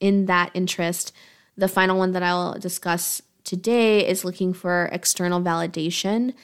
in 0.00 0.26
that 0.26 0.50
interest, 0.54 1.12
the 1.56 1.68
final 1.68 1.98
one 1.98 2.12
that 2.12 2.22
I'll 2.22 2.54
discuss 2.54 3.22
today 3.44 4.06
is 4.06 4.24
looking 4.24 4.52
for 4.52 4.88
external 4.92 5.40
validation. 5.40 6.34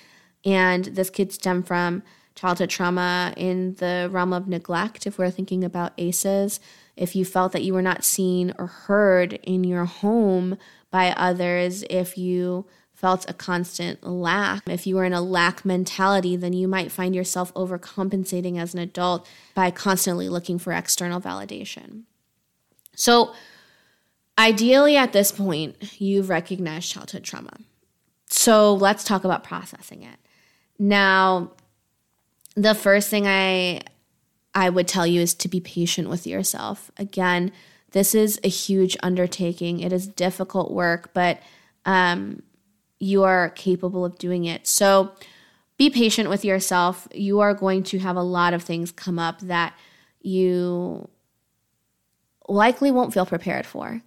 And 0.44 0.86
this 0.86 1.10
could 1.10 1.32
stem 1.32 1.62
from 1.62 2.02
childhood 2.34 2.70
trauma 2.70 3.34
in 3.36 3.74
the 3.74 4.08
realm 4.10 4.32
of 4.32 4.48
neglect, 4.48 5.06
if 5.06 5.18
we're 5.18 5.30
thinking 5.30 5.64
about 5.64 5.92
ACEs. 5.98 6.60
If 6.96 7.14
you 7.14 7.24
felt 7.24 7.52
that 7.52 7.62
you 7.62 7.74
were 7.74 7.82
not 7.82 8.04
seen 8.04 8.54
or 8.58 8.66
heard 8.66 9.34
in 9.42 9.64
your 9.64 9.84
home 9.84 10.56
by 10.90 11.12
others, 11.12 11.84
if 11.88 12.16
you 12.16 12.66
felt 13.02 13.28
a 13.28 13.34
constant 13.34 14.06
lack. 14.06 14.62
If 14.68 14.86
you 14.86 14.94
were 14.94 15.04
in 15.04 15.12
a 15.12 15.20
lack 15.20 15.64
mentality, 15.64 16.36
then 16.36 16.52
you 16.52 16.68
might 16.68 16.92
find 16.92 17.16
yourself 17.16 17.52
overcompensating 17.54 18.60
as 18.60 18.74
an 18.74 18.80
adult 18.80 19.28
by 19.56 19.72
constantly 19.72 20.28
looking 20.28 20.56
for 20.56 20.72
external 20.72 21.20
validation. 21.20 22.04
So, 22.94 23.34
Ideally, 24.38 24.96
at 24.96 25.12
this 25.12 25.30
point, 25.30 26.00
you've 26.00 26.28
recognized 26.28 26.90
childhood 26.90 27.22
trauma. 27.22 27.52
So 28.28 28.74
let's 28.74 29.04
talk 29.04 29.24
about 29.24 29.44
processing 29.44 30.02
it. 30.02 30.18
Now, 30.78 31.52
the 32.54 32.74
first 32.74 33.08
thing 33.10 33.26
I 33.26 33.82
I 34.54 34.68
would 34.68 34.88
tell 34.88 35.06
you 35.06 35.20
is 35.20 35.34
to 35.34 35.48
be 35.48 35.60
patient 35.60 36.08
with 36.08 36.26
yourself. 36.26 36.90
Again, 36.98 37.52
This 37.92 38.14
is 38.14 38.40
a 38.42 38.48
huge 38.48 38.96
undertaking. 39.02 39.80
It 39.80 39.92
is 39.92 40.06
difficult 40.08 40.72
work, 40.72 41.10
but 41.12 41.40
um, 41.84 42.42
you 42.98 43.22
are 43.22 43.50
capable 43.50 44.04
of 44.04 44.18
doing 44.18 44.46
it. 44.46 44.66
So 44.66 45.12
be 45.76 45.90
patient 45.90 46.28
with 46.28 46.44
yourself. 46.44 47.06
You 47.14 47.40
are 47.40 47.54
going 47.54 47.82
to 47.84 47.98
have 47.98 48.16
a 48.16 48.22
lot 48.22 48.54
of 48.54 48.62
things 48.62 48.90
come 48.90 49.18
up 49.18 49.40
that 49.40 49.74
you 50.22 51.08
likely 52.48 52.90
won't 52.90 53.12
feel 53.12 53.26
prepared 53.26 53.66
for. 53.66 54.02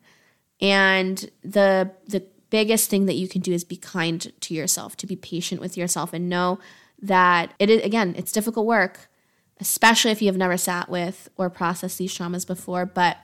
And 0.66 1.30
the 1.44 1.92
the 2.08 2.24
biggest 2.50 2.90
thing 2.90 3.06
that 3.06 3.14
you 3.14 3.28
can 3.28 3.42
do 3.42 3.54
is 3.54 3.64
be 3.64 3.78
kind 3.78 4.32
to 4.40 4.54
yourself, 4.54 4.98
to 4.98 5.06
be 5.06 5.16
patient 5.16 5.62
with 5.62 5.78
yourself 5.78 6.12
and 6.12 6.28
know 6.28 6.60
that 7.00 7.54
it 7.60 7.70
is 7.70 7.84
again, 7.84 8.16
it's 8.18 8.32
difficult 8.32 8.66
work, 8.66 9.08
especially 9.60 10.10
if 10.10 10.24
you 10.24 10.28
have 10.28 10.38
never 10.38 10.58
sat 10.58 10.90
with 10.90 11.30
or 11.38 11.52
processed 11.52 12.00
these 12.00 12.18
traumas 12.18 12.48
before, 12.48 12.88
but 12.88 13.18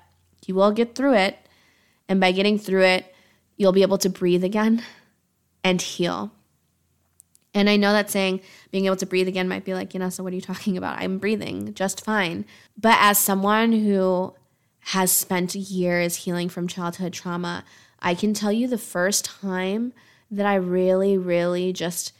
you 0.46 0.54
will 0.54 0.72
get 0.72 0.94
through 0.94 1.16
it. 1.16 1.40
And 2.08 2.20
by 2.20 2.32
getting 2.32 2.60
through 2.60 2.84
it, 2.84 3.16
you'll 3.58 3.72
be 3.72 3.82
able 3.82 3.98
to 4.00 4.10
breathe 4.10 4.44
again 4.44 4.84
and 5.64 5.82
heal. 5.82 6.32
And 7.56 7.70
I 7.70 7.76
know 7.76 7.92
that 7.92 8.12
saying 8.12 8.42
being 8.70 8.86
able 8.86 8.98
to 8.98 9.08
breathe 9.08 9.28
again 9.28 9.48
might 9.48 9.66
be 9.66 9.74
like, 9.74 9.96
you 9.96 10.00
know, 10.00 10.10
so 10.10 10.24
what 10.24 10.32
are 10.32 10.36
you 10.36 10.42
talking 10.42 10.78
about? 10.78 11.00
I'm 11.00 11.18
breathing 11.18 11.74
just 11.74 12.06
fine. 12.06 12.46
But 12.78 12.98
as 13.00 13.18
someone 13.18 13.72
who 13.72 14.36
has 14.82 15.12
spent 15.12 15.56
years 15.56 16.18
healing 16.18 16.50
from 16.50 16.68
childhood 16.68 17.14
trauma, 17.14 17.64
I 18.00 18.16
can 18.16 18.34
tell 18.34 18.52
you 18.52 18.68
the 18.68 18.78
first 18.78 19.26
time 19.26 19.94
that 20.30 20.46
I 20.46 20.56
really, 20.56 21.18
really 21.18 21.72
just 21.72 22.14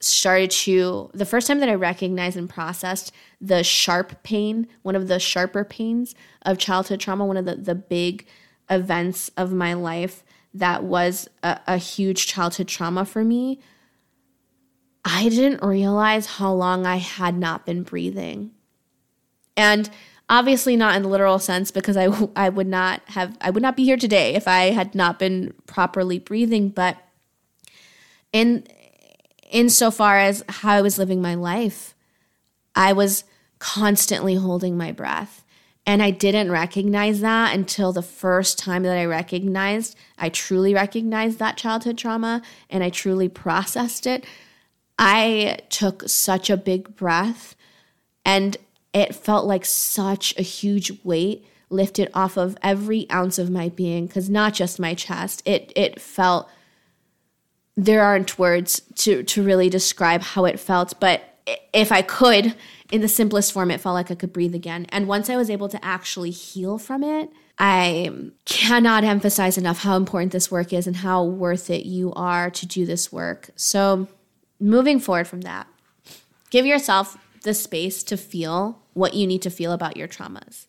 started 0.00 0.50
to, 0.50 1.10
the 1.12 1.26
first 1.26 1.46
time 1.46 1.60
that 1.60 1.68
I 1.68 1.74
recognized 1.74 2.36
and 2.36 2.48
processed 2.48 3.12
the 3.40 3.64
sharp 3.64 4.22
pain, 4.22 4.68
one 4.82 4.96
of 4.96 5.08
the 5.08 5.18
sharper 5.18 5.64
pains 5.64 6.14
of 6.42 6.58
childhood 6.58 7.00
trauma, 7.00 7.26
one 7.26 7.36
of 7.36 7.44
the, 7.44 7.56
the 7.56 7.74
big 7.74 8.26
events 8.70 9.30
of 9.36 9.52
my 9.52 9.74
life 9.74 10.24
that 10.54 10.84
was 10.84 11.28
a, 11.42 11.60
a 11.66 11.76
huge 11.76 12.26
childhood 12.26 12.68
trauma 12.68 13.04
for 13.04 13.24
me, 13.24 13.60
I 15.04 15.28
didn't 15.28 15.66
realize 15.66 16.26
how 16.26 16.52
long 16.52 16.86
I 16.86 16.96
had 16.96 17.36
not 17.36 17.66
been 17.66 17.82
breathing. 17.82 18.52
And 19.56 19.90
obviously 20.28 20.76
not 20.76 20.96
in 20.96 21.02
the 21.02 21.08
literal 21.08 21.38
sense 21.38 21.70
because 21.70 21.96
I, 21.96 22.08
I 22.36 22.48
would 22.48 22.66
not 22.66 23.02
have 23.06 23.36
I 23.40 23.50
would 23.50 23.62
not 23.62 23.76
be 23.76 23.84
here 23.84 23.96
today 23.96 24.34
if 24.34 24.46
I 24.46 24.70
had 24.70 24.94
not 24.94 25.18
been 25.18 25.54
properly 25.66 26.18
breathing 26.18 26.68
but 26.68 26.96
in 28.32 28.66
insofar 29.50 30.18
as 30.18 30.44
how 30.48 30.72
I 30.72 30.82
was 30.82 30.98
living 30.98 31.22
my 31.22 31.34
life 31.34 31.94
I 32.74 32.92
was 32.92 33.24
constantly 33.58 34.36
holding 34.36 34.76
my 34.76 34.92
breath. 34.92 35.44
And 35.84 36.02
I 36.02 36.10
didn't 36.10 36.52
recognize 36.52 37.20
that 37.20 37.54
until 37.54 37.92
the 37.92 38.02
first 38.02 38.58
time 38.58 38.82
that 38.82 38.96
I 38.96 39.06
recognized 39.06 39.96
I 40.18 40.28
truly 40.28 40.74
recognized 40.74 41.38
that 41.38 41.56
childhood 41.56 41.96
trauma 41.96 42.42
and 42.68 42.84
I 42.84 42.90
truly 42.90 43.28
processed 43.28 44.06
it. 44.06 44.26
I 44.98 45.58
took 45.70 46.08
such 46.08 46.50
a 46.50 46.56
big 46.56 46.94
breath 46.94 47.56
and 48.24 48.58
it 48.92 49.14
felt 49.14 49.46
like 49.46 49.64
such 49.64 50.36
a 50.38 50.42
huge 50.42 50.92
weight 51.04 51.44
lifted 51.70 52.10
off 52.14 52.36
of 52.36 52.56
every 52.62 53.10
ounce 53.10 53.38
of 53.38 53.50
my 53.50 53.68
being 53.68 54.06
because 54.06 54.30
not 54.30 54.54
just 54.54 54.80
my 54.80 54.94
chest 54.94 55.42
it 55.44 55.72
it 55.76 56.00
felt 56.00 56.48
there 57.76 58.02
aren't 58.02 58.38
words 58.38 58.80
to 58.94 59.22
to 59.22 59.42
really 59.42 59.68
describe 59.68 60.22
how 60.22 60.44
it 60.44 60.58
felt 60.58 60.98
but 60.98 61.22
if 61.72 61.92
i 61.92 62.00
could 62.00 62.54
in 62.90 63.02
the 63.02 63.08
simplest 63.08 63.52
form 63.52 63.70
it 63.70 63.80
felt 63.80 63.94
like 63.94 64.10
i 64.10 64.14
could 64.14 64.32
breathe 64.32 64.54
again. 64.54 64.86
And 64.88 65.06
once 65.06 65.28
i 65.28 65.36
was 65.36 65.50
able 65.50 65.68
to 65.68 65.84
actually 65.84 66.30
heal 66.30 66.78
from 66.78 67.04
it 67.04 67.30
i 67.58 68.10
cannot 68.46 69.04
emphasize 69.04 69.58
enough 69.58 69.82
how 69.82 69.96
important 69.96 70.32
this 70.32 70.50
work 70.50 70.72
is 70.72 70.86
and 70.86 70.96
how 70.96 71.22
worth 71.22 71.68
it 71.68 71.84
you 71.84 72.12
are 72.14 72.50
to 72.50 72.66
do 72.66 72.86
this 72.86 73.12
work. 73.12 73.50
So 73.56 74.08
moving 74.58 74.98
forward 74.98 75.28
from 75.28 75.42
that 75.42 75.66
give 76.50 76.64
yourself 76.64 77.18
the 77.48 77.54
space 77.54 78.02
to 78.02 78.14
feel 78.14 78.82
what 78.92 79.14
you 79.14 79.26
need 79.26 79.40
to 79.40 79.48
feel 79.48 79.72
about 79.72 79.96
your 79.96 80.06
traumas. 80.06 80.66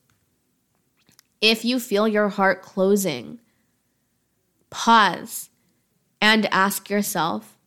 If 1.42 1.66
you 1.66 1.78
feel 1.78 2.08
your 2.08 2.30
heart 2.30 2.62
closing, 2.62 3.42
pause 4.70 5.50
and 6.22 6.46
ask 6.54 6.90
yourself, 6.90 7.58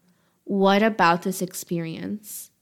what 0.44 0.82
about 0.82 1.24
this 1.24 1.42
experience 1.42 2.52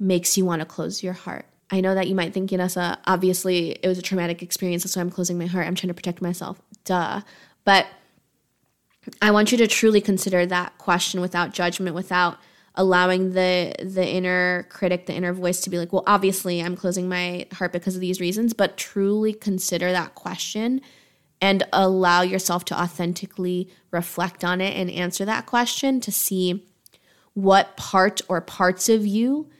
makes 0.00 0.36
you 0.36 0.44
want 0.44 0.58
to 0.58 0.66
close 0.66 1.04
your 1.04 1.12
heart? 1.12 1.46
I 1.70 1.80
know 1.80 1.94
that 1.94 2.08
you 2.08 2.16
might 2.16 2.34
think, 2.34 2.50
Yanessa, 2.50 2.98
obviously 3.06 3.70
it 3.70 3.86
was 3.86 3.98
a 3.98 4.02
traumatic 4.02 4.42
experience, 4.42 4.82
that's 4.82 4.96
why 4.96 5.02
I'm 5.02 5.10
closing 5.10 5.38
my 5.38 5.46
heart. 5.46 5.68
I'm 5.68 5.76
trying 5.76 5.88
to 5.88 5.94
protect 5.94 6.20
myself. 6.20 6.60
Duh. 6.84 7.20
But 7.64 7.86
I 9.20 9.30
want 9.30 9.52
you 9.52 9.58
to 9.58 9.68
truly 9.68 10.00
consider 10.00 10.46
that 10.46 10.78
question 10.78 11.20
without 11.20 11.52
judgment, 11.52 11.94
without 11.94 12.38
allowing 12.74 13.32
the 13.32 13.74
the 13.80 14.06
inner 14.06 14.66
critic 14.70 15.06
the 15.06 15.14
inner 15.14 15.32
voice 15.32 15.60
to 15.60 15.70
be 15.70 15.78
like 15.78 15.92
well 15.92 16.04
obviously 16.06 16.62
i'm 16.62 16.74
closing 16.74 17.08
my 17.08 17.46
heart 17.52 17.72
because 17.72 17.94
of 17.94 18.00
these 18.00 18.20
reasons 18.20 18.52
but 18.52 18.76
truly 18.76 19.32
consider 19.32 19.92
that 19.92 20.14
question 20.14 20.80
and 21.40 21.66
allow 21.72 22.22
yourself 22.22 22.64
to 22.64 22.80
authentically 22.80 23.68
reflect 23.90 24.44
on 24.44 24.60
it 24.60 24.74
and 24.76 24.90
answer 24.90 25.24
that 25.24 25.44
question 25.44 26.00
to 26.00 26.10
see 26.12 26.64
what 27.34 27.76
part 27.76 28.20
or 28.28 28.40
parts 28.40 28.88
of 28.88 29.06
you 29.06 29.50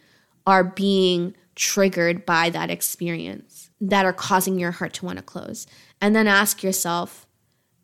are 0.46 0.64
being 0.64 1.34
triggered 1.54 2.24
by 2.24 2.50
that 2.50 2.70
experience 2.70 3.70
that 3.80 4.04
are 4.06 4.12
causing 4.12 4.58
your 4.58 4.70
heart 4.70 4.92
to 4.94 5.04
want 5.04 5.18
to 5.18 5.24
close. 5.24 5.66
And 6.00 6.14
then 6.14 6.26
ask 6.26 6.62
yourself 6.62 7.26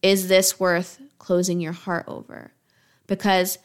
is 0.00 0.28
this 0.28 0.60
worth 0.60 1.00
closing 1.18 1.60
your 1.60 1.72
heart 1.72 2.04
over? 2.06 2.52
Because 3.08 3.58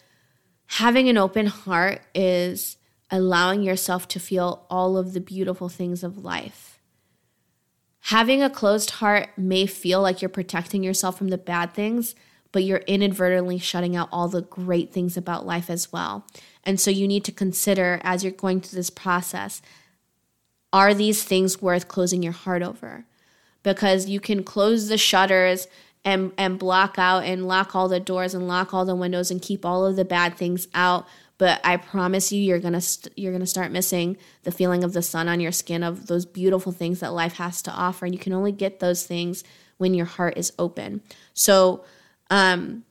having 0.77 1.07
an 1.07 1.17
open 1.17 1.45
heart 1.45 2.01
is 2.15 2.77
allowing 3.11 3.61
yourself 3.61 4.07
to 4.07 4.19
feel 4.19 4.65
all 4.71 4.97
of 4.97 5.13
the 5.13 5.19
beautiful 5.19 5.69
things 5.69 6.03
of 6.03 6.25
life. 6.25 6.79
Having 8.07 8.41
a 8.41 8.49
closed 8.49 8.89
heart 8.89 9.29
may 9.37 9.67
feel 9.67 10.01
like 10.01 10.19
you're 10.19 10.29
protecting 10.29 10.83
yourself 10.83 11.15
from 11.15 11.27
the 11.27 11.37
bad 11.37 11.75
things, 11.75 12.15
but 12.51 12.63
you're 12.63 12.79
inadvertently 12.87 13.59
shutting 13.59 13.95
out 13.95 14.09
all 14.11 14.27
the 14.27 14.41
great 14.41 14.91
things 14.91 15.15
about 15.15 15.45
life 15.45 15.69
as 15.69 15.91
well. 15.91 16.25
And 16.63 16.79
so 16.79 16.89
you 16.89 17.07
need 17.07 17.23
to 17.25 17.31
consider 17.31 18.01
as 18.03 18.23
you're 18.23 18.33
going 18.33 18.59
through 18.59 18.77
this 18.77 18.89
process 18.89 19.61
are 20.71 20.95
these 20.95 21.23
things 21.23 21.61
worth 21.61 21.87
closing 21.87 22.23
your 22.23 22.33
heart 22.33 22.63
over? 22.63 23.05
Because 23.61 24.09
you 24.09 24.19
can 24.19 24.43
close 24.43 24.87
the 24.87 24.97
shutters 24.97 25.67
and 26.05 26.31
and 26.37 26.59
block 26.59 26.95
out 26.97 27.23
and 27.23 27.47
lock 27.47 27.75
all 27.75 27.87
the 27.87 27.99
doors 27.99 28.33
and 28.33 28.47
lock 28.47 28.73
all 28.73 28.85
the 28.85 28.95
windows 28.95 29.31
and 29.31 29.41
keep 29.41 29.65
all 29.65 29.85
of 29.85 29.95
the 29.95 30.05
bad 30.05 30.35
things 30.35 30.67
out. 30.73 31.07
But 31.37 31.59
i 31.63 31.77
promise 31.77 32.31
you 32.31 32.41
you're 32.41 32.59
going 32.59 32.73
to 32.73 32.81
st- 32.81 33.17
you're 33.17 33.31
going 33.31 33.41
to 33.41 33.47
start 33.47 33.71
missing 33.71 34.17
the 34.43 34.51
feeling 34.51 34.83
of 34.83 34.93
the 34.93 35.01
sun 35.01 35.27
on 35.27 35.39
your 35.39 35.51
skin 35.51 35.83
of 35.83 36.07
those 36.07 36.25
beautiful 36.25 36.71
things 36.71 36.99
that 36.99 37.13
life 37.13 37.33
has 37.33 37.61
to 37.63 37.71
offer. 37.71 38.05
And 38.05 38.13
you 38.13 38.19
can 38.19 38.33
only 38.33 38.51
get 38.51 38.79
those 38.79 39.05
things 39.05 39.43
when 39.77 39.93
your 39.93 40.05
heart 40.05 40.37
is 40.37 40.53
open. 40.59 41.01
So 41.33 41.83
um 42.29 42.83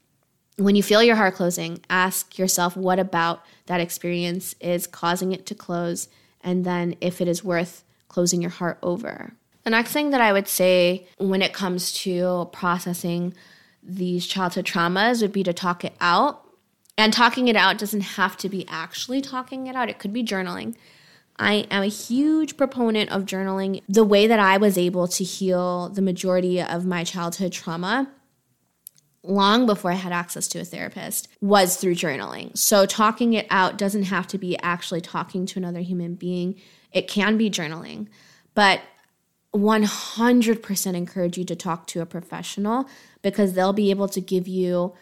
when 0.57 0.77
you 0.77 0.83
feel 0.83 1.03
your 1.03 1.17
heart 1.17 1.35
closing 1.35 1.81
ask 1.89 2.39
yourself 2.39 2.77
what 2.77 2.99
about 2.99 3.43
that 3.67 3.81
experience 3.81 4.55
is 4.61 4.87
causing 4.87 5.33
it 5.33 5.47
to 5.47 5.55
close? 5.55 6.09
And 6.41 6.65
then 6.65 6.97
if 7.01 7.21
it 7.21 7.29
is 7.29 7.45
worth 7.45 7.85
closing 8.09 8.43
your 8.43 8.51
heart 8.51 8.79
over 8.83 9.35
the 9.65 9.71
next 9.71 9.93
thing 9.93 10.11
that 10.11 10.21
I 10.21 10.33
would 10.33 10.49
say 10.49 11.07
when 11.19 11.43
it 11.43 11.53
comes 11.53 11.93
to 12.03 12.49
processing 12.53 13.35
these 13.83 14.27
childhood 14.27 14.67
traumas 14.67 15.23
would 15.23 15.33
be 15.33 15.43
to 15.43 15.53
talk 15.53 15.85
it 15.85 15.95
out. 16.01 16.45
And 16.99 17.13
talking 17.13 17.49
it 17.49 17.57
out 17.57 17.79
doesn't 17.79 18.03
have 18.03 18.37
to 18.39 18.49
be 18.49 18.67
actually 18.69 19.21
talking 19.21 19.67
it 19.67 19.75
out, 19.75 19.89
it 19.89 19.99
could 19.99 20.13
be 20.13 20.23
journaling. 20.23 20.77
I 21.39 21.67
am 21.71 21.83
a 21.83 21.87
huge 21.87 22.57
proponent 22.57 23.11
of 23.11 23.25
journaling. 23.25 23.83
The 23.89 24.05
way 24.05 24.27
that 24.27 24.39
I 24.39 24.59
was 24.59 24.77
able 24.77 25.09
to 25.09 25.25
heal 25.25 25.89
the 25.89 26.03
majority 26.03 26.61
of 26.63 26.85
my 26.85 27.05
childhood 27.05 27.53
trauma 27.53 28.11
long 29.25 29.67
before 29.67 29.93
I 29.93 29.95
had 29.95 30.13
access 30.13 30.49
to 30.49 30.61
a 30.61 30.65
therapist 30.65 31.29
was 31.41 31.77
through 31.77 31.95
journaling. 31.95 32.57
So, 32.57 32.87
talking 32.87 33.33
it 33.33 33.47
out 33.51 33.79
doesn't 33.79 34.05
have 34.05 34.27
to 34.29 34.39
be 34.39 34.59
actually 34.59 35.01
talking 35.01 35.47
to 35.47 35.59
another 35.59 35.81
human 35.81 36.15
being, 36.15 36.61
it 36.93 37.09
can 37.09 37.39
be 37.39 37.51
journaling. 37.51 38.09
But 38.55 38.81
100% 39.55 40.95
encourage 40.95 41.37
you 41.37 41.45
to 41.45 41.57
talk 41.57 41.87
to 41.89 42.01
a 42.01 42.07
professional 42.07 42.89
because 43.21 43.53
they'll 43.53 43.73
be 43.73 43.91
able 43.91 44.09
to 44.09 44.21
give 44.21 44.49
you 44.49 44.95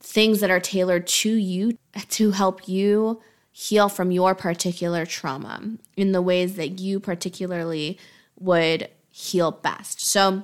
things 0.00 0.40
that 0.40 0.50
are 0.50 0.60
tailored 0.60 1.06
to 1.06 1.30
you 1.30 1.78
to 2.10 2.32
help 2.32 2.68
you 2.68 3.22
heal 3.52 3.88
from 3.88 4.10
your 4.10 4.34
particular 4.34 5.06
trauma 5.06 5.76
in 5.96 6.12
the 6.12 6.20
ways 6.20 6.56
that 6.56 6.80
you 6.80 6.98
particularly 6.98 7.98
would 8.38 8.88
heal 9.10 9.52
best. 9.52 10.04
So 10.04 10.42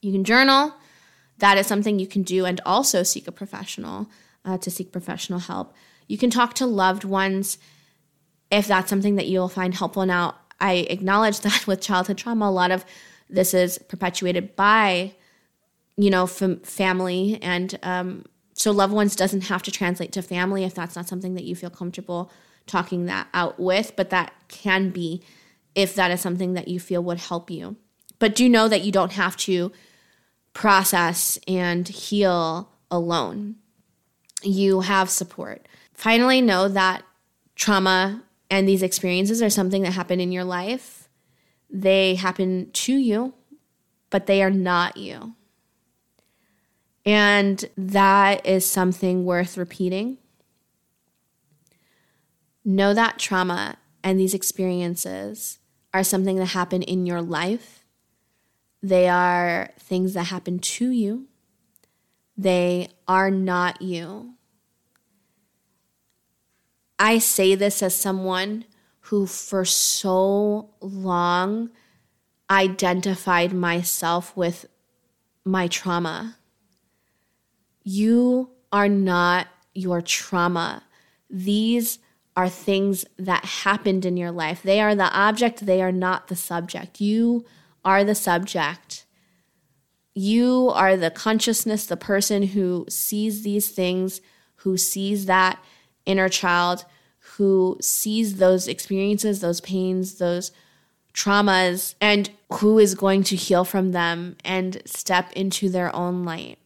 you 0.00 0.12
can 0.12 0.24
journal. 0.24 0.74
That 1.38 1.58
is 1.58 1.66
something 1.66 1.98
you 1.98 2.06
can 2.06 2.22
do 2.22 2.46
and 2.46 2.60
also 2.64 3.02
seek 3.02 3.28
a 3.28 3.32
professional 3.32 4.08
uh, 4.46 4.56
to 4.58 4.70
seek 4.70 4.92
professional 4.92 5.40
help. 5.40 5.74
You 6.08 6.16
can 6.16 6.30
talk 6.30 6.54
to 6.54 6.66
loved 6.66 7.04
ones 7.04 7.58
if 8.50 8.66
that's 8.66 8.88
something 8.88 9.16
that 9.16 9.26
you'll 9.26 9.48
find 9.48 9.74
helpful. 9.74 10.06
Now, 10.06 10.36
I 10.60 10.86
acknowledge 10.90 11.40
that 11.40 11.66
with 11.66 11.80
childhood 11.80 12.18
trauma, 12.18 12.46
a 12.46 12.50
lot 12.50 12.70
of 12.70 12.84
this 13.28 13.54
is 13.54 13.78
perpetuated 13.78 14.54
by, 14.56 15.12
you 15.96 16.10
know, 16.10 16.26
fam- 16.26 16.60
family. 16.60 17.38
And 17.42 17.78
um, 17.82 18.24
so 18.54 18.70
loved 18.70 18.92
ones 18.92 19.16
doesn't 19.16 19.42
have 19.42 19.62
to 19.64 19.70
translate 19.70 20.12
to 20.12 20.22
family 20.22 20.64
if 20.64 20.74
that's 20.74 20.96
not 20.96 21.08
something 21.08 21.34
that 21.34 21.44
you 21.44 21.54
feel 21.54 21.70
comfortable 21.70 22.30
talking 22.66 23.06
that 23.06 23.28
out 23.32 23.58
with, 23.60 23.94
but 23.96 24.10
that 24.10 24.32
can 24.48 24.90
be 24.90 25.22
if 25.74 25.94
that 25.94 26.10
is 26.10 26.20
something 26.20 26.54
that 26.54 26.68
you 26.68 26.80
feel 26.80 27.02
would 27.02 27.18
help 27.18 27.50
you. 27.50 27.76
But 28.18 28.34
do 28.34 28.48
know 28.48 28.68
that 28.68 28.82
you 28.82 28.92
don't 28.92 29.12
have 29.12 29.36
to 29.38 29.72
process 30.52 31.38
and 31.46 31.86
heal 31.86 32.70
alone. 32.90 33.56
You 34.42 34.80
have 34.80 35.10
support. 35.10 35.68
Finally, 35.92 36.40
know 36.40 36.68
that 36.68 37.02
trauma 37.54 38.22
and 38.50 38.68
these 38.68 38.82
experiences 38.82 39.42
are 39.42 39.50
something 39.50 39.82
that 39.82 39.92
happen 39.92 40.20
in 40.20 40.32
your 40.32 40.44
life. 40.44 41.08
They 41.68 42.14
happen 42.14 42.70
to 42.72 42.94
you, 42.94 43.34
but 44.10 44.26
they 44.26 44.42
are 44.42 44.50
not 44.50 44.96
you. 44.96 45.34
And 47.04 47.64
that 47.76 48.44
is 48.46 48.64
something 48.66 49.24
worth 49.24 49.56
repeating. 49.56 50.18
Know 52.64 52.94
that 52.94 53.18
trauma 53.18 53.76
and 54.02 54.18
these 54.18 54.34
experiences 54.34 55.58
are 55.92 56.04
something 56.04 56.36
that 56.36 56.46
happen 56.46 56.82
in 56.82 57.06
your 57.06 57.22
life. 57.22 57.84
They 58.82 59.08
are 59.08 59.70
things 59.78 60.14
that 60.14 60.24
happen 60.24 60.58
to 60.58 60.90
you. 60.90 61.26
They 62.36 62.88
are 63.08 63.30
not 63.30 63.82
you. 63.82 64.35
I 66.98 67.18
say 67.18 67.54
this 67.54 67.82
as 67.82 67.94
someone 67.94 68.64
who, 69.00 69.26
for 69.26 69.64
so 69.64 70.70
long, 70.80 71.70
identified 72.50 73.52
myself 73.52 74.36
with 74.36 74.66
my 75.44 75.68
trauma. 75.68 76.36
You 77.82 78.50
are 78.72 78.88
not 78.88 79.46
your 79.74 80.00
trauma. 80.00 80.82
These 81.30 81.98
are 82.36 82.48
things 82.48 83.04
that 83.18 83.44
happened 83.44 84.04
in 84.04 84.16
your 84.16 84.30
life. 84.30 84.62
They 84.62 84.80
are 84.80 84.94
the 84.94 85.12
object, 85.16 85.66
they 85.66 85.80
are 85.82 85.92
not 85.92 86.28
the 86.28 86.36
subject. 86.36 87.00
You 87.00 87.44
are 87.84 88.04
the 88.04 88.14
subject. 88.14 89.06
You 90.14 90.70
are 90.74 90.96
the 90.96 91.10
consciousness, 91.10 91.86
the 91.86 91.96
person 91.96 92.42
who 92.42 92.86
sees 92.88 93.42
these 93.42 93.68
things, 93.68 94.20
who 94.56 94.76
sees 94.76 95.26
that 95.26 95.62
inner 96.06 96.28
child 96.28 96.84
who 97.36 97.76
sees 97.80 98.36
those 98.36 98.68
experiences, 98.68 99.40
those 99.40 99.60
pains, 99.60 100.14
those 100.14 100.52
traumas, 101.12 101.94
and 102.00 102.30
who 102.54 102.78
is 102.78 102.94
going 102.94 103.22
to 103.24 103.36
heal 103.36 103.64
from 103.64 103.92
them 103.92 104.36
and 104.44 104.80
step 104.86 105.32
into 105.32 105.68
their 105.68 105.94
own 105.94 106.24
light. 106.24 106.58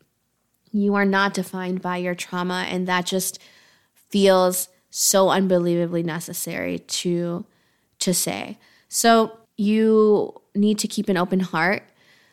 You 0.73 0.95
are 0.95 1.05
not 1.05 1.35
defined 1.35 1.83
by 1.83 1.97
your 1.97 2.15
trauma, 2.15 2.67
and 2.69 2.87
that 2.87 3.07
just 3.07 3.41
feels 4.11 4.69
so 4.91 5.31
unbelievably 5.31 6.03
necessary 6.03 6.79
to 6.79 7.45
to 8.01 8.15
say. 8.15 8.59
So 8.89 9.39
you 9.57 10.41
need 10.55 10.79
to 10.79 10.89
keep 10.89 11.09
an 11.09 11.17
open 11.17 11.41
heart 11.41 11.83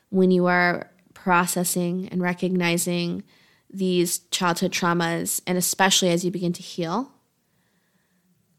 when 0.10 0.32
you 0.32 0.46
are 0.46 0.90
processing 1.14 2.08
and 2.10 2.22
recognizing 2.22 3.24
these 3.78 4.20
childhood 4.32 4.72
traumas, 4.72 5.42
and 5.46 5.58
especially 5.58 6.10
as 6.10 6.26
you 6.26 6.32
begin 6.32 6.54
to 6.54 6.64
heal. 6.64 7.12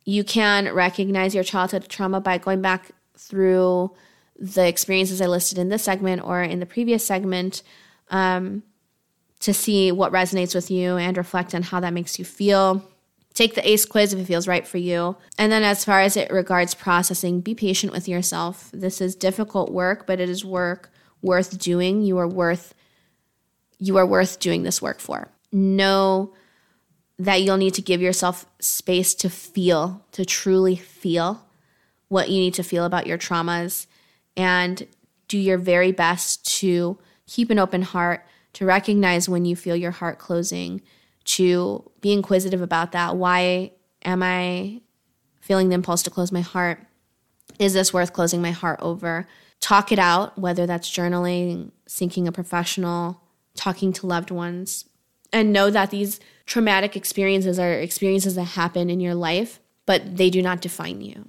You 0.05 0.25
can 0.25 0.73
recognize 0.73 1.35
your 1.35 1.45
childhood 1.45 1.89
trauma 1.89 2.21
by 2.21 2.39
going 2.39 2.63
back 2.63 2.93
through 3.17 3.95
the 4.39 4.67
experiences 4.67 5.21
I 5.21 5.27
listed 5.27 5.59
in 5.59 5.69
this 5.69 5.83
segment 5.83 6.23
or 6.23 6.43
in 6.43 6.61
the 6.61 6.67
previous 6.67 7.05
segment 7.05 7.63
um, 8.11 8.63
to 9.41 9.53
see 9.53 9.93
what 9.93 10.13
resonates 10.13 10.55
with 10.55 10.71
you 10.71 10.97
and 10.97 11.17
reflect 11.17 11.55
on 11.55 11.63
how 11.63 11.81
that 11.81 11.93
makes 11.93 12.19
you 12.19 12.25
feel. 12.25 12.89
Take 13.35 13.55
the 13.55 13.69
ACE 13.69 13.85
quiz 13.85 14.13
if 14.13 14.21
it 14.21 14.25
feels 14.25 14.49
right 14.49 14.67
for 14.67 14.79
you. 14.79 15.17
And 15.37 15.53
then, 15.53 15.63
as 15.63 15.85
far 15.85 16.01
as 16.01 16.17
it 16.17 16.31
regards 16.33 16.75
processing, 16.75 17.41
be 17.41 17.55
patient 17.55 17.93
with 17.93 18.09
yourself. 18.09 18.71
This 18.73 19.01
is 19.01 19.15
difficult 19.15 19.71
work, 19.71 20.07
but 20.07 20.21
it 20.21 20.29
is 20.29 20.45
work 20.45 20.91
worth 21.23 21.59
doing. 21.59 22.03
You 22.03 22.19
are 22.19 22.29
worth 22.29 22.75
you 23.79 23.97
are 23.97 24.07
worth 24.07 24.41
doing 24.41 24.63
this 24.63 24.83
work 24.83 25.01
for. 25.01 25.29
Know 25.53 26.35
that 27.19 27.43
you'll 27.43 27.57
need 27.57 27.75
to 27.75 27.83
give 27.83 28.01
yourself 28.01 28.47
space 28.61 29.15
to 29.17 29.31
feel, 29.31 30.05
to 30.13 30.25
truly 30.25 30.77
feel 30.77 31.45
what 32.09 32.29
you 32.29 32.41
need 32.41 32.55
to 32.55 32.63
feel 32.63 32.85
about 32.85 33.07
your 33.07 33.19
traumas 33.19 33.87
and 34.37 34.87
do 35.27 35.39
your 35.39 35.59
very 35.59 35.93
best 35.93 36.47
to 36.59 36.99
keep 37.27 37.51
an 37.51 37.59
open 37.59 37.83
heart, 37.83 38.25
to 38.55 38.65
recognize 38.65 39.29
when 39.29 39.45
you 39.45 39.55
feel 39.55 39.77
your 39.77 39.91
heart 39.91 40.19
closing, 40.19 40.81
to 41.25 41.91
be 42.01 42.13
inquisitive 42.13 42.63
about 42.63 42.93
that. 42.93 43.17
Why 43.17 43.73
am 44.05 44.23
I 44.23 44.81
feeling 45.41 45.69
the 45.69 45.75
impulse 45.75 46.03
to 46.05 46.11
close 46.11 46.33
my 46.33 46.41
heart? 46.41 46.81
Is 47.59 47.75
this 47.75 47.93
worth 47.93 48.13
closing 48.13 48.41
my 48.41 48.53
heart 48.53 48.79
over? 48.81 49.27
Talk 49.61 49.93
it 49.93 49.99
out, 49.99 50.39
whether 50.39 50.67
that's 50.67 50.91
journaling, 50.91 51.73
seeking 51.87 52.29
a 52.29 52.33
professional, 52.33 53.21
talking 53.59 53.93
to 53.95 54.07
loved 54.07 54.31
ones, 54.31 54.87
and 55.33 55.53
know 55.53 55.69
that 55.71 55.91
these 55.91 56.21
traumatic 56.47 56.97
experiences 56.97 57.59
are 57.59 57.73
experiences 57.73 58.35
that 58.37 58.45
happen 58.45 58.89
in 58.89 59.01
your 59.01 59.15
life, 59.15 59.61
but 59.85 60.17
they 60.17 60.31
do 60.31 60.41
not 60.41 60.63
define 60.63 61.03
you. 61.03 61.29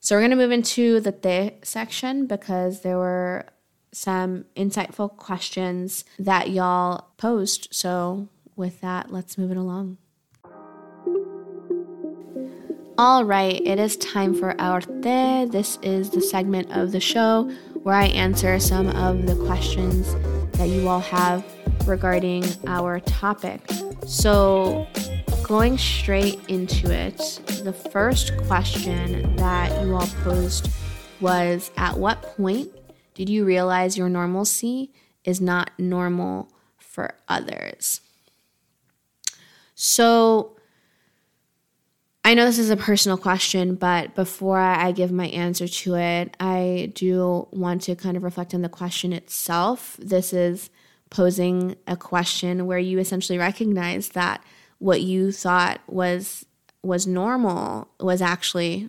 So 0.00 0.16
we're 0.16 0.22
going 0.22 0.30
to 0.30 0.36
move 0.36 0.50
into 0.50 1.00
the 1.00 1.12
te 1.12 1.52
section 1.62 2.26
because 2.26 2.80
there 2.80 2.96
were 2.96 3.46
some 3.92 4.46
insightful 4.56 5.14
questions 5.16 6.04
that 6.18 6.50
y'all 6.50 7.08
posed. 7.18 7.68
So 7.70 8.28
with 8.56 8.80
that, 8.80 9.12
let's 9.12 9.36
move 9.36 9.50
it 9.50 9.56
along. 9.56 9.98
All 12.98 13.24
right, 13.24 13.60
it 13.64 13.78
is 13.78 13.96
time 13.96 14.34
for 14.34 14.58
our 14.60 14.80
te. 14.80 15.46
This 15.46 15.78
is 15.82 16.10
the 16.10 16.20
segment 16.20 16.72
of 16.72 16.92
the 16.92 17.00
show 17.00 17.50
where 17.82 17.94
I 17.94 18.06
answer 18.06 18.58
some 18.58 18.88
of 18.88 19.26
the 19.26 19.36
questions 19.46 20.14
that 20.54 20.68
you 20.68 20.88
all 20.88 21.00
have 21.00 21.44
regarding 21.86 22.44
our 22.66 23.00
topic. 23.00 23.60
So, 24.06 24.86
going 25.42 25.78
straight 25.78 26.40
into 26.48 26.90
it, 26.90 27.18
the 27.64 27.72
first 27.72 28.36
question 28.46 29.36
that 29.36 29.84
you 29.84 29.94
all 29.94 30.06
posed 30.24 30.68
was 31.20 31.70
At 31.76 31.98
what 31.98 32.22
point 32.22 32.70
did 33.14 33.28
you 33.28 33.44
realize 33.44 33.96
your 33.96 34.08
normalcy 34.08 34.92
is 35.24 35.40
not 35.40 35.70
normal 35.78 36.48
for 36.78 37.14
others? 37.28 38.00
So, 39.74 40.56
I 42.24 42.34
know 42.34 42.44
this 42.44 42.58
is 42.58 42.70
a 42.70 42.76
personal 42.76 43.18
question, 43.18 43.74
but 43.74 44.14
before 44.14 44.58
I 44.58 44.92
give 44.92 45.10
my 45.10 45.26
answer 45.26 45.66
to 45.66 45.96
it, 45.96 46.36
I 46.38 46.92
do 46.94 47.48
want 47.50 47.82
to 47.82 47.96
kind 47.96 48.16
of 48.16 48.22
reflect 48.22 48.54
on 48.54 48.62
the 48.62 48.68
question 48.68 49.12
itself. 49.12 49.96
This 50.00 50.32
is 50.32 50.70
posing 51.10 51.76
a 51.86 51.96
question 51.96 52.66
where 52.66 52.78
you 52.78 52.98
essentially 52.98 53.38
recognize 53.38 54.10
that 54.10 54.42
what 54.78 55.02
you 55.02 55.30
thought 55.30 55.80
was 55.86 56.46
was 56.82 57.06
normal 57.06 57.88
was 58.00 58.22
actually 58.22 58.88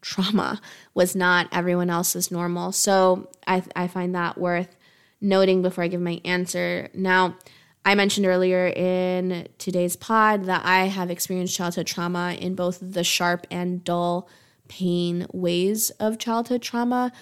trauma 0.00 0.60
was 0.94 1.14
not 1.14 1.46
everyone 1.52 1.88
else's 1.90 2.32
normal 2.32 2.72
so 2.72 3.30
i, 3.46 3.62
I 3.76 3.86
find 3.86 4.16
that 4.16 4.36
worth 4.36 4.74
noting 5.20 5.62
before 5.62 5.84
i 5.84 5.88
give 5.88 6.00
my 6.00 6.20
answer 6.24 6.88
now 6.92 7.36
i 7.84 7.94
mentioned 7.94 8.26
earlier 8.26 8.68
in 8.68 9.46
today's 9.58 9.96
pod 9.96 10.44
that 10.44 10.62
i 10.64 10.86
have 10.86 11.10
experienced 11.10 11.56
childhood 11.56 11.86
trauma 11.86 12.36
in 12.38 12.54
both 12.54 12.78
the 12.80 13.04
sharp 13.04 13.46
and 13.50 13.84
dull 13.84 14.28
pain 14.68 15.26
ways 15.32 15.90
of 16.00 16.18
childhood 16.18 16.62
trauma 16.62 17.12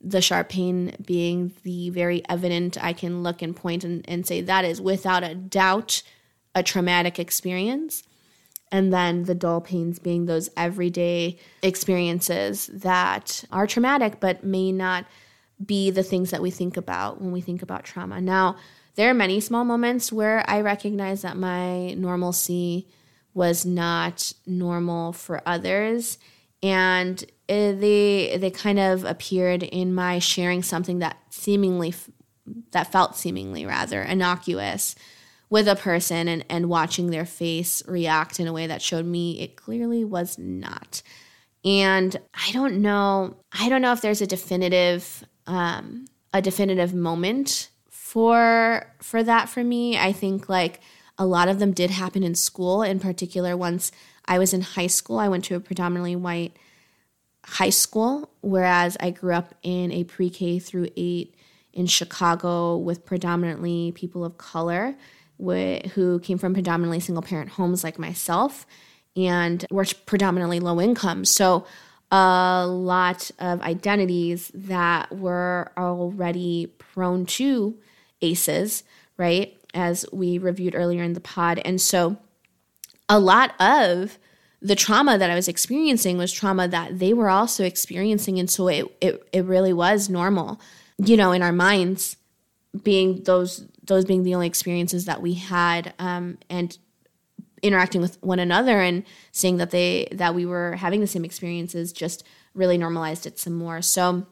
the 0.00 0.20
sharp 0.20 0.48
pain 0.48 0.94
being 1.04 1.52
the 1.62 1.90
very 1.90 2.22
evident, 2.28 2.82
I 2.82 2.92
can 2.92 3.22
look 3.22 3.42
and 3.42 3.56
point 3.56 3.82
and, 3.84 4.04
and 4.08 4.26
say 4.26 4.40
that 4.42 4.64
is 4.64 4.80
without 4.80 5.24
a 5.24 5.34
doubt 5.34 6.02
a 6.54 6.62
traumatic 6.62 7.18
experience. 7.18 8.02
And 8.72 8.92
then 8.92 9.24
the 9.24 9.34
dull 9.34 9.60
pains 9.60 9.98
being 9.98 10.26
those 10.26 10.48
everyday 10.56 11.38
experiences 11.62 12.66
that 12.68 13.44
are 13.52 13.66
traumatic 13.66 14.20
but 14.20 14.44
may 14.44 14.72
not 14.72 15.06
be 15.64 15.90
the 15.90 16.02
things 16.02 16.30
that 16.30 16.42
we 16.42 16.50
think 16.50 16.76
about 16.76 17.20
when 17.20 17.32
we 17.32 17.40
think 17.40 17.62
about 17.62 17.84
trauma. 17.84 18.20
Now, 18.20 18.56
there 18.96 19.10
are 19.10 19.14
many 19.14 19.40
small 19.40 19.64
moments 19.64 20.12
where 20.12 20.44
I 20.48 20.60
recognize 20.60 21.22
that 21.22 21.36
my 21.36 21.94
normalcy 21.94 22.88
was 23.34 23.66
not 23.66 24.32
normal 24.46 25.12
for 25.12 25.42
others. 25.46 26.18
And 26.62 27.22
uh, 27.48 27.72
they 27.72 28.36
they 28.40 28.50
kind 28.50 28.78
of 28.78 29.04
appeared 29.04 29.62
in 29.62 29.94
my 29.94 30.18
sharing 30.18 30.62
something 30.62 30.98
that 31.00 31.18
seemingly 31.30 31.94
that 32.72 32.90
felt 32.90 33.16
seemingly 33.16 33.66
rather 33.66 34.02
innocuous 34.02 34.96
with 35.48 35.68
a 35.68 35.76
person 35.76 36.28
and, 36.28 36.44
and 36.48 36.68
watching 36.68 37.10
their 37.10 37.26
face 37.26 37.82
react 37.86 38.40
in 38.40 38.48
a 38.48 38.52
way 38.52 38.66
that 38.66 38.82
showed 38.82 39.04
me 39.04 39.40
it 39.40 39.56
clearly 39.56 40.04
was 40.04 40.38
not. 40.38 41.02
And 41.64 42.16
I 42.34 42.52
don't 42.52 42.80
know, 42.80 43.36
I 43.52 43.68
don't 43.68 43.82
know 43.82 43.92
if 43.92 44.00
there's 44.00 44.22
a 44.22 44.26
definitive 44.26 45.24
um, 45.46 46.06
a 46.32 46.40
definitive 46.42 46.94
moment 46.94 47.70
for 48.06 48.86
for 49.00 49.24
that 49.24 49.48
for 49.48 49.64
me. 49.64 49.98
I 49.98 50.12
think 50.12 50.48
like 50.48 50.80
a 51.18 51.26
lot 51.26 51.48
of 51.48 51.58
them 51.58 51.72
did 51.72 51.90
happen 51.90 52.22
in 52.22 52.36
school. 52.36 52.82
In 52.82 53.00
particular, 53.00 53.56
once 53.56 53.90
I 54.26 54.38
was 54.38 54.54
in 54.54 54.60
high 54.60 54.86
school, 54.86 55.18
I 55.18 55.28
went 55.28 55.44
to 55.46 55.56
a 55.56 55.60
predominantly 55.60 56.14
white 56.14 56.56
high 57.44 57.70
school, 57.70 58.30
whereas 58.42 58.96
I 59.00 59.10
grew 59.10 59.34
up 59.34 59.56
in 59.64 59.90
a 59.90 60.04
pre 60.04 60.30
K 60.30 60.60
through 60.60 60.88
eight 60.96 61.34
in 61.72 61.86
Chicago 61.86 62.76
with 62.76 63.04
predominantly 63.04 63.90
people 63.96 64.24
of 64.24 64.38
color 64.38 64.94
who 65.38 66.20
came 66.20 66.38
from 66.38 66.54
predominantly 66.54 67.00
single 67.00 67.22
parent 67.22 67.50
homes 67.50 67.82
like 67.82 67.98
myself 67.98 68.66
and 69.16 69.66
were 69.70 69.84
predominantly 70.06 70.60
low 70.60 70.80
income. 70.80 71.24
So 71.24 71.66
a 72.12 72.66
lot 72.68 73.32
of 73.40 73.60
identities 73.62 74.52
that 74.54 75.12
were 75.12 75.72
already 75.76 76.68
prone 76.78 77.26
to 77.26 77.76
ACEs, 78.20 78.84
right? 79.16 79.56
As 79.74 80.06
we 80.12 80.38
reviewed 80.38 80.74
earlier 80.74 81.02
in 81.02 81.12
the 81.12 81.20
pod. 81.20 81.60
And 81.64 81.80
so 81.80 82.16
a 83.08 83.18
lot 83.18 83.54
of 83.60 84.18
the 84.62 84.74
trauma 84.74 85.18
that 85.18 85.30
I 85.30 85.34
was 85.34 85.48
experiencing 85.48 86.18
was 86.18 86.32
trauma 86.32 86.66
that 86.68 86.98
they 86.98 87.12
were 87.12 87.28
also 87.28 87.64
experiencing. 87.64 88.38
And 88.38 88.50
so 88.50 88.68
it, 88.68 88.96
it, 89.00 89.28
it 89.32 89.44
really 89.44 89.72
was 89.72 90.08
normal, 90.08 90.60
you 90.98 91.16
know, 91.16 91.32
in 91.32 91.42
our 91.42 91.52
minds 91.52 92.16
being 92.82 93.22
those, 93.24 93.66
those 93.82 94.04
being 94.04 94.22
the 94.22 94.34
only 94.34 94.46
experiences 94.46 95.04
that 95.04 95.22
we 95.22 95.34
had. 95.34 95.94
Um, 95.98 96.38
and 96.48 96.76
interacting 97.62 98.00
with 98.00 98.22
one 98.22 98.38
another 98.38 98.80
and 98.80 99.04
seeing 99.32 99.56
that 99.56 99.70
they 99.70 100.08
that 100.12 100.34
we 100.34 100.46
were 100.46 100.76
having 100.76 101.00
the 101.00 101.06
same 101.06 101.24
experiences 101.24 101.92
just 101.92 102.24
really 102.54 102.78
normalized 102.78 103.26
it 103.26 103.38
some 103.38 103.54
more 103.54 103.80
so 103.80 104.26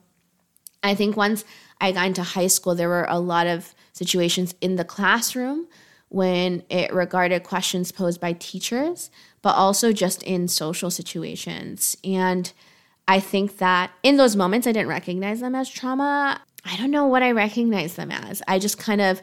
i 0.82 0.94
think 0.94 1.16
once 1.16 1.44
i 1.84 1.92
got 1.92 2.06
into 2.06 2.22
high 2.22 2.46
school 2.46 2.74
there 2.74 2.88
were 2.88 3.06
a 3.08 3.18
lot 3.18 3.46
of 3.46 3.74
situations 3.92 4.54
in 4.60 4.76
the 4.76 4.84
classroom 4.84 5.66
when 6.08 6.62
it 6.68 6.92
regarded 6.92 7.42
questions 7.42 7.92
posed 7.92 8.20
by 8.20 8.32
teachers 8.34 9.10
but 9.42 9.56
also 9.56 9.92
just 9.92 10.22
in 10.22 10.48
social 10.48 10.90
situations. 10.90 11.96
And 12.02 12.52
i 13.06 13.20
think 13.20 13.58
that 13.58 13.90
in 14.02 14.16
those 14.16 14.34
moments 14.36 14.66
i 14.66 14.72
didn't 14.72 14.88
recognize 14.88 15.40
them 15.40 15.54
as 15.54 15.68
trauma. 15.68 16.40
I 16.64 16.76
don't 16.76 16.90
know 16.90 17.06
what 17.06 17.22
i 17.22 17.32
recognize 17.32 17.94
them 17.94 18.10
as. 18.10 18.42
I 18.48 18.58
just 18.58 18.78
kind 18.78 19.00
of 19.00 19.22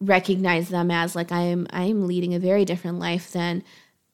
recognize 0.00 0.68
them 0.68 0.90
as 0.90 1.16
like 1.16 1.32
I 1.32 1.40
am 1.40 1.66
I 1.70 1.84
am 1.84 2.06
leading 2.06 2.34
a 2.34 2.38
very 2.38 2.64
different 2.64 2.98
life 2.98 3.32
than 3.32 3.64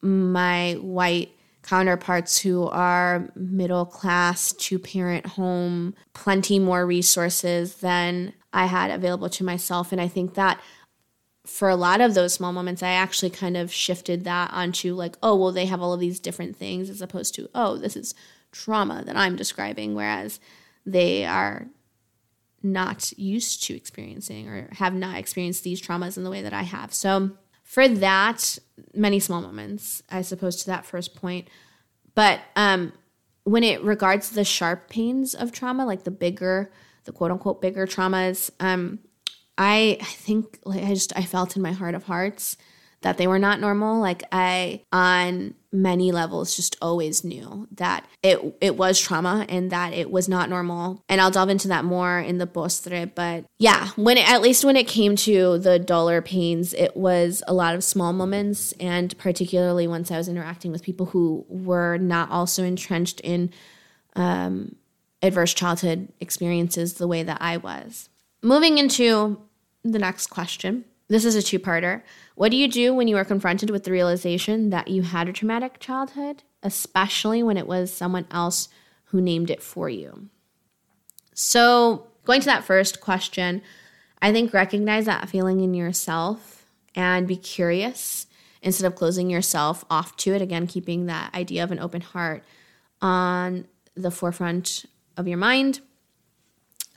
my 0.00 0.74
white 0.80 1.32
counterparts 1.62 2.40
who 2.40 2.66
are 2.68 3.30
middle 3.36 3.86
class, 3.86 4.52
two 4.52 4.78
parent 4.78 5.26
home, 5.26 5.94
plenty 6.12 6.58
more 6.58 6.84
resources 6.84 7.76
than 7.76 8.32
I 8.52 8.66
had 8.66 8.90
available 8.90 9.30
to 9.30 9.44
myself. 9.44 9.92
And 9.92 10.00
I 10.00 10.08
think 10.08 10.34
that 10.34 10.60
for 11.46 11.68
a 11.68 11.76
lot 11.76 12.00
of 12.00 12.14
those 12.14 12.34
small 12.34 12.52
moments, 12.52 12.82
I 12.82 12.90
actually 12.90 13.30
kind 13.30 13.56
of 13.56 13.72
shifted 13.72 14.24
that 14.24 14.52
onto 14.52 14.94
like, 14.94 15.16
oh, 15.22 15.36
well, 15.36 15.52
they 15.52 15.66
have 15.66 15.80
all 15.80 15.92
of 15.92 16.00
these 16.00 16.20
different 16.20 16.56
things 16.56 16.88
as 16.90 17.02
opposed 17.02 17.34
to, 17.36 17.48
oh, 17.54 17.76
this 17.76 17.96
is 17.96 18.14
trauma 18.52 19.02
that 19.06 19.16
I'm 19.16 19.36
describing. 19.36 19.94
Whereas 19.94 20.38
they 20.84 21.24
are 21.24 21.68
not 22.62 23.12
used 23.18 23.64
to 23.64 23.74
experiencing 23.74 24.48
or 24.48 24.68
have 24.72 24.94
not 24.94 25.16
experienced 25.16 25.64
these 25.64 25.82
traumas 25.82 26.16
in 26.16 26.24
the 26.24 26.30
way 26.30 26.42
that 26.42 26.52
I 26.52 26.62
have. 26.62 26.94
So, 26.94 27.32
for 27.72 27.88
that, 27.88 28.58
many 28.92 29.18
small 29.18 29.40
moments, 29.40 30.02
I 30.10 30.20
suppose, 30.20 30.56
to 30.56 30.66
that 30.66 30.84
first 30.84 31.16
point. 31.16 31.48
But 32.14 32.40
um, 32.54 32.92
when 33.44 33.64
it 33.64 33.82
regards 33.82 34.28
the 34.28 34.44
sharp 34.44 34.90
pains 34.90 35.34
of 35.34 35.52
trauma, 35.52 35.86
like 35.86 36.04
the 36.04 36.10
bigger, 36.10 36.70
the 37.04 37.12
quote 37.12 37.30
unquote 37.30 37.62
bigger 37.62 37.86
traumas, 37.86 38.50
um, 38.60 38.98
I, 39.56 39.96
I 40.02 40.04
think 40.04 40.58
like 40.66 40.82
I 40.82 40.88
just 40.88 41.16
I 41.16 41.22
felt 41.22 41.56
in 41.56 41.62
my 41.62 41.72
heart 41.72 41.94
of 41.94 42.04
hearts 42.04 42.58
that 43.00 43.16
they 43.16 43.26
were 43.26 43.38
not 43.38 43.58
normal. 43.58 44.00
Like 44.00 44.22
I 44.30 44.82
on 44.92 45.54
many 45.72 46.12
levels 46.12 46.54
just 46.54 46.76
always 46.82 47.24
knew 47.24 47.66
that 47.72 48.06
it 48.22 48.38
it 48.60 48.76
was 48.76 49.00
trauma 49.00 49.46
and 49.48 49.70
that 49.70 49.94
it 49.94 50.10
was 50.10 50.28
not 50.28 50.50
normal. 50.50 51.02
And 51.08 51.20
I'll 51.20 51.30
delve 51.30 51.48
into 51.48 51.68
that 51.68 51.84
more 51.84 52.18
in 52.18 52.38
the 52.38 52.46
postre, 52.46 53.10
but 53.14 53.46
yeah, 53.58 53.88
when 53.96 54.18
it, 54.18 54.28
at 54.28 54.42
least 54.42 54.64
when 54.64 54.76
it 54.76 54.86
came 54.86 55.16
to 55.16 55.58
the 55.58 55.78
dollar 55.78 56.20
pains, 56.20 56.74
it 56.74 56.96
was 56.96 57.42
a 57.46 57.54
lot 57.54 57.74
of 57.74 57.82
small 57.82 58.12
moments 58.12 58.72
and 58.78 59.16
particularly 59.18 59.86
once 59.86 60.10
I 60.10 60.18
was 60.18 60.28
interacting 60.28 60.72
with 60.72 60.82
people 60.82 61.06
who 61.06 61.46
were 61.48 61.96
not 61.96 62.30
also 62.30 62.62
entrenched 62.64 63.20
in 63.20 63.50
um, 64.14 64.76
adverse 65.22 65.54
childhood 65.54 66.12
experiences 66.20 66.94
the 66.94 67.08
way 67.08 67.22
that 67.22 67.38
I 67.40 67.56
was. 67.56 68.10
Moving 68.42 68.76
into 68.76 69.40
the 69.84 69.98
next 69.98 70.26
question. 70.28 70.84
This 71.08 71.24
is 71.24 71.34
a 71.34 71.42
two-parter. 71.42 72.02
What 72.34 72.50
do 72.50 72.56
you 72.56 72.68
do 72.68 72.94
when 72.94 73.08
you 73.08 73.16
are 73.16 73.24
confronted 73.24 73.70
with 73.70 73.84
the 73.84 73.92
realization 73.92 74.70
that 74.70 74.88
you 74.88 75.02
had 75.02 75.28
a 75.28 75.32
traumatic 75.32 75.78
childhood, 75.78 76.42
especially 76.62 77.42
when 77.42 77.56
it 77.56 77.66
was 77.66 77.92
someone 77.92 78.26
else 78.30 78.68
who 79.06 79.20
named 79.20 79.50
it 79.50 79.62
for 79.62 79.88
you? 79.88 80.28
So, 81.34 82.06
going 82.24 82.40
to 82.40 82.46
that 82.46 82.64
first 82.64 83.00
question, 83.00 83.62
I 84.20 84.32
think 84.32 84.52
recognize 84.52 85.06
that 85.06 85.28
feeling 85.28 85.60
in 85.60 85.74
yourself 85.74 86.66
and 86.94 87.26
be 87.26 87.36
curious 87.36 88.26
instead 88.62 88.86
of 88.86 88.94
closing 88.94 89.28
yourself 89.28 89.84
off 89.90 90.16
to 90.18 90.34
it. 90.34 90.42
Again, 90.42 90.66
keeping 90.66 91.06
that 91.06 91.34
idea 91.34 91.64
of 91.64 91.72
an 91.72 91.78
open 91.78 92.00
heart 92.00 92.44
on 93.00 93.66
the 93.94 94.10
forefront 94.10 94.86
of 95.16 95.26
your 95.26 95.38
mind. 95.38 95.80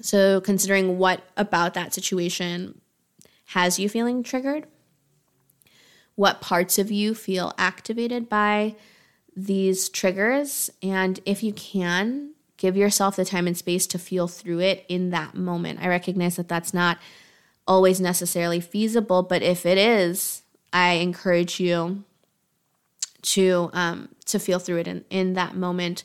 So, 0.02 0.42
considering 0.42 0.98
what 0.98 1.24
about 1.36 1.74
that 1.74 1.94
situation 1.94 2.80
has 3.46 3.80
you 3.80 3.88
feeling 3.88 4.24
triggered 4.24 4.66
what 6.16 6.42
parts 6.42 6.80
of 6.80 6.92
you 6.92 7.14
feel 7.14 7.54
activated 7.58 8.30
by 8.30 8.76
these 9.36 9.90
triggers. 9.90 10.70
And 10.82 11.20
if 11.26 11.44
you 11.44 11.54
can, 11.54 12.32
give 12.58 12.78
yourself 12.78 13.18
the 13.18 13.26
time 13.26 13.48
and 13.48 13.58
space 13.58 13.86
to 13.88 14.00
feel 14.00 14.28
through 14.28 14.62
it 14.62 14.86
in 14.88 15.10
that 15.10 15.36
moment. 15.36 15.82
I 15.82 15.88
recognize 15.88 16.38
that 16.38 16.48
that's 16.48 16.74
not 16.74 16.98
always 17.68 18.00
necessarily 18.00 18.62
feasible, 18.62 19.24
but 19.24 19.42
if 19.42 19.66
it 19.66 19.78
is, 19.78 20.42
I 20.72 20.94
encourage 20.94 21.60
you 21.60 22.04
to 23.22 23.70
um, 23.74 24.10
to 24.26 24.40
feel 24.40 24.60
through 24.60 24.78
it 24.78 24.88
in, 24.88 25.04
in 25.10 25.34
that 25.34 25.56
moment 25.56 26.04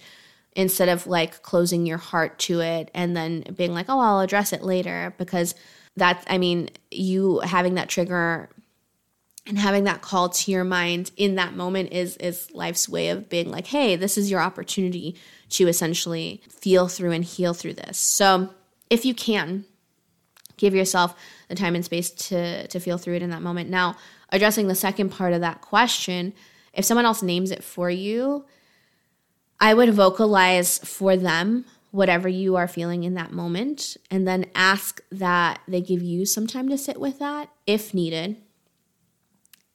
instead 0.57 0.89
of 0.89 1.07
like 1.07 1.43
closing 1.43 1.87
your 1.87 1.99
heart 1.99 2.39
to 2.39 2.61
it 2.61 2.91
and 2.95 3.17
then 3.17 3.45
being 3.55 3.73
like, 3.73 3.87
oh, 3.89 4.01
I'll 4.01 4.21
address 4.21 4.53
it 4.53 4.63
later 4.63 5.15
because 5.17 5.55
that's 5.97 6.25
I 6.29 6.39
mean, 6.39 6.71
you 6.91 7.41
having 7.41 7.75
that 7.75 7.89
trigger 7.89 8.49
and 9.47 9.59
having 9.59 9.85
that 9.85 10.03
call 10.03 10.29
to 10.29 10.51
your 10.53 10.65
mind 10.65 11.11
in 11.17 11.37
that 11.37 11.55
moment 11.55 11.93
is 11.93 12.17
is 12.19 12.51
life's 12.53 12.89
way 12.89 13.09
of 13.09 13.29
being 13.29 13.51
like 13.51 13.67
hey 13.67 13.97
this 13.97 14.19
is 14.19 14.31
your 14.31 14.41
opportunity 14.41 15.17
to 15.49 15.67
essentially 15.67 16.43
feel 16.49 16.89
through 16.89 17.13
and 17.13 17.25
heal 17.25 17.55
through 17.55 17.75
this. 17.75 17.99
So 17.99 18.51
if 18.89 19.05
you 19.05 19.15
can 19.15 19.65
give 20.57 20.75
yourself 20.75 21.15
the 21.49 21.55
time 21.55 21.75
and 21.75 21.85
space 21.85 22.11
to 22.11 22.67
to 22.69 22.81
feel 22.81 22.99
through 22.99 23.17
it 23.17 23.23
in 23.23 23.31
that 23.31 23.43
moment. 23.43 23.71
Now 23.71 23.97
addressing 24.31 24.69
the 24.69 24.75
second 24.75 25.11
part 25.11 25.33
of 25.33 25.41
that 25.41 25.61
question 25.61 26.33
if 26.73 26.85
someone 26.85 27.07
else 27.07 27.23
names 27.23 27.51
it 27.51 27.65
for 27.65 27.91
you 27.91 28.45
i 29.59 29.75
would 29.75 29.93
vocalize 29.93 30.79
for 30.79 31.17
them 31.17 31.65
whatever 31.91 32.29
you 32.29 32.57
are 32.57 32.69
feeling 32.69 33.05
in 33.05 33.15
that 33.15 33.33
moment 33.33 33.97
and 34.11 34.27
then 34.27 34.47
ask 34.55 35.01
that 35.11 35.61
they 35.67 35.81
give 35.81 36.03
you 36.03 36.25
some 36.25 36.47
time 36.47 36.69
to 36.69 36.79
sit 36.79 37.01
with 37.01 37.19
that 37.19 37.51
if 37.67 37.93
needed 37.93 38.37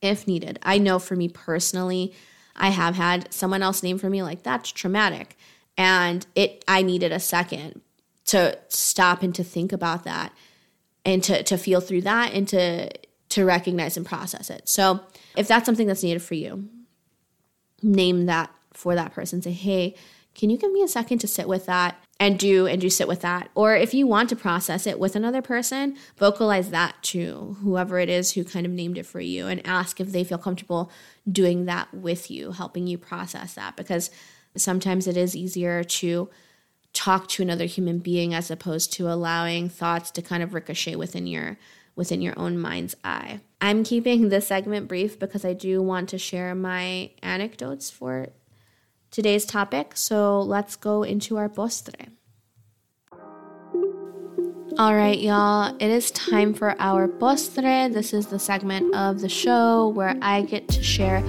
if 0.01 0.27
needed. 0.27 0.59
I 0.61 0.77
know 0.77 0.99
for 0.99 1.15
me 1.15 1.29
personally, 1.29 2.13
I 2.55 2.69
have 2.69 2.95
had 2.95 3.33
someone 3.33 3.63
else 3.63 3.81
name 3.81 3.97
for 3.97 4.09
me 4.09 4.21
like 4.23 4.43
that's 4.43 4.71
traumatic 4.71 5.37
and 5.77 6.25
it 6.35 6.63
I 6.67 6.81
needed 6.83 7.11
a 7.11 7.19
second 7.19 7.81
to 8.27 8.57
stop 8.69 9.23
and 9.23 9.35
to 9.35 9.43
think 9.43 9.71
about 9.71 10.03
that 10.03 10.31
and 11.03 11.23
to 11.23 11.43
to 11.43 11.57
feel 11.57 11.81
through 11.81 12.01
that 12.01 12.33
and 12.33 12.47
to 12.49 12.89
to 13.29 13.43
recognize 13.43 13.97
and 13.97 14.05
process 14.05 14.49
it. 14.49 14.69
So, 14.69 15.01
if 15.35 15.47
that's 15.47 15.65
something 15.65 15.87
that's 15.87 16.03
needed 16.03 16.21
for 16.21 16.35
you, 16.35 16.69
name 17.81 18.27
that 18.27 18.51
for 18.73 18.95
that 18.95 19.13
person. 19.13 19.41
Say, 19.41 19.51
"Hey, 19.51 19.95
can 20.33 20.49
you 20.49 20.57
give 20.57 20.71
me 20.71 20.83
a 20.83 20.87
second 20.87 21.19
to 21.19 21.27
sit 21.27 21.47
with 21.47 21.65
that 21.65 22.01
and 22.19 22.39
do 22.39 22.65
and 22.65 22.79
do 22.79 22.89
sit 22.89 23.07
with 23.07 23.21
that 23.21 23.49
or 23.55 23.75
if 23.75 23.93
you 23.93 24.07
want 24.07 24.29
to 24.29 24.35
process 24.35 24.87
it 24.87 24.99
with 24.99 25.15
another 25.15 25.41
person 25.41 25.95
vocalize 26.17 26.69
that 26.69 26.95
to 27.01 27.57
whoever 27.61 27.99
it 27.99 28.09
is 28.09 28.31
who 28.31 28.43
kind 28.43 28.65
of 28.65 28.71
named 28.71 28.97
it 28.97 29.05
for 29.05 29.19
you 29.19 29.47
and 29.47 29.65
ask 29.67 29.99
if 29.99 30.11
they 30.11 30.23
feel 30.23 30.37
comfortable 30.37 30.89
doing 31.29 31.65
that 31.65 31.93
with 31.93 32.31
you 32.31 32.51
helping 32.53 32.87
you 32.87 32.97
process 32.97 33.55
that 33.55 33.75
because 33.75 34.09
sometimes 34.55 35.07
it 35.07 35.17
is 35.17 35.35
easier 35.35 35.83
to 35.83 36.29
talk 36.95 37.27
to 37.27 37.43
another 37.43 37.65
human 37.65 37.99
being 37.99 38.33
as 38.33 38.49
opposed 38.49 38.91
to 38.93 39.11
allowing 39.11 39.69
thoughts 39.69 40.09
to 40.09 40.21
kind 40.21 40.41
of 40.41 40.53
ricochet 40.53 40.95
within 40.95 41.27
your 41.27 41.57
within 41.95 42.21
your 42.21 42.37
own 42.37 42.57
mind's 42.57 42.95
eye. 43.03 43.39
I'm 43.61 43.83
keeping 43.83 44.27
this 44.29 44.47
segment 44.47 44.87
brief 44.87 45.17
because 45.17 45.45
I 45.45 45.53
do 45.53 45.81
want 45.81 46.09
to 46.09 46.17
share 46.17 46.53
my 46.53 47.11
anecdotes 47.21 47.89
for 47.89 48.29
today's 49.11 49.45
topic, 49.45 49.93
so 49.95 50.41
let's 50.41 50.75
go 50.75 51.03
into 51.03 51.37
our 51.37 51.49
postre. 51.49 52.09
All 54.77 54.93
right, 54.93 55.17
y'all, 55.17 55.73
it 55.79 55.89
is 55.89 56.11
time 56.11 56.53
for 56.53 56.75
our 56.79 57.07
postre. 57.07 57.93
This 57.93 58.13
is 58.13 58.27
the 58.27 58.37
segment 58.37 58.93
of 58.93 59.21
the 59.21 59.29
show 59.29 59.87
where 59.87 60.17
I 60.21 60.41
get 60.41 60.67
to 60.67 60.83
share 60.83 61.21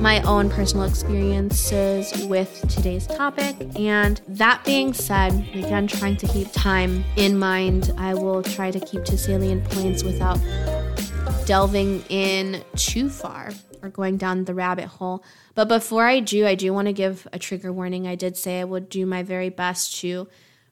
my 0.00 0.22
own 0.22 0.48
personal 0.48 0.86
experiences 0.86 2.14
with 2.26 2.64
today's 2.70 3.06
topic. 3.06 3.56
And 3.78 4.22
that 4.26 4.64
being 4.64 4.94
said, 4.94 5.34
again, 5.52 5.86
trying 5.86 6.16
to 6.16 6.26
keep 6.28 6.50
time 6.52 7.04
in 7.16 7.38
mind, 7.38 7.92
I 7.98 8.14
will 8.14 8.42
try 8.42 8.70
to 8.70 8.80
keep 8.80 9.04
to 9.04 9.18
salient 9.18 9.64
points 9.64 10.02
without 10.02 10.38
delving 11.44 12.02
in 12.08 12.64
too 12.74 13.10
far 13.10 13.50
or 13.84 13.90
going 13.90 14.16
down 14.16 14.44
the 14.44 14.54
rabbit 14.54 14.86
hole. 14.86 15.22
But 15.54 15.68
before 15.68 16.06
I 16.06 16.20
do, 16.20 16.46
I 16.46 16.54
do 16.54 16.72
want 16.72 16.86
to 16.86 16.92
give 16.92 17.28
a 17.32 17.38
trigger 17.38 17.72
warning. 17.72 18.06
I 18.06 18.14
did 18.14 18.36
say 18.36 18.60
I 18.60 18.64
would 18.64 18.88
do 18.88 19.04
my 19.04 19.22
very 19.22 19.50
best 19.50 19.96
to 20.00 20.26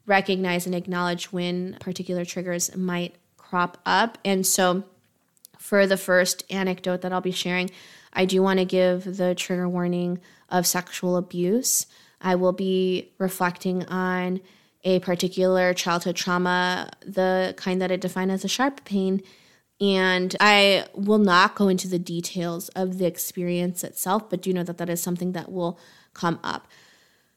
recognize 0.06 0.66
and 0.66 0.74
acknowledge 0.74 1.32
when 1.32 1.76
particular 1.78 2.24
triggers 2.24 2.74
might 2.76 3.16
crop 3.36 3.78
up. 3.84 4.18
And 4.24 4.46
so, 4.46 4.84
for 5.58 5.86
the 5.86 5.96
first 5.96 6.44
anecdote 6.50 7.02
that 7.02 7.12
I'll 7.12 7.20
be 7.20 7.30
sharing, 7.30 7.70
I 8.12 8.24
do 8.24 8.42
want 8.42 8.58
to 8.58 8.64
give 8.64 9.16
the 9.16 9.34
trigger 9.34 9.68
warning 9.68 10.20
of 10.48 10.66
sexual 10.66 11.16
abuse. 11.16 11.86
I 12.20 12.34
will 12.34 12.52
be 12.52 13.12
reflecting 13.18 13.84
on 13.86 14.40
a 14.84 14.98
particular 15.00 15.72
childhood 15.74 16.16
trauma, 16.16 16.90
the 17.06 17.54
kind 17.56 17.80
that 17.80 17.92
I 17.92 17.96
define 17.96 18.30
as 18.30 18.44
a 18.44 18.48
sharp 18.48 18.84
pain. 18.84 19.22
And 19.82 20.36
I 20.38 20.86
will 20.94 21.18
not 21.18 21.56
go 21.56 21.66
into 21.66 21.88
the 21.88 21.98
details 21.98 22.68
of 22.70 22.98
the 22.98 23.04
experience 23.04 23.82
itself, 23.82 24.30
but 24.30 24.40
do 24.40 24.52
know 24.52 24.62
that 24.62 24.78
that 24.78 24.88
is 24.88 25.02
something 25.02 25.32
that 25.32 25.50
will 25.50 25.76
come 26.14 26.38
up. 26.44 26.68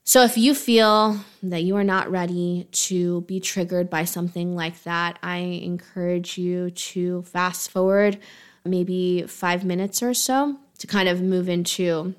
So 0.04 0.22
if 0.22 0.38
you 0.38 0.54
feel 0.54 1.22
that 1.42 1.64
you 1.64 1.76
are 1.76 1.84
not 1.84 2.12
ready 2.12 2.68
to 2.72 3.22
be 3.22 3.40
triggered 3.40 3.90
by 3.90 4.04
something 4.04 4.56
like 4.56 4.84
that, 4.84 5.18
I 5.24 5.38
encourage 5.38 6.38
you 6.38 6.70
to 6.70 7.24
fast 7.24 7.72
forward 7.72 8.20
maybe 8.64 9.24
five 9.24 9.66
minutes 9.66 10.04
or 10.04 10.14
so 10.14 10.58
to 10.78 10.86
kind 10.86 11.10
of 11.10 11.24
move 11.24 11.50
into 11.50 12.14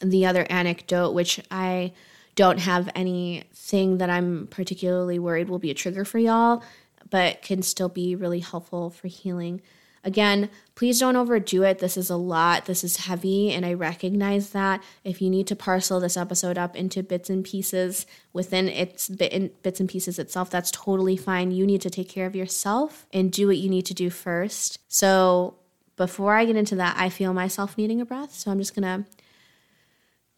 the 0.00 0.26
other 0.26 0.46
anecdote, 0.48 1.10
which 1.10 1.40
I 1.50 1.92
don't 2.36 2.60
have 2.60 2.88
anything 2.94 3.98
that 3.98 4.10
I'm 4.10 4.46
particularly 4.46 5.18
worried 5.18 5.48
will 5.48 5.58
be 5.58 5.72
a 5.72 5.74
trigger 5.74 6.04
for 6.04 6.20
y'all, 6.20 6.62
but 7.10 7.42
can 7.42 7.62
still 7.62 7.88
be 7.88 8.14
really 8.14 8.40
helpful 8.40 8.90
for 8.90 9.08
healing. 9.08 9.62
Again, 10.04 10.48
please 10.74 11.00
don't 11.00 11.16
overdo 11.16 11.64
it. 11.64 11.80
This 11.80 11.96
is 11.96 12.08
a 12.08 12.16
lot. 12.16 12.66
This 12.66 12.84
is 12.84 12.98
heavy, 12.98 13.52
and 13.52 13.66
I 13.66 13.74
recognize 13.74 14.50
that. 14.50 14.82
If 15.04 15.20
you 15.20 15.28
need 15.28 15.46
to 15.48 15.56
parcel 15.56 16.00
this 16.00 16.16
episode 16.16 16.56
up 16.56 16.76
into 16.76 17.02
bits 17.02 17.28
and 17.28 17.44
pieces 17.44 18.06
within 18.32 18.68
its 18.68 19.08
bits 19.08 19.80
and 19.80 19.88
pieces 19.88 20.18
itself, 20.18 20.50
that's 20.50 20.70
totally 20.70 21.16
fine. 21.16 21.50
You 21.50 21.66
need 21.66 21.82
to 21.82 21.90
take 21.90 22.08
care 22.08 22.26
of 22.26 22.36
yourself 22.36 23.06
and 23.12 23.32
do 23.32 23.48
what 23.48 23.58
you 23.58 23.68
need 23.68 23.86
to 23.86 23.94
do 23.94 24.08
first. 24.08 24.78
So, 24.88 25.56
before 25.96 26.34
I 26.34 26.44
get 26.44 26.56
into 26.56 26.76
that, 26.76 26.96
I 26.96 27.08
feel 27.08 27.34
myself 27.34 27.76
needing 27.76 28.00
a 28.00 28.06
breath. 28.06 28.32
So, 28.32 28.50
I'm 28.50 28.58
just 28.58 28.74
going 28.74 29.04
to 29.04 29.10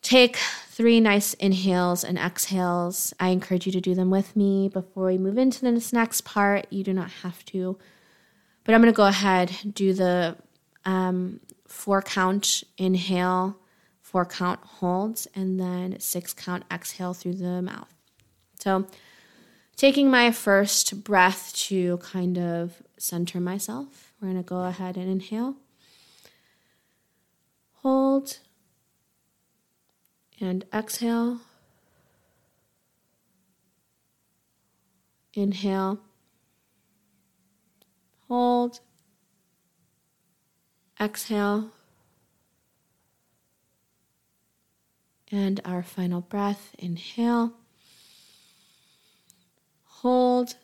take 0.03 0.37
three 0.69 1.01
nice 1.01 1.35
inhales 1.35 2.05
and 2.05 2.19
exhales. 2.19 3.13
I 3.21 3.29
encourage 3.29 3.67
you 3.67 3.73
to 3.73 3.81
do 3.81 3.95
them 3.95 4.11
with 4.11 4.35
me 4.35 4.69
before 4.69 5.07
we 5.07 5.19
move 5.19 5.39
into 5.39 5.61
this 5.63 5.93
next 5.93 6.23
part. 6.23 6.67
You 6.71 6.85
do 6.85 6.93
not 6.93 7.11
have 7.23 7.45
to 7.47 7.79
but 8.65 8.75
I'm 8.75 8.83
going 8.83 8.93
to 8.93 8.97
go 8.97 9.07
ahead, 9.07 9.53
do 9.73 9.93
the 9.93 10.37
um, 10.85 11.41
four 11.67 12.03
count 12.03 12.63
inhale, 12.79 13.59
four 14.01 14.25
count 14.25 14.61
holds, 14.63 15.27
and 15.35 15.59
then 15.59 15.99
six 15.99 16.33
count 16.33 16.65
exhale 16.71 17.15
through 17.15 17.35
the 17.35 17.63
mouth. 17.63 17.93
So, 18.59 18.87
taking 19.77 20.11
my 20.11 20.31
first 20.31 21.03
breath 21.03 21.53
to 21.69 21.97
kind 21.99 22.39
of 22.39 22.83
center 22.99 23.41
myself, 23.41 24.13
we're 24.21 24.29
going 24.29 24.43
to 24.43 24.49
go 24.49 24.65
ahead 24.65 24.97
and 24.97 25.11
inhale, 25.11 25.57
hold, 27.83 28.39
and 30.41 30.64
exhale. 30.72 31.38
Inhale 35.34 36.01
Hold. 38.30 38.78
Exhale. 41.01 41.70
And 45.32 45.61
our 45.64 45.82
final 45.82 46.20
breath, 46.20 46.76
inhale. 46.78 47.55
Hold. 49.84 50.55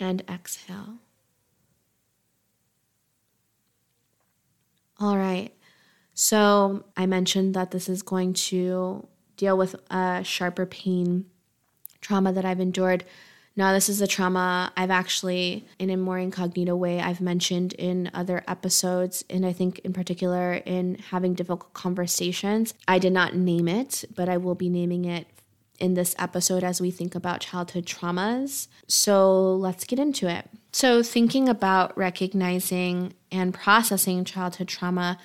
And 0.00 0.22
exhale. 0.26 0.94
All 4.98 5.18
right. 5.18 5.52
So 6.20 6.82
I 6.96 7.06
mentioned 7.06 7.54
that 7.54 7.70
this 7.70 7.88
is 7.88 8.02
going 8.02 8.32
to 8.50 9.06
deal 9.36 9.56
with 9.56 9.76
a 9.88 10.24
sharper 10.24 10.66
pain 10.66 11.26
trauma 12.00 12.32
that 12.32 12.44
I've 12.44 12.58
endured 12.58 13.04
now, 13.58 13.72
this 13.72 13.88
is 13.88 14.00
a 14.00 14.06
trauma 14.06 14.72
I've 14.76 14.92
actually, 14.92 15.66
in 15.80 15.90
a 15.90 15.96
more 15.96 16.16
incognito 16.16 16.76
way, 16.76 17.00
I've 17.00 17.20
mentioned 17.20 17.72
in 17.72 18.08
other 18.14 18.44
episodes, 18.46 19.24
and 19.28 19.44
I 19.44 19.52
think 19.52 19.80
in 19.80 19.92
particular 19.92 20.62
in 20.64 20.94
having 21.10 21.34
difficult 21.34 21.74
conversations. 21.74 22.72
I 22.86 23.00
did 23.00 23.12
not 23.12 23.34
name 23.34 23.66
it, 23.66 24.04
but 24.14 24.28
I 24.28 24.36
will 24.36 24.54
be 24.54 24.68
naming 24.68 25.06
it 25.06 25.26
in 25.80 25.94
this 25.94 26.14
episode 26.20 26.62
as 26.62 26.80
we 26.80 26.92
think 26.92 27.16
about 27.16 27.40
childhood 27.40 27.84
traumas. 27.84 28.68
So 28.86 29.56
let's 29.56 29.84
get 29.84 29.98
into 29.98 30.30
it. 30.30 30.48
So, 30.70 31.02
thinking 31.02 31.48
about 31.48 31.98
recognizing 31.98 33.14
and 33.32 33.52
processing 33.52 34.24
childhood 34.24 34.68
trauma, 34.68 35.18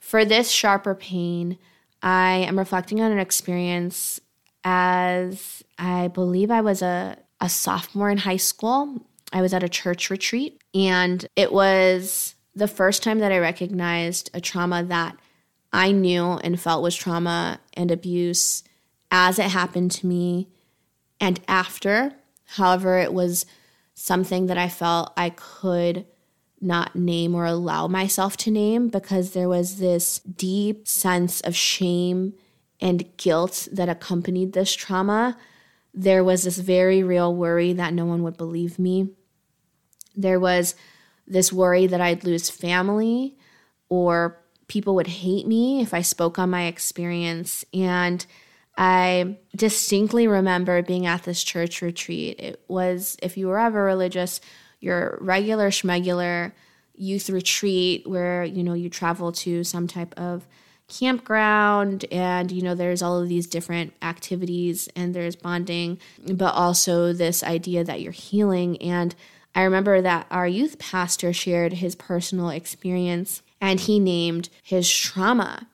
for 0.00 0.24
this 0.24 0.50
sharper 0.50 0.94
pain, 0.94 1.58
I 2.02 2.32
am 2.38 2.58
reflecting 2.58 3.00
on 3.00 3.12
an 3.12 3.18
experience 3.18 4.20
as 4.64 5.62
I 5.78 6.08
believe 6.08 6.50
I 6.50 6.60
was 6.60 6.82
a 6.82 7.16
a 7.40 7.48
sophomore 7.48 8.10
in 8.10 8.18
high 8.18 8.36
school. 8.36 9.06
I 9.32 9.40
was 9.40 9.54
at 9.54 9.62
a 9.62 9.68
church 9.68 10.10
retreat, 10.10 10.60
and 10.74 11.26
it 11.36 11.52
was 11.52 12.34
the 12.54 12.68
first 12.68 13.02
time 13.02 13.20
that 13.20 13.32
I 13.32 13.38
recognized 13.38 14.30
a 14.34 14.40
trauma 14.40 14.82
that 14.84 15.16
I 15.72 15.92
knew 15.92 16.24
and 16.24 16.60
felt 16.60 16.82
was 16.82 16.96
trauma 16.96 17.60
and 17.74 17.90
abuse 17.90 18.64
as 19.10 19.38
it 19.38 19.50
happened 19.50 19.92
to 19.92 20.06
me 20.06 20.48
and 21.20 21.40
after. 21.46 22.12
However, 22.44 22.98
it 22.98 23.14
was 23.14 23.46
something 23.94 24.46
that 24.46 24.58
I 24.58 24.68
felt 24.68 25.12
I 25.16 25.30
could 25.30 26.06
not 26.60 26.94
name 26.94 27.34
or 27.34 27.44
allow 27.44 27.86
myself 27.88 28.36
to 28.36 28.50
name 28.50 28.88
because 28.88 29.32
there 29.32 29.48
was 29.48 29.78
this 29.78 30.18
deep 30.20 30.86
sense 30.86 31.40
of 31.40 31.56
shame 31.56 32.34
and 32.80 33.16
guilt 33.16 33.68
that 33.72 33.88
accompanied 33.88 34.52
this 34.52 34.74
trauma 34.74 35.36
there 35.94 36.22
was 36.22 36.44
this 36.44 36.58
very 36.58 37.02
real 37.02 37.34
worry 37.34 37.72
that 37.72 37.94
no 37.94 38.04
one 38.04 38.22
would 38.22 38.36
believe 38.36 38.78
me. 38.78 39.10
There 40.16 40.40
was 40.40 40.74
this 41.26 41.52
worry 41.52 41.86
that 41.86 42.00
I'd 42.00 42.24
lose 42.24 42.50
family 42.50 43.36
or 43.88 44.40
people 44.68 44.94
would 44.94 45.06
hate 45.08 45.46
me 45.46 45.80
if 45.80 45.92
I 45.92 46.02
spoke 46.02 46.38
on 46.38 46.50
my 46.50 46.66
experience. 46.66 47.64
And 47.74 48.24
I 48.76 49.38
distinctly 49.54 50.28
remember 50.28 50.82
being 50.82 51.06
at 51.06 51.24
this 51.24 51.42
church 51.42 51.82
retreat. 51.82 52.38
It 52.38 52.64
was, 52.68 53.16
if 53.22 53.36
you 53.36 53.48
were 53.48 53.58
ever 53.58 53.82
religious, 53.84 54.40
your 54.80 55.18
regular 55.20 55.70
schmegular 55.70 56.52
youth 56.94 57.30
retreat 57.30 58.06
where, 58.06 58.44
you 58.44 58.62
know, 58.62 58.74
you 58.74 58.90
travel 58.90 59.32
to 59.32 59.64
some 59.64 59.86
type 59.86 60.14
of 60.18 60.46
campground 60.90 62.04
and 62.10 62.50
you 62.50 62.60
know 62.60 62.74
there's 62.74 63.00
all 63.00 63.22
of 63.22 63.28
these 63.28 63.46
different 63.46 63.92
activities 64.02 64.88
and 64.96 65.14
there's 65.14 65.36
bonding 65.36 65.98
but 66.32 66.52
also 66.52 67.12
this 67.12 67.42
idea 67.42 67.84
that 67.84 68.00
you're 68.00 68.12
healing. 68.12 68.76
And 68.82 69.14
i 69.54 69.62
remember 69.62 70.02
that 70.02 70.26
our 70.30 70.46
youth 70.48 70.78
pastor 70.78 71.32
shared 71.32 71.74
his 71.74 71.94
personal 71.94 72.50
experience 72.50 73.42
and 73.60 73.78
he 73.78 73.98
named 73.98 74.48
his 74.62 74.90
trauma. 74.90 75.66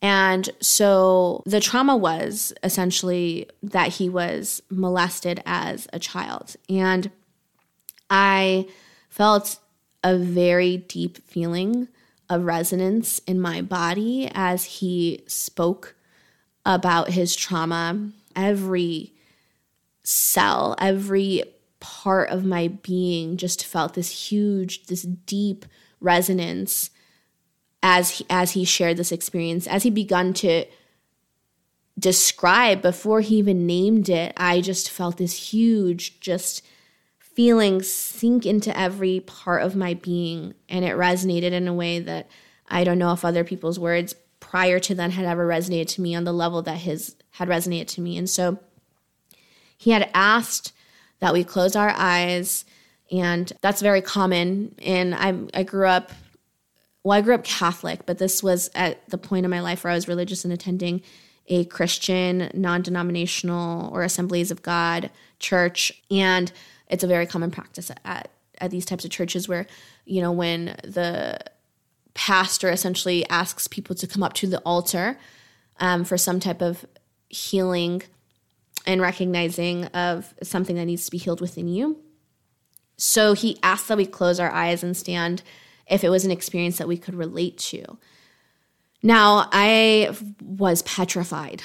And 0.00 0.48
so 0.60 1.42
the 1.44 1.60
trauma 1.60 1.96
was 1.96 2.52
essentially 2.62 3.48
that 3.62 3.94
he 3.94 4.08
was 4.08 4.62
molested 4.70 5.42
as 5.44 5.88
a 5.92 5.98
child. 5.98 6.56
And 6.68 7.10
i 8.10 8.66
felt 9.08 9.58
a 10.04 10.16
very 10.16 10.76
deep 10.76 11.18
feeling 11.26 11.88
of 12.30 12.44
resonance 12.44 13.18
in 13.20 13.40
my 13.40 13.62
body 13.62 14.30
as 14.34 14.64
he 14.64 15.22
spoke 15.26 15.94
about 16.64 17.10
his 17.10 17.34
trauma. 17.34 18.10
Every 18.36 19.14
cell, 20.04 20.74
every 20.78 21.42
part 21.80 22.28
of 22.30 22.44
my 22.44 22.68
being 22.68 23.36
just 23.36 23.64
felt 23.64 23.94
this 23.94 24.30
huge, 24.30 24.84
this 24.86 25.02
deep 25.02 25.64
resonance 26.00 26.90
as 27.82 28.10
he, 28.18 28.26
as 28.28 28.52
he 28.52 28.64
shared 28.64 28.96
this 28.96 29.12
experience, 29.12 29.66
as 29.66 29.84
he 29.84 29.90
begun 29.90 30.34
to 30.34 30.66
describe 31.98 32.82
before 32.82 33.20
he 33.20 33.36
even 33.36 33.66
named 33.66 34.08
it. 34.08 34.32
I 34.36 34.60
just 34.60 34.90
felt 34.90 35.16
this 35.16 35.52
huge, 35.52 36.20
just 36.20 36.62
feeling 37.38 37.80
sink 37.80 38.44
into 38.44 38.76
every 38.76 39.20
part 39.20 39.62
of 39.62 39.76
my 39.76 39.94
being. 39.94 40.52
And 40.68 40.84
it 40.84 40.96
resonated 40.96 41.52
in 41.52 41.68
a 41.68 41.72
way 41.72 42.00
that 42.00 42.28
I 42.66 42.82
don't 42.82 42.98
know 42.98 43.12
if 43.12 43.24
other 43.24 43.44
people's 43.44 43.78
words 43.78 44.12
prior 44.40 44.80
to 44.80 44.92
then 44.92 45.12
had 45.12 45.24
ever 45.24 45.46
resonated 45.46 45.86
to 45.86 46.00
me 46.00 46.16
on 46.16 46.24
the 46.24 46.32
level 46.32 46.62
that 46.62 46.78
his 46.78 47.14
had 47.30 47.46
resonated 47.46 47.86
to 47.86 48.00
me. 48.00 48.18
And 48.18 48.28
so 48.28 48.58
he 49.76 49.92
had 49.92 50.10
asked 50.14 50.72
that 51.20 51.32
we 51.32 51.44
close 51.44 51.76
our 51.76 51.90
eyes 51.90 52.64
and 53.12 53.52
that's 53.60 53.82
very 53.82 54.02
common 54.02 54.74
and 54.82 55.14
I 55.14 55.34
I 55.54 55.62
grew 55.62 55.86
up 55.86 56.10
well 57.04 57.16
I 57.16 57.20
grew 57.20 57.36
up 57.36 57.44
Catholic 57.44 58.04
but 58.04 58.18
this 58.18 58.42
was 58.42 58.68
at 58.74 59.08
the 59.10 59.16
point 59.16 59.44
in 59.44 59.50
my 59.50 59.60
life 59.60 59.84
where 59.84 59.92
I 59.92 59.94
was 59.94 60.08
religious 60.08 60.44
and 60.44 60.52
attending 60.52 61.02
a 61.46 61.66
Christian 61.66 62.50
non-denominational 62.52 63.90
or 63.94 64.02
assemblies 64.02 64.50
of 64.50 64.62
God 64.62 65.10
church 65.38 66.02
and 66.10 66.50
it's 66.90 67.04
a 67.04 67.06
very 67.06 67.26
common 67.26 67.50
practice 67.50 67.90
at 68.04 68.30
at 68.60 68.70
these 68.70 68.84
types 68.84 69.04
of 69.04 69.10
churches 69.10 69.48
where 69.48 69.66
you 70.04 70.20
know 70.20 70.32
when 70.32 70.76
the 70.84 71.38
pastor 72.14 72.68
essentially 72.68 73.28
asks 73.28 73.68
people 73.68 73.94
to 73.94 74.06
come 74.06 74.22
up 74.22 74.32
to 74.32 74.46
the 74.46 74.58
altar 74.60 75.16
um, 75.78 76.04
for 76.04 76.18
some 76.18 76.40
type 76.40 76.60
of 76.60 76.84
healing 77.28 78.02
and 78.86 79.00
recognizing 79.00 79.84
of 79.86 80.34
something 80.42 80.76
that 80.76 80.86
needs 80.86 81.04
to 81.04 81.10
be 81.10 81.18
healed 81.18 81.40
within 81.40 81.68
you. 81.68 81.98
So 82.96 83.34
he 83.34 83.58
asked 83.62 83.86
that 83.88 83.96
we 83.96 84.06
close 84.06 84.40
our 84.40 84.50
eyes 84.50 84.82
and 84.82 84.96
stand 84.96 85.42
if 85.88 86.02
it 86.02 86.08
was 86.08 86.24
an 86.24 86.30
experience 86.30 86.78
that 86.78 86.88
we 86.88 86.96
could 86.96 87.14
relate 87.14 87.56
to. 87.58 87.84
Now, 89.02 89.48
I 89.52 90.16
was 90.42 90.82
petrified. 90.82 91.62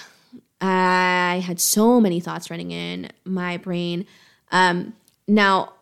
I 0.62 1.42
had 1.44 1.60
so 1.60 2.00
many 2.00 2.20
thoughts 2.20 2.52
running 2.52 2.72
in 2.72 3.10
my 3.26 3.58
brain. 3.58 4.06
Um, 4.52 4.94
now, 5.28 5.74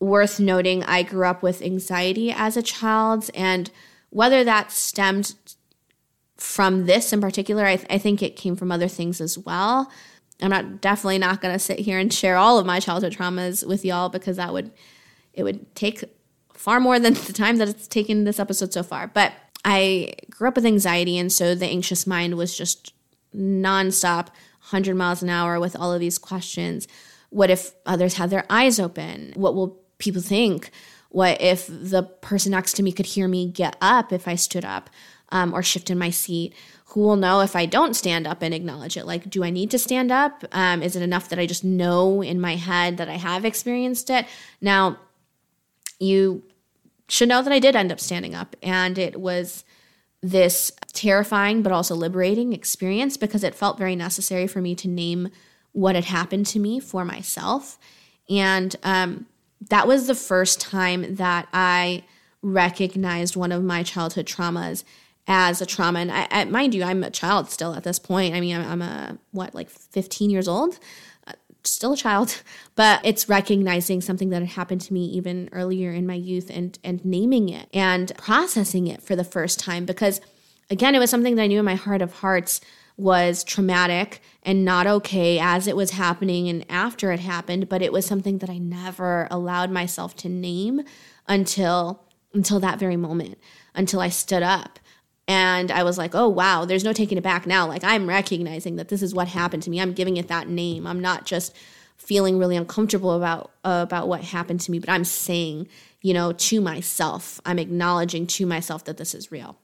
worth 0.00 0.40
noting, 0.40 0.84
I 0.84 1.02
grew 1.02 1.26
up 1.26 1.42
with 1.42 1.62
anxiety 1.62 2.30
as 2.30 2.56
a 2.56 2.62
child, 2.62 3.30
and 3.34 3.70
whether 4.10 4.44
that 4.44 4.70
stemmed 4.70 5.34
from 6.36 6.86
this 6.86 7.12
in 7.12 7.20
particular, 7.20 7.64
I, 7.64 7.76
th- 7.76 7.88
I 7.90 7.98
think 7.98 8.22
it 8.22 8.36
came 8.36 8.56
from 8.56 8.72
other 8.72 8.88
things 8.88 9.20
as 9.20 9.38
well. 9.38 9.90
I'm 10.42 10.50
not 10.50 10.80
definitely 10.80 11.18
not 11.18 11.40
going 11.40 11.54
to 11.54 11.58
sit 11.58 11.78
here 11.78 11.98
and 11.98 12.12
share 12.12 12.36
all 12.36 12.58
of 12.58 12.66
my 12.66 12.80
childhood 12.80 13.12
traumas 13.12 13.66
with 13.66 13.84
y'all 13.84 14.08
because 14.08 14.36
that 14.36 14.52
would 14.52 14.72
it 15.32 15.42
would 15.42 15.74
take 15.74 16.04
far 16.52 16.80
more 16.80 16.98
than 16.98 17.14
the 17.26 17.32
time 17.32 17.56
that 17.56 17.68
it's 17.68 17.86
taken 17.86 18.24
this 18.24 18.40
episode 18.40 18.72
so 18.72 18.82
far. 18.82 19.06
But 19.06 19.32
I 19.64 20.14
grew 20.30 20.48
up 20.48 20.56
with 20.56 20.66
anxiety 20.66 21.18
and 21.18 21.32
so 21.32 21.54
the 21.54 21.66
anxious 21.66 22.06
mind 22.06 22.36
was 22.36 22.56
just 22.56 22.92
nonstop 23.34 24.26
100 24.70 24.94
miles 24.94 25.22
an 25.22 25.28
hour 25.28 25.58
with 25.58 25.76
all 25.76 25.92
of 25.92 26.00
these 26.00 26.18
questions. 26.18 26.86
What 27.34 27.50
if 27.50 27.72
others 27.84 28.14
have 28.14 28.30
their 28.30 28.46
eyes 28.48 28.78
open? 28.78 29.32
What 29.34 29.54
will 29.54 29.80
people 29.98 30.22
think? 30.22 30.70
What 31.10 31.40
if 31.40 31.66
the 31.66 32.02
person 32.02 32.52
next 32.52 32.74
to 32.74 32.82
me 32.82 32.92
could 32.92 33.06
hear 33.06 33.28
me 33.28 33.46
get 33.48 33.76
up 33.80 34.12
if 34.12 34.26
I 34.26 34.34
stood 34.34 34.64
up 34.64 34.90
um, 35.30 35.52
or 35.52 35.62
shift 35.62 35.90
in 35.90 35.98
my 35.98 36.10
seat? 36.10 36.54
who 36.94 37.00
will 37.00 37.16
know 37.16 37.40
if 37.40 37.56
I 37.56 37.66
don't 37.66 37.94
stand 37.94 38.24
up 38.24 38.40
and 38.40 38.54
acknowledge 38.54 38.96
it? 38.96 39.04
Like, 39.04 39.28
do 39.28 39.42
I 39.42 39.50
need 39.50 39.72
to 39.72 39.80
stand 39.80 40.12
up? 40.12 40.44
Um, 40.52 40.80
is 40.80 40.94
it 40.94 41.02
enough 41.02 41.28
that 41.28 41.40
I 41.40 41.46
just 41.46 41.64
know 41.64 42.22
in 42.22 42.40
my 42.40 42.54
head 42.54 42.98
that 42.98 43.08
I 43.08 43.16
have 43.16 43.44
experienced 43.44 44.10
it? 44.10 44.26
Now, 44.60 44.98
you 45.98 46.44
should 47.08 47.28
know 47.28 47.42
that 47.42 47.52
I 47.52 47.58
did 47.58 47.74
end 47.74 47.90
up 47.90 47.98
standing 47.98 48.36
up, 48.36 48.54
and 48.62 48.96
it 48.96 49.18
was 49.18 49.64
this 50.22 50.70
terrifying 50.92 51.62
but 51.62 51.72
also 51.72 51.96
liberating 51.96 52.52
experience 52.52 53.16
because 53.16 53.42
it 53.42 53.56
felt 53.56 53.76
very 53.76 53.96
necessary 53.96 54.46
for 54.46 54.60
me 54.60 54.76
to 54.76 54.86
name 54.86 55.30
what 55.74 55.96
had 55.96 56.06
happened 56.06 56.46
to 56.46 56.58
me 56.58 56.80
for 56.80 57.04
myself. 57.04 57.78
And 58.30 58.74
um, 58.82 59.26
that 59.68 59.86
was 59.86 60.06
the 60.06 60.14
first 60.14 60.60
time 60.60 61.16
that 61.16 61.48
I 61.52 62.04
recognized 62.42 63.36
one 63.36 63.52
of 63.52 63.62
my 63.62 63.82
childhood 63.82 64.26
traumas 64.26 64.84
as 65.26 65.60
a 65.60 65.66
trauma. 65.66 65.98
And 66.00 66.12
I, 66.12 66.28
I, 66.30 66.44
mind 66.44 66.74
you, 66.74 66.84
I'm 66.84 67.02
a 67.02 67.10
child 67.10 67.50
still 67.50 67.74
at 67.74 67.82
this 67.82 67.98
point. 67.98 68.34
I 68.34 68.40
mean, 68.40 68.56
I'm, 68.56 68.70
I'm 68.70 68.82
a, 68.82 69.18
what, 69.32 69.54
like 69.54 69.68
15 69.68 70.30
years 70.30 70.46
old? 70.46 70.78
Uh, 71.26 71.32
still 71.64 71.94
a 71.94 71.96
child, 71.96 72.42
but 72.76 73.00
it's 73.04 73.28
recognizing 73.28 74.00
something 74.00 74.30
that 74.30 74.42
had 74.42 74.50
happened 74.50 74.82
to 74.82 74.92
me 74.92 75.06
even 75.06 75.48
earlier 75.52 75.92
in 75.92 76.06
my 76.06 76.14
youth 76.14 76.50
and, 76.50 76.78
and 76.84 77.04
naming 77.04 77.48
it 77.48 77.68
and 77.74 78.12
processing 78.16 78.86
it 78.86 79.02
for 79.02 79.16
the 79.16 79.24
first 79.24 79.58
time. 79.58 79.86
Because 79.86 80.20
again, 80.70 80.94
it 80.94 81.00
was 81.00 81.10
something 81.10 81.34
that 81.34 81.42
I 81.42 81.46
knew 81.48 81.58
in 81.58 81.64
my 81.64 81.74
heart 81.74 82.00
of 82.00 82.12
hearts 82.12 82.60
was 82.96 83.42
traumatic 83.42 84.20
and 84.42 84.64
not 84.64 84.86
okay 84.86 85.38
as 85.38 85.66
it 85.66 85.76
was 85.76 85.92
happening 85.92 86.48
and 86.48 86.64
after 86.68 87.10
it 87.10 87.20
happened, 87.20 87.68
but 87.68 87.82
it 87.82 87.92
was 87.92 88.06
something 88.06 88.38
that 88.38 88.50
I 88.50 88.58
never 88.58 89.26
allowed 89.30 89.70
myself 89.70 90.14
to 90.16 90.28
name 90.28 90.82
until 91.26 92.00
until 92.32 92.58
that 92.58 92.80
very 92.80 92.96
moment, 92.96 93.38
until 93.76 94.00
I 94.00 94.08
stood 94.08 94.42
up 94.42 94.80
and 95.26 95.70
I 95.70 95.84
was 95.84 95.96
like, 95.96 96.14
oh, 96.14 96.28
wow, 96.28 96.64
there's 96.64 96.84
no 96.84 96.92
taking 96.92 97.16
it 97.16 97.22
back 97.22 97.46
now. 97.46 97.66
Like, 97.66 97.84
I'm 97.84 98.08
recognizing 98.08 98.76
that 98.76 98.88
this 98.88 99.02
is 99.02 99.14
what 99.14 99.28
happened 99.28 99.62
to 99.62 99.70
me. 99.70 99.80
I'm 99.80 99.92
giving 99.92 100.16
it 100.16 100.28
that 100.28 100.48
name. 100.48 100.86
I'm 100.86 101.00
not 101.00 101.24
just 101.24 101.56
feeling 101.96 102.38
really 102.38 102.56
uncomfortable 102.56 103.12
about 103.12 103.52
uh, 103.64 103.80
about 103.82 104.08
what 104.08 104.22
happened 104.22 104.60
to 104.60 104.70
me, 104.70 104.78
but 104.78 104.90
I'm 104.90 105.04
saying, 105.04 105.68
you 106.02 106.12
know, 106.12 106.32
to 106.32 106.60
myself, 106.60 107.40
I'm 107.46 107.58
acknowledging 107.58 108.26
to 108.26 108.46
myself 108.46 108.84
that 108.84 108.98
this 108.98 109.14
is 109.14 109.32
real. 109.32 109.56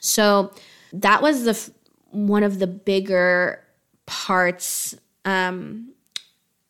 So 0.00 0.52
that 0.92 1.22
was 1.22 1.44
the 1.44 1.72
one 2.12 2.42
of 2.42 2.58
the 2.58 2.66
bigger 2.66 3.62
parts 4.06 4.94
um, 5.24 5.92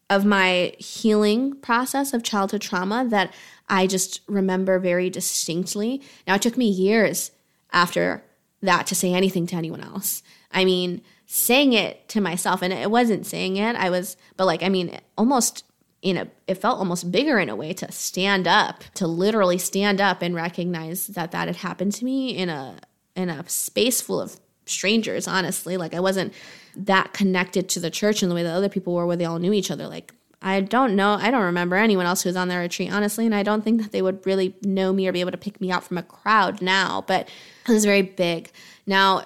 of 0.09 0.25
my 0.25 0.75
healing 0.79 1.55
process 1.57 2.13
of 2.13 2.23
childhood 2.23 2.61
trauma 2.61 3.07
that 3.09 3.33
I 3.69 3.87
just 3.87 4.21
remember 4.27 4.79
very 4.79 5.11
distinctly. 5.11 6.03
Now 6.27 6.35
it 6.35 6.43
took 6.43 6.57
me 6.57 6.69
years 6.69 7.31
after 7.73 8.23
that 8.61 8.87
to 8.89 8.95
say 8.95 9.13
anything 9.13 9.47
to 9.49 9.57
anyone 9.57 9.81
else. 9.81 10.23
I 10.51 10.65
mean, 10.65 11.03
saying 11.27 11.73
it 11.73 12.09
to 12.11 12.21
myself, 12.21 12.61
and 12.63 12.73
it 12.73 12.91
wasn't 12.91 13.27
saying 13.27 13.57
it, 13.57 13.75
I 13.75 13.89
was, 13.89 14.17
but 14.37 14.45
like, 14.45 14.63
I 14.63 14.69
mean, 14.69 14.99
almost 15.17 15.65
in 16.03 16.19
a, 16.19 16.29
it 16.47 16.57
felt 16.57 16.79
almost 16.79 17.11
bigger 17.11 17.39
in 17.39 17.49
a 17.49 17.57
way 17.57 17.73
to 17.73 17.91
stand 17.91 18.47
up, 18.47 18.85
to 18.95 19.07
literally 19.07 19.57
stand 19.57 20.01
up 20.01 20.21
and 20.21 20.35
recognize 20.35 21.07
that 21.07 21.31
that 21.31 21.49
had 21.49 21.57
happened 21.57 21.95
to 21.95 22.05
me 22.05 22.37
in 22.37 22.51
a, 22.51 22.81
in 23.17 23.31
a 23.31 23.49
space 23.49 24.03
full 24.03 24.21
of 24.21 24.39
strangers, 24.67 25.27
honestly. 25.29 25.77
Like, 25.77 25.95
I 25.95 26.01
wasn't 26.01 26.33
that 26.77 27.13
connected 27.13 27.69
to 27.71 27.81
the 27.81 27.91
church 27.91 28.23
in 28.23 28.29
the 28.29 28.35
way 28.35 28.43
that 28.43 28.55
other 28.55 28.69
people 28.69 28.95
were, 28.95 29.07
where 29.07 29.17
they 29.17 29.25
all 29.25 29.39
knew 29.39 29.53
each 29.53 29.71
other. 29.71 29.87
Like, 29.87 30.13
I 30.41 30.61
don't 30.61 30.97
know. 30.97 31.15
I 31.15 31.31
don't 31.31 31.45
remember 31.45 31.77
anyone 31.77 32.07
else 32.07 32.23
who 32.23 32.29
was 32.29 32.37
on 32.37 32.49
their 32.49 32.61
retreat, 32.61 32.93
honestly. 32.93 33.27
And 33.27 33.35
I 33.35 33.43
don't 33.43 33.63
think 33.63 33.81
that 33.81 33.93
they 33.93 34.03
would 34.03 34.27
really 34.27 34.57
know 34.63 34.93
me 34.93 35.07
or 35.07 35.13
be 35.13 35.21
able 35.21 35.31
to 35.31 35.37
pick 35.37 35.61
me 35.61 35.71
out 35.71 35.85
from 35.85 35.99
a 35.99 36.03
crowd 36.03 36.61
now. 36.61 37.05
But 37.07 37.29
it 37.69 37.73
was 37.73 37.85
very 37.85 38.03
big. 38.03 38.51
Now, 38.87 39.25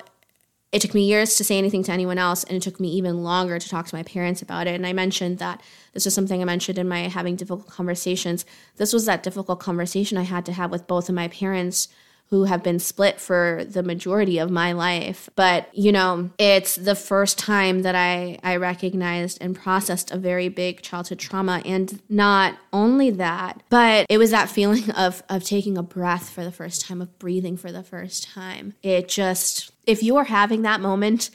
it 0.73 0.83
took 0.83 0.93
me 0.93 1.05
years 1.05 1.37
to 1.37 1.45
say 1.45 1.57
anything 1.57 1.83
to 1.85 1.93
anyone 1.93 2.19
else, 2.19 2.45
and 2.45 2.57
it 2.57 2.63
took 2.63 2.79
me 2.81 2.89
even 2.89 3.23
longer 3.23 3.59
to 3.59 3.69
talk 3.69 3.87
to 3.87 3.95
my 3.95 4.03
parents 4.03 4.43
about 4.43 4.67
it. 4.67 4.75
And 4.75 4.87
I 4.87 4.93
mentioned 4.93 5.39
that 5.39 5.63
this 5.95 6.05
was 6.05 6.13
something 6.13 6.43
I 6.43 6.45
mentioned 6.45 6.77
in 6.77 6.89
my 6.89 7.09
having 7.09 7.37
difficult 7.37 7.69
conversations. 7.69 8.45
This 8.77 8.93
was 8.93 9.07
that 9.07 9.23
difficult 9.23 9.59
conversation 9.59 10.19
I 10.19 10.25
had 10.25 10.45
to 10.47 10.53
have 10.53 10.71
with 10.71 10.87
both 10.87 11.09
of 11.09 11.15
my 11.15 11.29
parents 11.29 11.89
who 12.31 12.45
have 12.45 12.61
been 12.63 12.81
split 12.81 13.21
for 13.21 13.65
the 13.69 13.85
majority 13.85 14.39
of 14.39 14.51
my 14.51 14.73
life. 14.73 15.31
But, 15.37 15.69
you 15.73 15.93
know, 15.93 16.31
it's 16.39 16.75
the 16.75 16.97
first 16.97 17.39
time 17.39 17.83
that 17.83 17.95
I, 17.95 18.39
I 18.43 18.57
recognized 18.57 19.39
and 19.41 19.55
processed 19.55 20.11
a 20.11 20.19
very 20.19 20.49
big 20.49 20.83
childhood 20.83 21.21
trauma. 21.21 21.63
And 21.65 22.03
not 22.09 22.57
only 22.73 23.11
that, 23.11 23.63
but 23.69 24.07
it 24.09 24.19
was 24.19 24.33
that 24.33 24.51
feeling 24.51 24.91
of, 24.91 25.23
of 25.29 25.45
taking 25.45 25.79
a 25.79 25.85
breath 25.85 26.29
for 26.29 26.43
the 26.43 26.51
first 26.51 26.85
time, 26.85 27.01
of 27.01 27.17
breathing 27.21 27.57
for 27.57 27.71
the 27.71 27.85
first 27.85 28.29
time. 28.29 28.75
It 28.83 29.09
just, 29.09 29.71
if 29.87 30.03
you 30.03 30.17
are 30.17 30.25
having 30.25 30.63
that 30.63 30.81
moment 30.81 31.31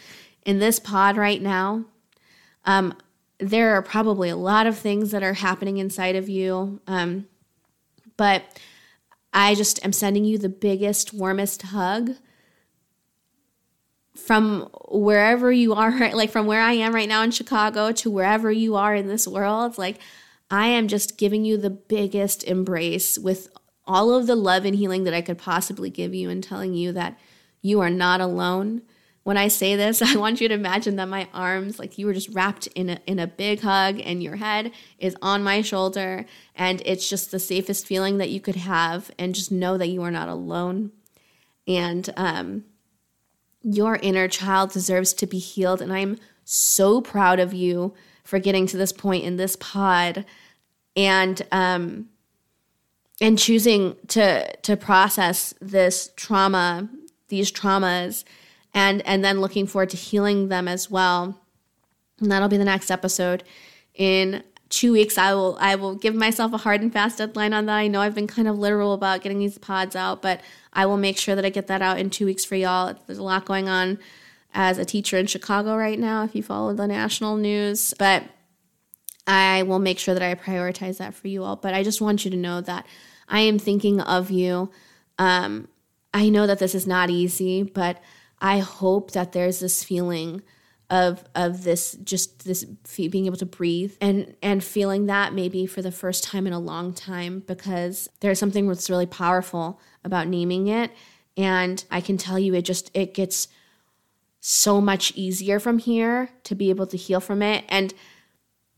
in 0.46 0.60
this 0.60 0.78
pod 0.78 1.16
right 1.16 1.42
now, 1.42 1.86
um, 2.66 2.94
there 3.39 3.76
are 3.76 3.82
probably 3.82 4.28
a 4.28 4.36
lot 4.36 4.68
of 4.68 4.78
things 4.78 5.12
that 5.12 5.24
are 5.24 5.34
happening 5.36 5.78
inside 5.78 6.18
of 6.18 6.28
you. 6.28 6.82
Um, 6.86 7.28
but 8.18 8.44
I 9.34 9.56
just 9.56 9.84
am 9.86 9.94
sending 9.94 10.26
you 10.26 10.38
the 10.38 10.50
biggest, 10.50 11.14
warmest 11.14 11.62
hug 11.64 12.12
from 14.16 14.70
wherever 14.90 15.52
you 15.52 15.74
are, 15.74 15.92
like 16.14 16.32
from 16.32 16.46
where 16.46 16.62
I 16.62 16.74
am 16.74 16.94
right 16.94 17.10
now 17.10 17.24
in 17.24 17.32
Chicago 17.32 17.92
to 17.94 18.12
wherever 18.12 18.52
you 18.52 18.76
are 18.76 18.96
in 18.96 19.08
this 19.08 19.28
world. 19.28 19.78
Like, 19.78 20.00
I 20.50 20.68
am 20.68 20.88
just 20.88 21.18
giving 21.18 21.46
you 21.46 21.58
the 21.58 21.70
biggest 21.70 22.44
embrace 22.44 23.18
with 23.18 23.50
all 23.86 24.14
of 24.14 24.28
the 24.28 24.36
love 24.36 24.66
and 24.66 24.76
healing 24.76 25.06
that 25.06 25.14
I 25.14 25.22
could 25.22 25.38
possibly 25.38 25.90
give 25.90 26.14
you 26.14 26.30
and 26.30 26.44
telling 26.44 26.74
you 26.74 26.92
that 26.92 27.18
you 27.62 27.80
are 27.80 27.90
not 27.90 28.22
alone 28.22 28.82
when 29.24 29.38
I 29.38 29.47
say 29.49 29.76
this, 29.76 30.01
I 30.03 30.15
want 30.15 30.41
you 30.41 30.47
to 30.47 30.53
imagine 30.53 30.95
that 30.97 31.07
my 31.07 31.28
arms, 31.34 31.80
like 31.80 31.97
you 31.97 32.05
were 32.05 32.13
just 32.13 32.30
wrapped 32.30 32.67
in 32.67 32.89
a, 32.89 32.99
in 33.05 33.19
a 33.19 33.28
big 33.28 33.61
hug, 33.61 33.99
and 34.03 34.22
your 34.24 34.38
head 34.38 34.72
is 34.99 35.15
on 35.22 35.43
my 35.43 35.61
shoulder. 35.61 36.26
And 36.55 36.82
it's 36.86 37.09
just 37.09 37.32
the 37.32 37.39
safest 37.39 37.86
feeling 37.86 38.17
that 38.17 38.30
you 38.30 38.39
could 38.39 38.55
have. 38.57 39.11
And 39.19 39.36
just 39.36 39.51
know 39.51 39.78
that 39.78 39.88
you 39.88 40.01
are 40.03 40.11
not 40.11 40.30
alone. 40.30 40.91
And 41.67 42.09
um, 42.17 42.65
Your 43.63 43.97
inner 43.97 44.28
child 44.28 44.72
deserves 44.72 45.13
to 45.13 45.28
be 45.28 45.39
healed. 45.39 45.82
And 45.82 45.93
I'm 45.93 46.17
so 46.43 47.01
proud 47.01 47.39
of 47.39 47.53
you 47.53 47.93
for 48.24 48.39
getting 48.39 48.65
to 48.67 48.78
this 48.78 48.91
point 48.91 49.24
in 49.24 49.38
this 49.38 49.55
pod 49.55 50.26
and 50.95 51.41
um 51.51 52.09
and 53.22 53.38
choosing 53.38 53.95
to 54.07 54.55
to 54.57 54.76
process 54.76 55.53
this 55.61 56.11
trauma 56.15 56.89
these 57.30 57.51
traumas 57.51 58.24
and 58.74 59.05
and 59.05 59.24
then 59.24 59.41
looking 59.41 59.67
forward 59.67 59.89
to 59.91 59.97
healing 59.97 60.49
them 60.49 60.67
as 60.67 60.89
well. 60.89 61.39
And 62.19 62.32
that'll 62.32 62.49
be 62.49 62.57
the 62.57 62.65
next 62.65 62.91
episode. 62.91 63.43
In 63.93 64.43
two 64.72 64.93
weeks 64.93 65.17
i 65.17 65.34
will 65.34 65.57
i 65.59 65.76
will 65.76 65.95
give 65.95 66.15
myself 66.15 66.53
a 66.53 66.57
hard 66.57 66.82
and 66.82 66.93
fast 66.93 67.17
deadline 67.17 67.53
on 67.53 67.65
that. 67.65 67.76
I 67.76 67.88
know 67.88 67.99
i've 67.99 68.15
been 68.15 68.26
kind 68.26 68.47
of 68.47 68.57
literal 68.57 68.93
about 68.93 69.22
getting 69.22 69.39
these 69.39 69.57
pods 69.57 69.95
out 69.97 70.22
but 70.22 70.41
i 70.72 70.86
will 70.86 70.97
make 70.97 71.17
sure 71.17 71.36
that 71.36 71.45
i 71.45 71.49
get 71.49 71.67
that 71.67 71.82
out 71.82 71.99
in 71.99 72.09
two 72.09 72.26
weeks 72.26 72.45
for 72.45 72.55
y'all. 72.55 72.95
There's 73.05 73.19
a 73.19 73.24
lot 73.24 73.45
going 73.45 73.67
on 73.67 73.99
as 74.53 74.78
a 74.78 74.86
teacher 74.86 75.17
in 75.17 75.28
chicago 75.28 75.76
right 75.76 75.99
now 75.99 76.24
if 76.24 76.34
you 76.34 76.41
follow 76.41 76.74
the 76.74 76.88
national 76.88 77.36
news 77.36 77.93
but 77.99 78.24
i 79.28 79.61
will 79.63 79.80
make 79.80 79.99
sure 79.99 80.13
that 80.13 80.24
i 80.24 80.34
prioritize 80.36 80.97
that 80.97 81.13
for 81.13 81.28
you 81.28 81.43
all. 81.43 81.57
But 81.57 81.74
i 81.74 81.84
just 81.84 81.99
want 81.99 82.24
you 82.24 82.32
to 82.32 82.38
know 82.38 82.61
that 82.61 82.86
i 83.28 83.41
am 83.41 83.59
thinking 83.59 83.99
of 83.99 84.32
you. 84.32 84.72
Um, 85.19 85.67
i 86.13 86.30
know 86.30 86.47
that 86.47 86.59
this 86.59 86.74
is 86.74 86.88
not 86.88 87.09
easy 87.09 87.63
but 87.63 88.01
i 88.42 88.60
hope 88.60 89.12
that 89.12 89.32
there's 89.32 89.60
this 89.60 89.84
feeling 89.84 90.42
of 90.92 91.24
of 91.36 91.64
this 91.64 91.94
just 92.04 92.44
this 92.44 92.66
being 92.98 93.26
able 93.26 93.38
to 93.38 93.46
breathe 93.46 93.96
and 94.02 94.36
and 94.44 94.62
feeling 94.62 95.06
that 95.06 95.34
maybe 95.34 95.66
for 95.66 95.82
the 95.82 95.92
first 95.92 96.22
time 96.22 96.46
in 96.46 96.52
a 96.52 96.60
long 96.60 96.94
time 96.94 97.42
because 97.48 98.10
there's 98.20 98.38
something 98.38 98.68
that's 98.68 98.89
really 98.89 99.06
powerful 99.06 99.80
about 100.04 100.28
naming 100.28 100.68
it. 100.68 100.92
And 101.38 101.84
I 101.89 102.02
can 102.02 102.18
tell 102.18 102.38
you 102.38 102.54
it 102.54 102.64
just 102.64 102.92
it 102.94 103.14
gets 103.14 103.48
so 104.42 104.82
much 104.82 105.14
easier 105.16 105.60
from 105.60 105.78
here 105.78 106.30
to 106.44 106.56
be 106.56 106.70
able 106.70 106.88
to 106.88 106.98
heal 106.98 107.22
from 107.22 107.42
it. 107.42 107.64
And 107.70 107.94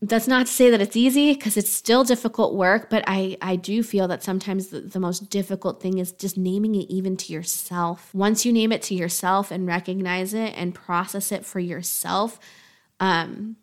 that's 0.08 0.28
not 0.28 0.46
to 0.46 0.52
say 0.52 0.70
that 0.70 0.80
it's 0.80 0.96
easy 0.96 1.32
because 1.32 1.56
it's 1.56 1.70
still 1.70 2.04
difficult 2.04 2.54
work 2.54 2.90
but 2.90 3.02
i 3.06 3.36
i 3.40 3.56
do 3.56 3.82
feel 3.82 4.06
that 4.08 4.22
sometimes 4.22 4.68
the, 4.68 4.80
the, 4.80 5.00
most 5.00 5.30
difficult 5.30 5.80
thing 5.80 5.98
is 5.98 6.12
just 6.12 6.36
naming 6.36 6.74
it 6.74 6.90
even 6.90 7.16
to 7.16 7.32
yourself. 7.32 8.14
Once 8.14 8.44
you 8.44 8.52
name 8.52 8.72
it 8.72 8.82
to 8.82 8.94
yourself 8.94 9.50
and 9.50 9.66
recognize 9.66 10.34
it 10.34 10.52
and 10.56 10.74
process 10.74 11.32
it 11.32 11.44
for 11.44 11.60
yourself 11.60 12.38
um 13.00 13.56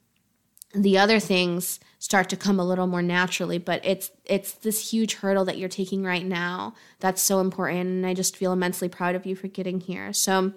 the 0.74 0.98
other 0.98 1.20
things 1.20 1.80
start 2.00 2.30
to 2.30 2.38
come 2.38 2.60
a 2.60 2.66
little 2.66 2.88
more 2.88 3.02
naturally 3.02 3.58
but 3.58 3.84
it's 3.86 4.10
it's 4.26 4.54
this 4.54 4.92
huge 4.92 5.16
hurdle 5.16 5.46
that 5.46 5.58
you're 5.58 5.70
taking 5.70 6.04
right 6.04 6.26
now 6.26 6.74
that's 7.00 7.22
so 7.22 7.40
important 7.40 7.88
and 7.88 8.06
i 8.06 8.14
just 8.14 8.36
feel 8.36 8.54
immensely 8.54 8.90
proud 8.90 9.16
of 9.16 9.26
you 9.26 9.36
for 9.36 9.48
getting 9.48 9.80
here. 9.80 10.12
So 10.14 10.54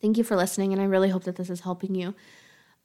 thank 0.00 0.18
you 0.18 0.24
for 0.24 0.36
listening 0.36 0.72
and 0.72 0.82
i 0.82 0.84
really 0.84 1.08
hope 1.08 1.24
that 1.24 1.36
this 1.36 1.50
is 1.50 1.60
helping 1.60 1.94
you. 1.94 2.14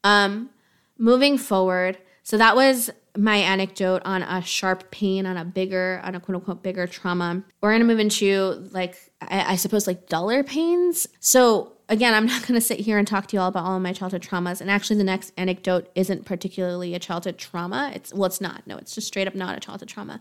Um 0.04 0.52
moving 0.98 1.38
forward, 1.38 1.98
so 2.24 2.38
that 2.38 2.56
was 2.56 2.90
my 3.18 3.38
anecdote 3.38 4.02
on 4.06 4.22
a 4.22 4.42
sharp 4.42 4.92
pain, 4.92 5.26
on 5.26 5.38
a 5.38 5.46
bigger, 5.46 6.02
on 6.04 6.14
a 6.16 6.20
quote 6.20 6.36
unquote 6.36 6.62
bigger 6.62 6.86
trauma. 6.86 7.44
We're 7.62 7.72
gonna 7.72 7.86
move 7.86 8.00
into 8.00 8.68
like, 8.72 8.96
I, 9.22 9.54
I 9.54 9.56
suppose, 9.56 9.88
like 9.88 10.08
duller 10.08 10.44
pains. 10.44 11.08
So 11.20 11.74
again, 11.90 12.14
I'm 12.14 12.26
not 12.34 12.46
gonna 12.46 12.62
sit 12.62 12.80
here 12.80 12.98
and 12.98 13.08
talk 13.08 13.28
to 13.28 13.36
you 13.36 13.42
all 13.42 13.48
about 13.48 13.66
all 13.66 13.76
of 13.76 13.82
my 13.82 13.94
childhood 13.94 14.22
traumas. 14.22 14.62
And 14.62 14.70
actually, 14.70 14.98
the 14.98 15.04
next 15.04 15.34
anecdote 15.38 15.90
isn't 15.96 16.26
particularly 16.26 16.94
a 16.94 17.00
childhood 17.00 17.38
trauma. 17.38 17.92
It's, 17.96 18.14
well, 18.14 18.26
it's 18.26 18.42
not. 18.42 18.68
No, 18.68 18.78
it's 18.78 18.94
just 18.94 19.08
straight 19.08 19.28
up 19.28 19.36
not 19.36 19.58
a 19.58 19.60
childhood 19.60 19.90
trauma. 19.90 20.20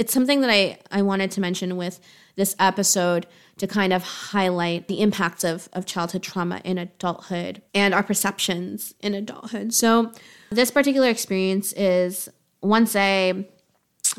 It's 0.00 0.14
something 0.14 0.40
that 0.40 0.48
I, 0.48 0.78
I 0.90 1.02
wanted 1.02 1.30
to 1.32 1.42
mention 1.42 1.76
with 1.76 2.00
this 2.34 2.56
episode 2.58 3.26
to 3.58 3.66
kind 3.66 3.92
of 3.92 4.02
highlight 4.02 4.88
the 4.88 5.02
impacts 5.02 5.44
of, 5.44 5.68
of 5.74 5.84
childhood 5.84 6.22
trauma 6.22 6.62
in 6.64 6.78
adulthood 6.78 7.60
and 7.74 7.92
our 7.92 8.02
perceptions 8.02 8.94
in 9.00 9.12
adulthood. 9.12 9.74
So, 9.74 10.10
this 10.48 10.70
particular 10.70 11.10
experience 11.10 11.74
is 11.74 12.30
once 12.62 12.96
I 12.96 13.46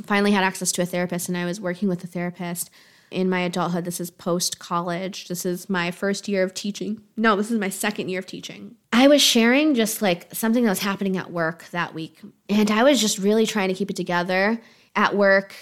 finally 0.05 0.33
had 0.33 0.43
access 0.43 0.71
to 0.73 0.83
a 0.83 0.85
therapist 0.85 1.29
and 1.29 1.35
I 1.35 1.45
was 1.45 1.59
working 1.59 1.89
with 1.89 2.03
a 2.03 2.07
therapist 2.07 2.69
in 3.09 3.27
my 3.27 3.39
adulthood. 3.39 3.83
This 3.83 3.99
is 3.99 4.11
post 4.11 4.59
college. 4.59 5.29
This 5.29 5.47
is 5.47 5.67
my 5.67 5.89
first 5.89 6.27
year 6.27 6.43
of 6.43 6.53
teaching. 6.53 7.01
No, 7.17 7.35
this 7.35 7.49
is 7.49 7.59
my 7.59 7.69
second 7.69 8.09
year 8.09 8.19
of 8.19 8.27
teaching. 8.27 8.75
I 8.93 9.07
was 9.07 9.23
sharing 9.23 9.73
just 9.73 9.99
like 9.99 10.27
something 10.31 10.63
that 10.63 10.69
was 10.69 10.83
happening 10.83 11.17
at 11.17 11.31
work 11.31 11.65
that 11.71 11.95
week. 11.95 12.21
And 12.49 12.69
I 12.69 12.83
was 12.83 13.01
just 13.01 13.17
really 13.17 13.47
trying 13.47 13.69
to 13.69 13.73
keep 13.73 13.89
it 13.89 13.95
together 13.95 14.61
at 14.95 15.15
work 15.15 15.55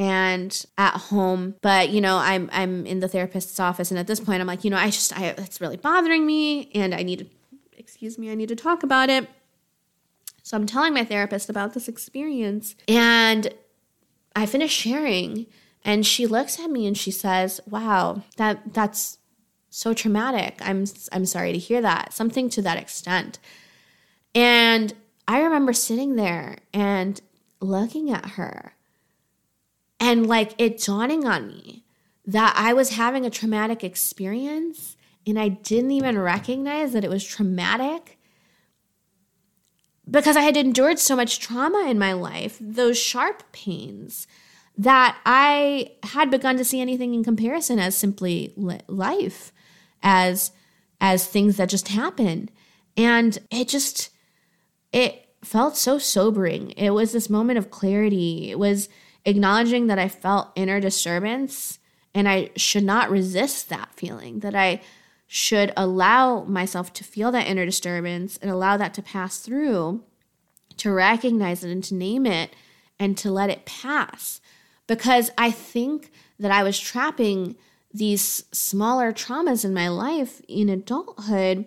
and 0.00 0.64
at 0.78 0.94
home. 0.94 1.54
But 1.60 1.90
you 1.90 2.00
know 2.00 2.16
i'm 2.16 2.48
i'm 2.52 2.86
in 2.86 3.00
the 3.00 3.08
therapist's 3.08 3.60
office 3.60 3.90
and 3.90 4.00
at 4.00 4.06
this 4.06 4.18
point 4.18 4.40
i'm 4.40 4.46
like 4.46 4.64
you 4.64 4.70
know 4.70 4.78
i 4.78 4.86
just 4.86 5.16
i 5.16 5.26
it's 5.26 5.60
really 5.60 5.76
bothering 5.76 6.26
me 6.26 6.70
and 6.74 6.94
i 6.94 7.02
need 7.02 7.18
to 7.20 7.26
excuse 7.76 8.18
me 8.18 8.30
i 8.30 8.34
need 8.34 8.48
to 8.48 8.56
talk 8.56 8.82
about 8.82 9.10
it. 9.10 9.28
So 10.42 10.56
i'm 10.56 10.66
telling 10.66 10.94
my 10.94 11.04
therapist 11.04 11.50
about 11.50 11.74
this 11.74 11.86
experience 11.86 12.74
and 12.88 13.52
i 14.34 14.46
finish 14.46 14.72
sharing 14.72 15.46
and 15.84 16.06
she 16.06 16.26
looks 16.26 16.58
at 16.58 16.70
me 16.70 16.86
and 16.86 16.96
she 16.96 17.10
says 17.10 17.60
wow 17.68 18.22
that 18.38 18.72
that's 18.72 19.18
so 19.68 19.92
traumatic. 19.92 20.58
I'm 20.62 20.86
i'm 21.12 21.26
sorry 21.26 21.52
to 21.52 21.58
hear 21.58 21.82
that 21.82 22.14
something 22.14 22.48
to 22.50 22.62
that 22.62 22.78
extent. 22.78 23.38
And 24.34 24.94
i 25.28 25.42
remember 25.42 25.74
sitting 25.74 26.16
there 26.16 26.56
and 26.72 27.20
looking 27.60 28.10
at 28.10 28.30
her 28.30 28.74
and 30.00 30.26
like 30.26 30.54
it 30.58 30.82
dawning 30.82 31.26
on 31.26 31.46
me 31.46 31.84
that 32.26 32.54
I 32.56 32.72
was 32.72 32.90
having 32.90 33.24
a 33.24 33.30
traumatic 33.30 33.84
experience 33.84 34.96
and 35.26 35.38
I 35.38 35.48
didn't 35.48 35.90
even 35.90 36.18
recognize 36.18 36.92
that 36.92 37.04
it 37.04 37.10
was 37.10 37.24
traumatic 37.24 38.18
because 40.10 40.36
I 40.36 40.40
had 40.40 40.56
endured 40.56 40.98
so 40.98 41.14
much 41.14 41.38
trauma 41.38 41.86
in 41.88 41.98
my 41.98 42.12
life, 42.12 42.58
those 42.60 42.98
sharp 42.98 43.44
pains, 43.52 44.26
that 44.76 45.18
I 45.24 45.92
had 46.02 46.30
begun 46.30 46.56
to 46.56 46.64
see 46.64 46.80
anything 46.80 47.14
in 47.14 47.22
comparison 47.22 47.78
as 47.78 47.96
simply 47.96 48.52
life, 48.88 49.52
as 50.02 50.52
as 51.00 51.26
things 51.26 51.56
that 51.56 51.68
just 51.68 51.88
happen. 51.88 52.50
And 52.96 53.38
it 53.50 53.68
just 53.68 54.10
it 54.92 55.28
felt 55.42 55.76
so 55.76 55.98
sobering. 55.98 56.70
It 56.72 56.90
was 56.90 57.12
this 57.12 57.30
moment 57.30 57.58
of 57.58 57.70
clarity. 57.70 58.50
It 58.50 58.58
was 58.58 58.88
acknowledging 59.24 59.86
that 59.88 59.98
I 59.98 60.08
felt 60.08 60.50
inner 60.54 60.80
disturbance 60.80 61.78
and 62.14 62.28
I 62.28 62.50
should 62.56 62.84
not 62.84 63.10
resist 63.10 63.68
that 63.68 63.90
feeling, 63.94 64.40
that 64.40 64.54
I 64.54 64.80
should 65.26 65.72
allow 65.76 66.42
myself 66.44 66.92
to 66.94 67.04
feel 67.04 67.30
that 67.32 67.46
inner 67.46 67.64
disturbance 67.64 68.36
and 68.38 68.50
allow 68.50 68.76
that 68.76 68.94
to 68.94 69.02
pass 69.02 69.38
through, 69.38 70.02
to 70.78 70.90
recognize 70.90 71.62
it 71.62 71.70
and 71.70 71.84
to 71.84 71.94
name 71.94 72.26
it 72.26 72.54
and 72.98 73.16
to 73.18 73.30
let 73.30 73.50
it 73.50 73.64
pass. 73.64 74.40
Because 74.86 75.30
I 75.38 75.52
think 75.52 76.10
that 76.40 76.50
I 76.50 76.64
was 76.64 76.80
trapping 76.80 77.54
these 77.92 78.44
smaller 78.52 79.12
traumas 79.12 79.64
in 79.64 79.74
my 79.74 79.88
life 79.88 80.42
in 80.48 80.68
adulthood 80.68 81.66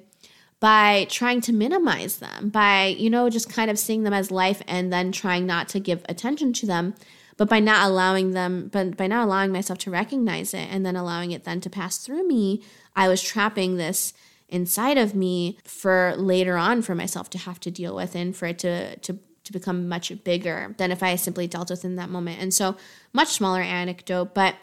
by 0.60 1.06
trying 1.10 1.42
to 1.42 1.54
minimize 1.54 2.18
them, 2.18 2.50
by, 2.50 2.86
you 2.86 3.10
know, 3.10 3.30
just 3.30 3.50
kind 3.50 3.70
of 3.70 3.80
seeing 3.80 4.04
them 4.04 4.14
as 4.14 4.32
life 4.32 4.62
and 4.68 4.92
then 4.92 5.12
trying 5.12 5.46
not 5.46 5.68
to 5.70 5.80
give 5.80 6.06
attention 6.08 6.54
to 6.54 6.66
them 6.66 6.96
but 7.38 7.50
by 7.50 7.60
not 7.60 7.90
allowing 7.90 8.32
them 8.32 8.70
but 8.72 8.98
by 8.98 9.08
not 9.08 9.26
allowing 9.26 9.52
myself 9.52 9.80
to 9.80 9.92
recognize 9.92 10.54
it 10.54 10.68
and 10.72 10.86
then 10.86 10.96
allowing 10.96 11.32
it 11.32 11.44
then 11.44 11.62
to 11.62 11.70
pass 11.70 11.98
through 11.98 12.28
me 12.28 12.62
i 12.96 13.08
was 13.08 13.22
trapping 13.22 13.78
this 13.78 14.14
inside 14.50 14.98
of 14.98 15.16
me 15.16 15.58
for 15.64 16.14
later 16.16 16.58
on 16.58 16.82
for 16.82 16.94
myself 16.94 17.30
to 17.30 17.38
have 17.38 17.60
to 17.60 17.72
deal 17.72 17.96
with 17.96 18.16
and 18.16 18.36
for 18.36 18.46
it 18.46 18.60
to 18.60 18.96
to 18.98 19.18
to 19.44 19.52
become 19.52 19.88
much 19.90 20.24
bigger 20.24 20.74
than 20.78 20.92
if 20.92 21.04
I 21.04 21.16
simply 21.16 21.48
dealt 21.48 21.70
with 21.70 21.84
in 21.84 21.96
that 21.98 22.10
moment. 22.10 22.42
And 22.42 22.54
so, 22.54 22.76
much 23.12 23.30
smaller 23.30 23.62
anecdote, 23.62 24.34
but 24.34 24.56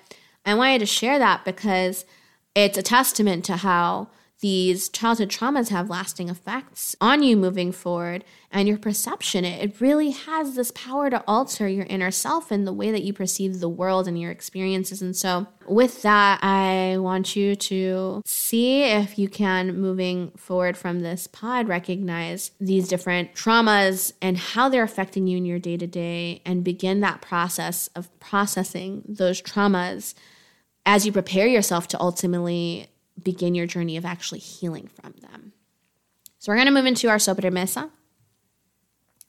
I 0.45 0.55
wanted 0.55 0.81
to 0.81 0.87
share 0.87 1.19
that 1.19 1.45
because 1.45 2.05
it's 2.55 2.79
a 2.79 2.83
testament 2.83 3.45
to 3.47 3.57
how 3.59 4.09
these 4.41 4.89
childhood 4.89 5.29
traumas 5.29 5.69
have 5.69 5.91
lasting 5.91 6.29
effects 6.31 6.97
on 7.01 7.23
you 7.23 7.37
moving 7.37 7.73
forward 7.73 8.25
and 8.51 8.67
your 8.67 8.79
perception. 8.79 9.45
It, 9.45 9.63
it 9.63 9.81
really 9.81 10.11
has 10.11 10.55
this 10.55 10.73
power 10.75 11.11
to 11.11 11.23
alter 11.27 11.69
your 11.69 11.87
inner 11.87 12.11
self 12.11 12.51
and 12.51 12.67
the 12.67 12.73
way 12.73 12.91
that 12.91 13.03
you 13.03 13.13
perceive 13.13 13.61
the 13.61 13.69
world 13.69 14.09
and 14.09 14.19
your 14.19 14.31
experiences. 14.31 15.03
And 15.03 15.15
so, 15.15 15.47
with 15.67 16.03
that, 16.03 16.43
I 16.43 16.97
want 16.99 17.37
you 17.37 17.55
to 17.55 18.23
see 18.25 18.83
if 18.85 19.19
you 19.19 19.29
can, 19.29 19.79
moving 19.79 20.33
forward 20.33 20.77
from 20.77 21.01
this 21.01 21.27
pod, 21.27 21.69
recognize 21.69 22.51
these 22.59 22.89
different 22.89 23.35
traumas 23.35 24.13
and 24.23 24.37
how 24.37 24.69
they're 24.69 24.83
affecting 24.83 25.27
you 25.27 25.37
in 25.37 25.45
your 25.45 25.59
day 25.59 25.77
to 25.77 25.87
day 25.87 26.43
and 26.47 26.65
begin 26.65 27.01
that 27.01 27.21
process 27.21 27.89
of 27.95 28.09
processing 28.21 29.03
those 29.07 29.41
traumas 29.43 30.15
as 30.87 31.05
you 31.05 31.13
prepare 31.13 31.47
yourself 31.47 31.87
to 31.89 32.01
ultimately 32.01 32.89
begin 33.23 33.55
your 33.55 33.67
journey 33.67 33.97
of 33.97 34.05
actually 34.05 34.41
healing 34.41 34.89
from 34.89 35.15
them. 35.21 35.53
So, 36.39 36.51
we're 36.51 36.57
going 36.57 36.67
to 36.67 36.73
move 36.73 36.87
into 36.87 37.09
our 37.09 37.17
sobremesa 37.17 37.91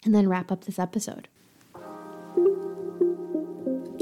and 0.03 0.15
then 0.15 0.29
wrap 0.29 0.51
up 0.51 0.63
this 0.65 0.79
episode. 0.79 1.27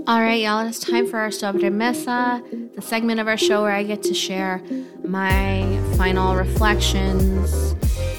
All 0.07 0.21
right, 0.21 0.41
y'all, 0.41 0.65
it's 0.65 0.79
time 0.79 1.05
for 1.05 1.19
our 1.19 1.29
sobremesa, 1.29 2.75
the 2.75 2.81
segment 2.81 3.19
of 3.19 3.27
our 3.27 3.37
show 3.37 3.61
where 3.61 3.71
I 3.71 3.83
get 3.83 4.01
to 4.03 4.13
share 4.13 4.63
my 5.05 5.61
final 5.97 6.35
reflections, 6.35 7.75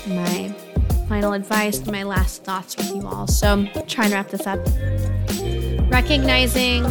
my 0.07 0.55
final 1.09 1.33
advice, 1.33 1.85
my 1.87 2.05
last 2.05 2.45
thoughts 2.45 2.77
with 2.77 2.95
you 2.95 3.07
all. 3.09 3.27
So, 3.27 3.67
try 3.89 4.05
and 4.05 4.15
wrap 4.15 4.29
this 4.29 4.47
up. 4.47 4.61
Recognizing 5.91 6.87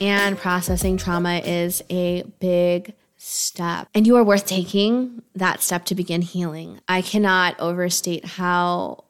and 0.00 0.36
processing 0.36 0.96
trauma 0.96 1.40
is 1.44 1.82
a 1.88 2.24
big 2.40 2.94
step, 3.26 3.88
and 3.94 4.06
you 4.06 4.16
are 4.16 4.24
worth 4.24 4.46
taking 4.46 5.22
that 5.34 5.60
step 5.60 5.84
to 5.86 5.94
begin 5.94 6.22
healing. 6.22 6.80
I 6.88 7.02
cannot 7.02 7.58
overstate 7.58 8.24
how 8.24 9.04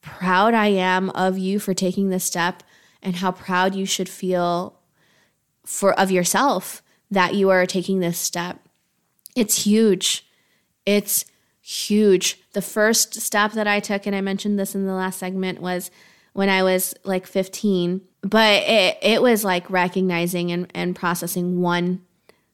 proud 0.00 0.52
I 0.54 0.68
am 0.68 1.10
of 1.10 1.38
you 1.38 1.58
for 1.60 1.72
taking 1.72 2.08
this 2.08 2.24
step 2.24 2.62
and 3.02 3.16
how 3.16 3.32
proud 3.32 3.74
you 3.74 3.86
should 3.86 4.08
feel 4.08 4.80
for 5.64 5.98
of 5.98 6.10
yourself 6.10 6.82
that 7.10 7.34
you 7.34 7.50
are 7.50 7.66
taking 7.66 8.00
this 8.00 8.18
step. 8.18 8.58
It's 9.36 9.64
huge. 9.64 10.26
It's 10.84 11.24
huge. 11.60 12.40
The 12.52 12.62
first 12.62 13.20
step 13.20 13.52
that 13.52 13.68
I 13.68 13.78
took 13.78 14.06
and 14.06 14.16
I 14.16 14.20
mentioned 14.20 14.58
this 14.58 14.74
in 14.74 14.86
the 14.86 14.94
last 14.94 15.18
segment 15.18 15.60
was 15.60 15.90
when 16.32 16.48
I 16.48 16.62
was 16.62 16.94
like 17.04 17.26
15, 17.26 18.00
but 18.22 18.62
it 18.64 18.98
it 19.02 19.22
was 19.22 19.44
like 19.44 19.70
recognizing 19.70 20.50
and, 20.50 20.70
and 20.74 20.96
processing 20.96 21.60
one 21.60 22.02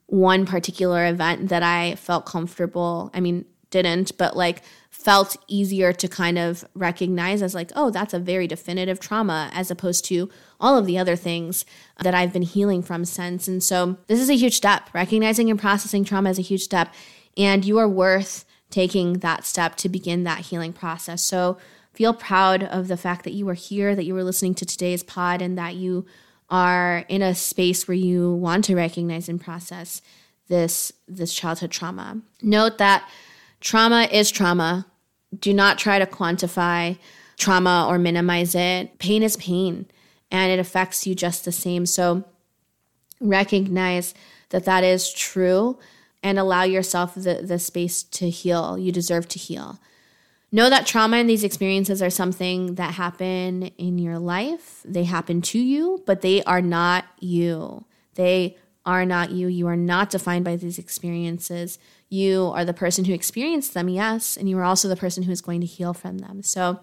one 0.07 0.47
particular 0.47 1.07
event 1.07 1.49
that 1.49 1.63
I 1.63 1.97
felt 1.97 2.27
comfortable. 2.27 3.11
I 3.13 3.21
mean, 3.21 3.45
didn't, 3.71 4.17
but 4.17 4.37
like 4.37 4.63
felt 4.91 5.37
easier 5.49 5.93
to 5.93 6.09
kind 6.09 6.39
of 6.39 6.65
recognize 6.75 7.43
as 7.43 7.55
like, 7.55 7.71
oh, 7.77 7.91
that's 7.91 8.15
a 8.15 8.19
very 8.19 8.47
definitive 8.47 8.99
trauma 8.99 9.51
as 9.53 9.71
opposed 9.71 10.05
to 10.07 10.29
all 10.61 10.79
of 10.79 10.87
the 10.87 10.99
other 10.99 11.17
things 11.17 11.65
that 12.03 12.15
I've 12.15 12.33
been 12.33 12.43
healing 12.43 12.83
from 12.83 13.05
since. 13.05 13.47
And 13.49 13.63
so 13.63 13.99
this 14.07 14.21
is 14.21 14.31
a 14.31 14.37
huge 14.37 14.55
step. 14.55 14.89
Recognizing 14.95 15.51
and 15.51 15.61
processing 15.61 16.05
trauma 16.05 16.31
is 16.31 16.39
a 16.39 16.43
huge 16.43 16.63
step. 16.63 16.95
And 17.37 17.65
you 17.65 17.79
are 17.79 17.89
worth 17.89 18.45
taking 18.71 19.15
that 19.15 19.45
step 19.45 19.77
to 19.77 19.89
begin 19.89 20.25
that 20.25 20.47
healing 20.47 20.73
process. 20.73 21.23
So 21.23 21.59
feel 21.93 22.15
proud 22.15 22.63
of 22.63 22.89
the 22.89 22.97
fact 22.97 23.25
that 23.25 23.33
you 23.33 23.47
were 23.47 23.55
here, 23.55 23.95
that 23.95 24.05
you 24.05 24.15
were 24.15 24.25
listening 24.25 24.55
to 24.55 24.67
today's 24.67 25.03
pod, 25.03 25.41
and 25.41 25.57
that 25.59 25.75
you 25.75 26.07
are 26.49 27.05
in 27.09 27.23
a 27.23 27.35
space 27.35 27.89
where 27.89 27.97
you 27.97 28.35
want 28.35 28.65
to 28.65 28.77
recognize 28.77 29.29
and 29.29 29.41
process 29.41 30.03
this 30.49 30.93
this 31.09 31.35
childhood 31.35 31.71
trauma. 31.71 32.21
Note 32.43 32.79
that 32.79 33.09
trauma 33.61 34.09
is 34.13 34.31
trauma. 34.31 34.87
Do 35.37 35.53
not 35.53 35.79
try 35.79 35.99
to 35.99 36.07
quantify 36.07 36.99
trauma 37.37 37.87
or 37.89 37.99
minimize 37.99 38.55
it. 38.55 38.99
Pain 38.99 39.23
is 39.23 39.37
pain 39.37 39.87
and 40.31 40.53
it 40.53 40.59
affects 40.59 41.07
you 41.07 41.15
just 41.15 41.45
the 41.45 41.53
same. 41.53 41.87
So 41.87 42.25
recognize 43.21 44.15
that 44.51 44.65
that 44.65 44.85
is 44.85 45.13
true 45.13 45.79
and 46.23 46.39
allow 46.39 46.63
yourself 46.63 47.15
the, 47.15 47.43
the 47.43 47.59
space 47.59 48.03
to 48.03 48.31
heal. 48.31 48.79
You 48.79 48.93
deserve 48.93 49.29
to 49.29 49.39
heal. 49.39 49.79
Know 50.53 50.71
that 50.71 50.87
trauma 50.87 51.17
and 51.17 51.29
these 51.29 51.45
experiences 51.45 52.01
are 52.01 52.11
something 52.11 52.77
that 52.77 52.95
happen 52.95 53.65
in 53.79 53.99
your 53.99 54.19
life. 54.19 54.81
They 54.85 55.05
happen 55.05 55.43
to 55.43 55.59
you, 55.59 56.03
but 56.07 56.21
they 56.21 56.43
are 56.45 56.63
not 56.63 57.05
you. 57.19 57.85
They 58.15 58.57
are 58.87 59.05
not 59.05 59.33
you. 59.33 59.49
You 59.49 59.67
are 59.67 59.77
not 59.77 60.11
defined 60.11 60.45
by 60.45 60.57
these 60.57 60.79
experiences. 60.79 61.79
You 62.09 62.53
are 62.55 62.65
the 62.65 62.73
person 62.73 63.05
who 63.05 63.13
experienced 63.13 63.75
them, 63.75 63.89
yes, 63.89 64.37
and 64.37 64.49
you 64.49 64.57
are 64.59 64.65
also 64.65 64.89
the 64.89 64.97
person 64.97 65.25
who 65.25 65.33
is 65.33 65.41
going 65.41 65.61
to 65.61 65.67
heal 65.67 65.93
from 65.93 66.19
them. 66.19 66.43
So 66.43 66.79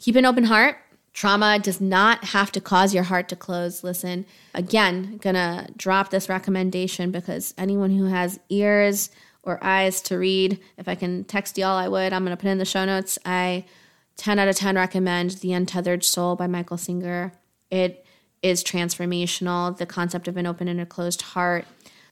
keep 0.00 0.16
an 0.16 0.24
open 0.24 0.44
heart. 0.44 0.78
Trauma 1.12 1.58
does 1.58 1.80
not 1.80 2.24
have 2.26 2.52
to 2.52 2.60
cause 2.60 2.94
your 2.94 3.02
heart 3.02 3.28
to 3.28 3.36
close. 3.36 3.84
Listen, 3.84 4.24
again, 4.54 5.18
gonna 5.18 5.68
drop 5.76 6.10
this 6.10 6.28
recommendation 6.28 7.10
because 7.10 7.52
anyone 7.58 7.90
who 7.90 8.06
has 8.06 8.40
ears 8.48 9.10
or 9.48 9.58
eyes 9.62 10.00
to 10.02 10.18
read, 10.18 10.60
if 10.76 10.88
I 10.88 10.94
can 10.94 11.24
text 11.24 11.58
y'all, 11.58 11.76
I 11.76 11.88
would. 11.88 12.12
I'm 12.12 12.24
gonna 12.24 12.36
put 12.36 12.48
in 12.48 12.58
the 12.58 12.64
show 12.64 12.84
notes. 12.84 13.18
I 13.24 13.64
10 14.16 14.38
out 14.38 14.48
of 14.48 14.56
10 14.56 14.76
recommend 14.76 15.30
The 15.30 15.52
Untethered 15.52 16.04
Soul 16.04 16.36
by 16.36 16.46
Michael 16.46 16.76
Singer. 16.76 17.32
It 17.70 18.04
is 18.42 18.62
transformational. 18.62 19.76
The 19.76 19.86
concept 19.86 20.28
of 20.28 20.36
an 20.36 20.46
open 20.46 20.68
and 20.68 20.80
a 20.80 20.86
closed 20.86 21.22
heart 21.22 21.64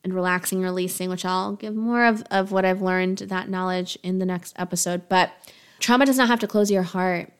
and 0.02 0.14
relaxing, 0.14 0.62
releasing, 0.62 1.10
which 1.10 1.24
I'll 1.24 1.54
give 1.56 1.74
more 1.74 2.04
of, 2.04 2.22
of 2.30 2.52
what 2.52 2.64
I've 2.64 2.80
learned, 2.80 3.18
that 3.18 3.48
knowledge 3.48 3.98
in 4.04 4.20
the 4.20 4.24
next 4.24 4.54
episode. 4.56 5.08
But 5.08 5.32
trauma 5.80 6.06
does 6.06 6.16
not 6.16 6.28
have 6.28 6.40
to 6.40 6.46
close 6.46 6.70
your 6.70 6.84
heart. 6.84 7.32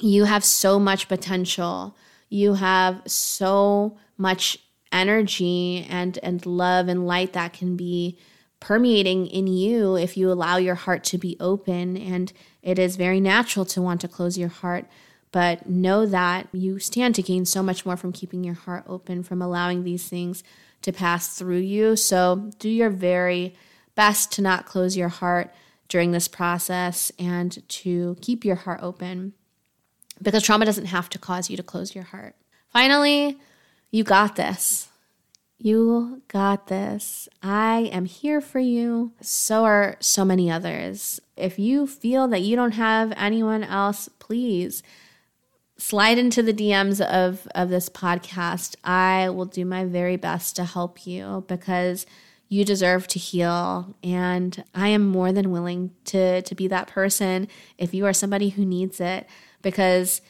You 0.00 0.24
have 0.24 0.44
so 0.44 0.78
much 0.78 1.08
potential. 1.08 1.96
You 2.28 2.54
have 2.54 3.02
so 3.06 3.98
much 4.16 4.58
energy 4.92 5.86
and, 5.90 6.18
and 6.22 6.46
love 6.46 6.86
and 6.86 7.04
light 7.04 7.32
that 7.32 7.52
can 7.52 7.76
be 7.76 8.16
permeating 8.60 9.26
in 9.26 9.46
you 9.46 9.96
if 9.96 10.16
you 10.16 10.30
allow 10.30 10.56
your 10.56 10.74
heart 10.74 11.04
to 11.04 11.18
be 11.18 11.36
open. 11.40 11.96
And 11.96 12.32
it 12.62 12.78
is 12.78 12.96
very 12.96 13.20
natural 13.20 13.64
to 13.66 13.82
want 13.82 14.00
to 14.02 14.08
close 14.08 14.36
your 14.36 14.48
heart 14.48 14.86
but 15.32 15.68
know 15.68 16.06
that 16.06 16.48
you 16.52 16.78
stand 16.78 17.14
to 17.14 17.22
gain 17.22 17.44
so 17.44 17.62
much 17.62 17.84
more 17.84 17.96
from 17.96 18.12
keeping 18.12 18.44
your 18.44 18.54
heart 18.54 18.84
open, 18.86 19.22
from 19.22 19.42
allowing 19.42 19.84
these 19.84 20.08
things 20.08 20.42
to 20.82 20.92
pass 20.92 21.36
through 21.36 21.58
you. 21.58 21.96
So 21.96 22.50
do 22.58 22.68
your 22.68 22.90
very 22.90 23.54
best 23.94 24.32
to 24.32 24.42
not 24.42 24.66
close 24.66 24.96
your 24.96 25.08
heart 25.08 25.52
during 25.88 26.12
this 26.12 26.28
process 26.28 27.10
and 27.18 27.66
to 27.68 28.16
keep 28.20 28.44
your 28.44 28.56
heart 28.56 28.80
open 28.82 29.32
because 30.20 30.42
trauma 30.42 30.64
doesn't 30.64 30.86
have 30.86 31.08
to 31.10 31.18
cause 31.18 31.48
you 31.50 31.56
to 31.56 31.62
close 31.62 31.94
your 31.94 32.04
heart. 32.04 32.34
Finally, 32.68 33.38
you 33.90 34.04
got 34.04 34.36
this. 34.36 34.87
You 35.58 36.22
got 36.28 36.68
this. 36.68 37.28
I 37.42 37.90
am 37.92 38.04
here 38.04 38.40
for 38.40 38.60
you. 38.60 39.12
So 39.20 39.64
are 39.64 39.96
so 39.98 40.24
many 40.24 40.50
others. 40.50 41.20
If 41.36 41.58
you 41.58 41.86
feel 41.86 42.28
that 42.28 42.42
you 42.42 42.54
don't 42.54 42.72
have 42.72 43.12
anyone 43.16 43.64
else, 43.64 44.08
please 44.20 44.84
slide 45.76 46.18
into 46.18 46.42
the 46.42 46.52
DMs 46.52 47.00
of 47.04 47.48
of 47.56 47.70
this 47.70 47.88
podcast. 47.88 48.76
I 48.84 49.30
will 49.30 49.46
do 49.46 49.64
my 49.64 49.84
very 49.84 50.16
best 50.16 50.54
to 50.56 50.64
help 50.64 51.06
you 51.06 51.44
because 51.48 52.06
you 52.48 52.64
deserve 52.64 53.06
to 53.08 53.18
heal 53.18 53.94
and 54.02 54.64
I 54.74 54.88
am 54.88 55.06
more 55.06 55.32
than 55.32 55.50
willing 55.50 55.90
to 56.06 56.40
to 56.42 56.54
be 56.54 56.68
that 56.68 56.86
person 56.86 57.48
if 57.76 57.92
you 57.92 58.06
are 58.06 58.12
somebody 58.12 58.50
who 58.50 58.64
needs 58.64 59.00
it 59.00 59.28
because 59.60 60.20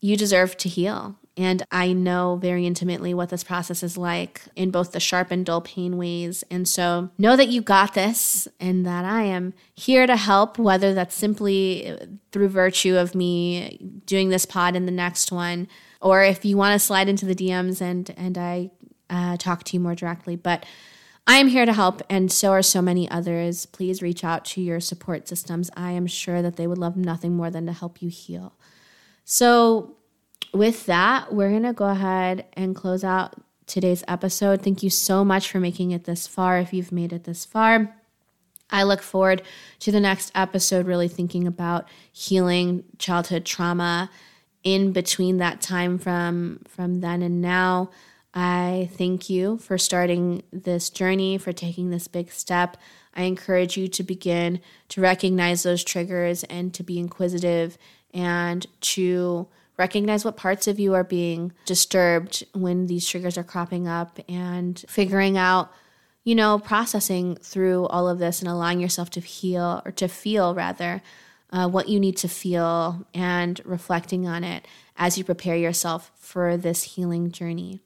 you 0.00 0.16
deserve 0.16 0.56
to 0.58 0.68
heal 0.68 1.16
and 1.36 1.62
I 1.70 1.92
know 1.92 2.36
very 2.36 2.66
intimately 2.66 3.12
what 3.12 3.28
this 3.28 3.44
process 3.44 3.82
is 3.82 3.98
like 3.98 4.40
in 4.56 4.70
both 4.70 4.92
the 4.92 5.00
sharp 5.00 5.30
and 5.30 5.44
dull 5.44 5.60
pain 5.60 5.98
ways. 5.98 6.42
And 6.50 6.66
so 6.66 7.10
know 7.18 7.36
that 7.36 7.48
you 7.48 7.60
got 7.60 7.92
this 7.92 8.48
and 8.58 8.86
that 8.86 9.04
I 9.04 9.22
am 9.22 9.52
here 9.74 10.06
to 10.06 10.16
help, 10.16 10.58
whether 10.58 10.94
that's 10.94 11.14
simply 11.14 11.94
through 12.32 12.48
virtue 12.48 12.96
of 12.96 13.14
me 13.14 13.78
doing 14.06 14.30
this 14.30 14.46
pod 14.46 14.74
in 14.76 14.86
the 14.86 14.92
next 14.92 15.30
one, 15.30 15.68
or 16.00 16.24
if 16.24 16.44
you 16.44 16.56
want 16.56 16.72
to 16.72 16.84
slide 16.84 17.08
into 17.08 17.26
the 17.26 17.34
DMs 17.34 17.82
and, 17.82 18.14
and 18.16 18.38
I 18.38 18.70
uh, 19.10 19.36
talk 19.36 19.64
to 19.64 19.76
you 19.76 19.80
more 19.80 19.94
directly. 19.94 20.36
But 20.36 20.64
I 21.26 21.36
am 21.36 21.48
here 21.48 21.66
to 21.66 21.72
help, 21.72 22.02
and 22.08 22.30
so 22.30 22.52
are 22.52 22.62
so 22.62 22.80
many 22.80 23.10
others. 23.10 23.66
Please 23.66 24.00
reach 24.00 24.22
out 24.22 24.44
to 24.46 24.60
your 24.60 24.78
support 24.78 25.26
systems. 25.26 25.70
I 25.76 25.90
am 25.90 26.06
sure 26.06 26.40
that 26.40 26.54
they 26.54 26.68
would 26.68 26.78
love 26.78 26.96
nothing 26.96 27.34
more 27.36 27.50
than 27.50 27.66
to 27.66 27.72
help 27.72 28.00
you 28.00 28.08
heal. 28.08 28.54
So, 29.24 29.95
with 30.56 30.86
that, 30.86 31.32
we're 31.32 31.50
going 31.50 31.62
to 31.62 31.72
go 31.72 31.88
ahead 31.88 32.46
and 32.54 32.74
close 32.74 33.04
out 33.04 33.34
today's 33.66 34.04
episode. 34.08 34.62
Thank 34.62 34.82
you 34.82 34.90
so 34.90 35.24
much 35.24 35.50
for 35.50 35.60
making 35.60 35.90
it 35.90 36.04
this 36.04 36.26
far. 36.26 36.58
If 36.58 36.72
you've 36.72 36.92
made 36.92 37.12
it 37.12 37.24
this 37.24 37.44
far, 37.44 37.94
I 38.70 38.82
look 38.82 39.02
forward 39.02 39.42
to 39.80 39.92
the 39.92 40.00
next 40.00 40.32
episode, 40.34 40.86
really 40.86 41.08
thinking 41.08 41.46
about 41.46 41.88
healing 42.12 42.84
childhood 42.98 43.44
trauma 43.44 44.10
in 44.64 44.92
between 44.92 45.36
that 45.38 45.60
time 45.60 45.98
from 45.98 46.60
from 46.68 47.00
then 47.00 47.22
and 47.22 47.40
now. 47.40 47.90
I 48.34 48.90
thank 48.92 49.30
you 49.30 49.58
for 49.58 49.78
starting 49.78 50.42
this 50.52 50.90
journey, 50.90 51.38
for 51.38 51.52
taking 51.52 51.90
this 51.90 52.08
big 52.08 52.30
step. 52.30 52.76
I 53.14 53.22
encourage 53.22 53.78
you 53.78 53.88
to 53.88 54.02
begin 54.02 54.60
to 54.88 55.00
recognize 55.00 55.62
those 55.62 55.82
triggers 55.82 56.44
and 56.44 56.74
to 56.74 56.82
be 56.82 56.98
inquisitive 56.98 57.78
and 58.12 58.66
to 58.82 59.48
recognize 59.76 60.24
what 60.24 60.36
parts 60.36 60.66
of 60.66 60.78
you 60.80 60.94
are 60.94 61.04
being 61.04 61.52
disturbed 61.64 62.44
when 62.54 62.86
these 62.86 63.06
triggers 63.06 63.36
are 63.36 63.44
cropping 63.44 63.86
up 63.86 64.18
and 64.28 64.84
figuring 64.88 65.36
out 65.36 65.72
you 66.24 66.34
know 66.34 66.58
processing 66.58 67.36
through 67.36 67.86
all 67.86 68.08
of 68.08 68.18
this 68.18 68.40
and 68.40 68.48
allowing 68.50 68.80
yourself 68.80 69.10
to 69.10 69.20
heal 69.20 69.82
or 69.84 69.92
to 69.92 70.08
feel 70.08 70.54
rather 70.54 71.02
uh, 71.50 71.68
what 71.68 71.88
you 71.88 72.00
need 72.00 72.16
to 72.16 72.28
feel 72.28 73.06
and 73.14 73.60
reflecting 73.64 74.26
on 74.26 74.44
it 74.44 74.66
as 74.96 75.16
you 75.16 75.24
prepare 75.24 75.56
yourself 75.56 76.10
for 76.16 76.56
this 76.56 76.82
healing 76.94 77.30
journey. 77.30 77.80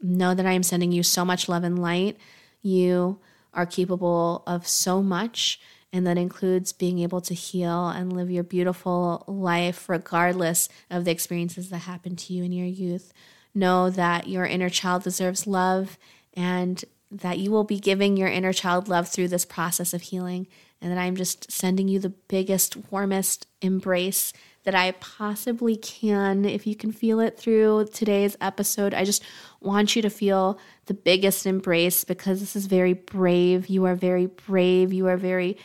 Know 0.00 0.34
that 0.34 0.46
i 0.46 0.52
am 0.52 0.62
sending 0.62 0.92
you 0.92 1.02
so 1.02 1.24
much 1.24 1.48
love 1.48 1.64
and 1.64 1.80
light. 1.80 2.16
You 2.62 3.20
are 3.54 3.66
capable 3.66 4.42
of 4.46 4.66
so 4.66 5.02
much 5.02 5.60
and 5.92 6.06
that 6.06 6.16
includes 6.18 6.72
being 6.72 6.98
able 7.00 7.20
to 7.20 7.34
heal 7.34 7.88
and 7.88 8.12
live 8.12 8.30
your 8.30 8.44
beautiful 8.44 9.24
life 9.26 9.88
regardless 9.88 10.68
of 10.90 11.04
the 11.04 11.10
experiences 11.10 11.70
that 11.70 11.78
happened 11.78 12.18
to 12.18 12.32
you 12.32 12.42
in 12.44 12.52
your 12.52 12.66
youth. 12.66 13.12
Know 13.54 13.90
that 13.90 14.28
your 14.28 14.46
inner 14.46 14.70
child 14.70 15.02
deserves 15.02 15.46
love 15.46 15.98
and 16.34 16.82
that 17.10 17.38
you 17.38 17.50
will 17.50 17.64
be 17.64 17.78
giving 17.78 18.16
your 18.16 18.28
inner 18.28 18.52
child 18.52 18.88
love 18.88 19.06
through 19.08 19.28
this 19.28 19.44
process 19.44 19.92
of 19.92 20.00
healing, 20.00 20.46
and 20.80 20.90
that 20.90 20.98
I'm 20.98 21.14
just 21.14 21.52
sending 21.52 21.86
you 21.86 21.98
the 21.98 22.08
biggest, 22.08 22.90
warmest 22.90 23.46
embrace 23.60 24.32
that 24.64 24.74
I 24.74 24.92
possibly 24.92 25.76
can. 25.76 26.44
If 26.44 26.66
you 26.66 26.74
can 26.74 26.90
feel 26.90 27.20
it 27.20 27.38
through 27.38 27.88
today's 27.92 28.36
episode, 28.40 28.94
I 28.94 29.04
just 29.04 29.22
want 29.60 29.94
you 29.94 30.02
to 30.02 30.10
feel 30.10 30.58
the 30.86 30.94
biggest 30.94 31.46
embrace 31.46 32.04
because 32.04 32.40
this 32.40 32.56
is 32.56 32.66
very 32.66 32.94
brave. 32.94 33.68
You 33.68 33.84
are 33.84 33.94
very 33.94 34.26
brave. 34.26 34.92
You 34.92 35.06
are 35.08 35.16
very 35.16 35.58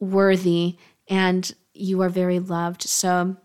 worthy 0.00 0.76
and 1.08 1.54
you 1.74 2.02
are 2.02 2.08
very 2.08 2.38
loved. 2.38 2.82
So 2.82 3.36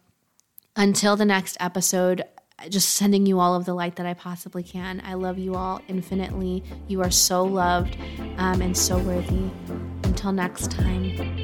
until 0.75 1.15
the 1.15 1.25
next 1.25 1.57
episode, 1.59 2.23
just 2.69 2.89
sending 2.89 3.25
you 3.25 3.39
all 3.39 3.55
of 3.55 3.65
the 3.65 3.73
light 3.73 3.95
that 3.95 4.05
I 4.05 4.13
possibly 4.13 4.63
can. 4.63 5.01
I 5.03 5.15
love 5.15 5.39
you 5.39 5.55
all 5.55 5.81
infinitely. 5.87 6.63
You 6.87 7.01
are 7.01 7.11
so 7.11 7.43
loved 7.43 7.97
um, 8.37 8.61
and 8.61 8.77
so 8.77 8.97
worthy. 8.99 9.49
Until 10.03 10.31
next 10.31 10.71
time. 10.71 11.40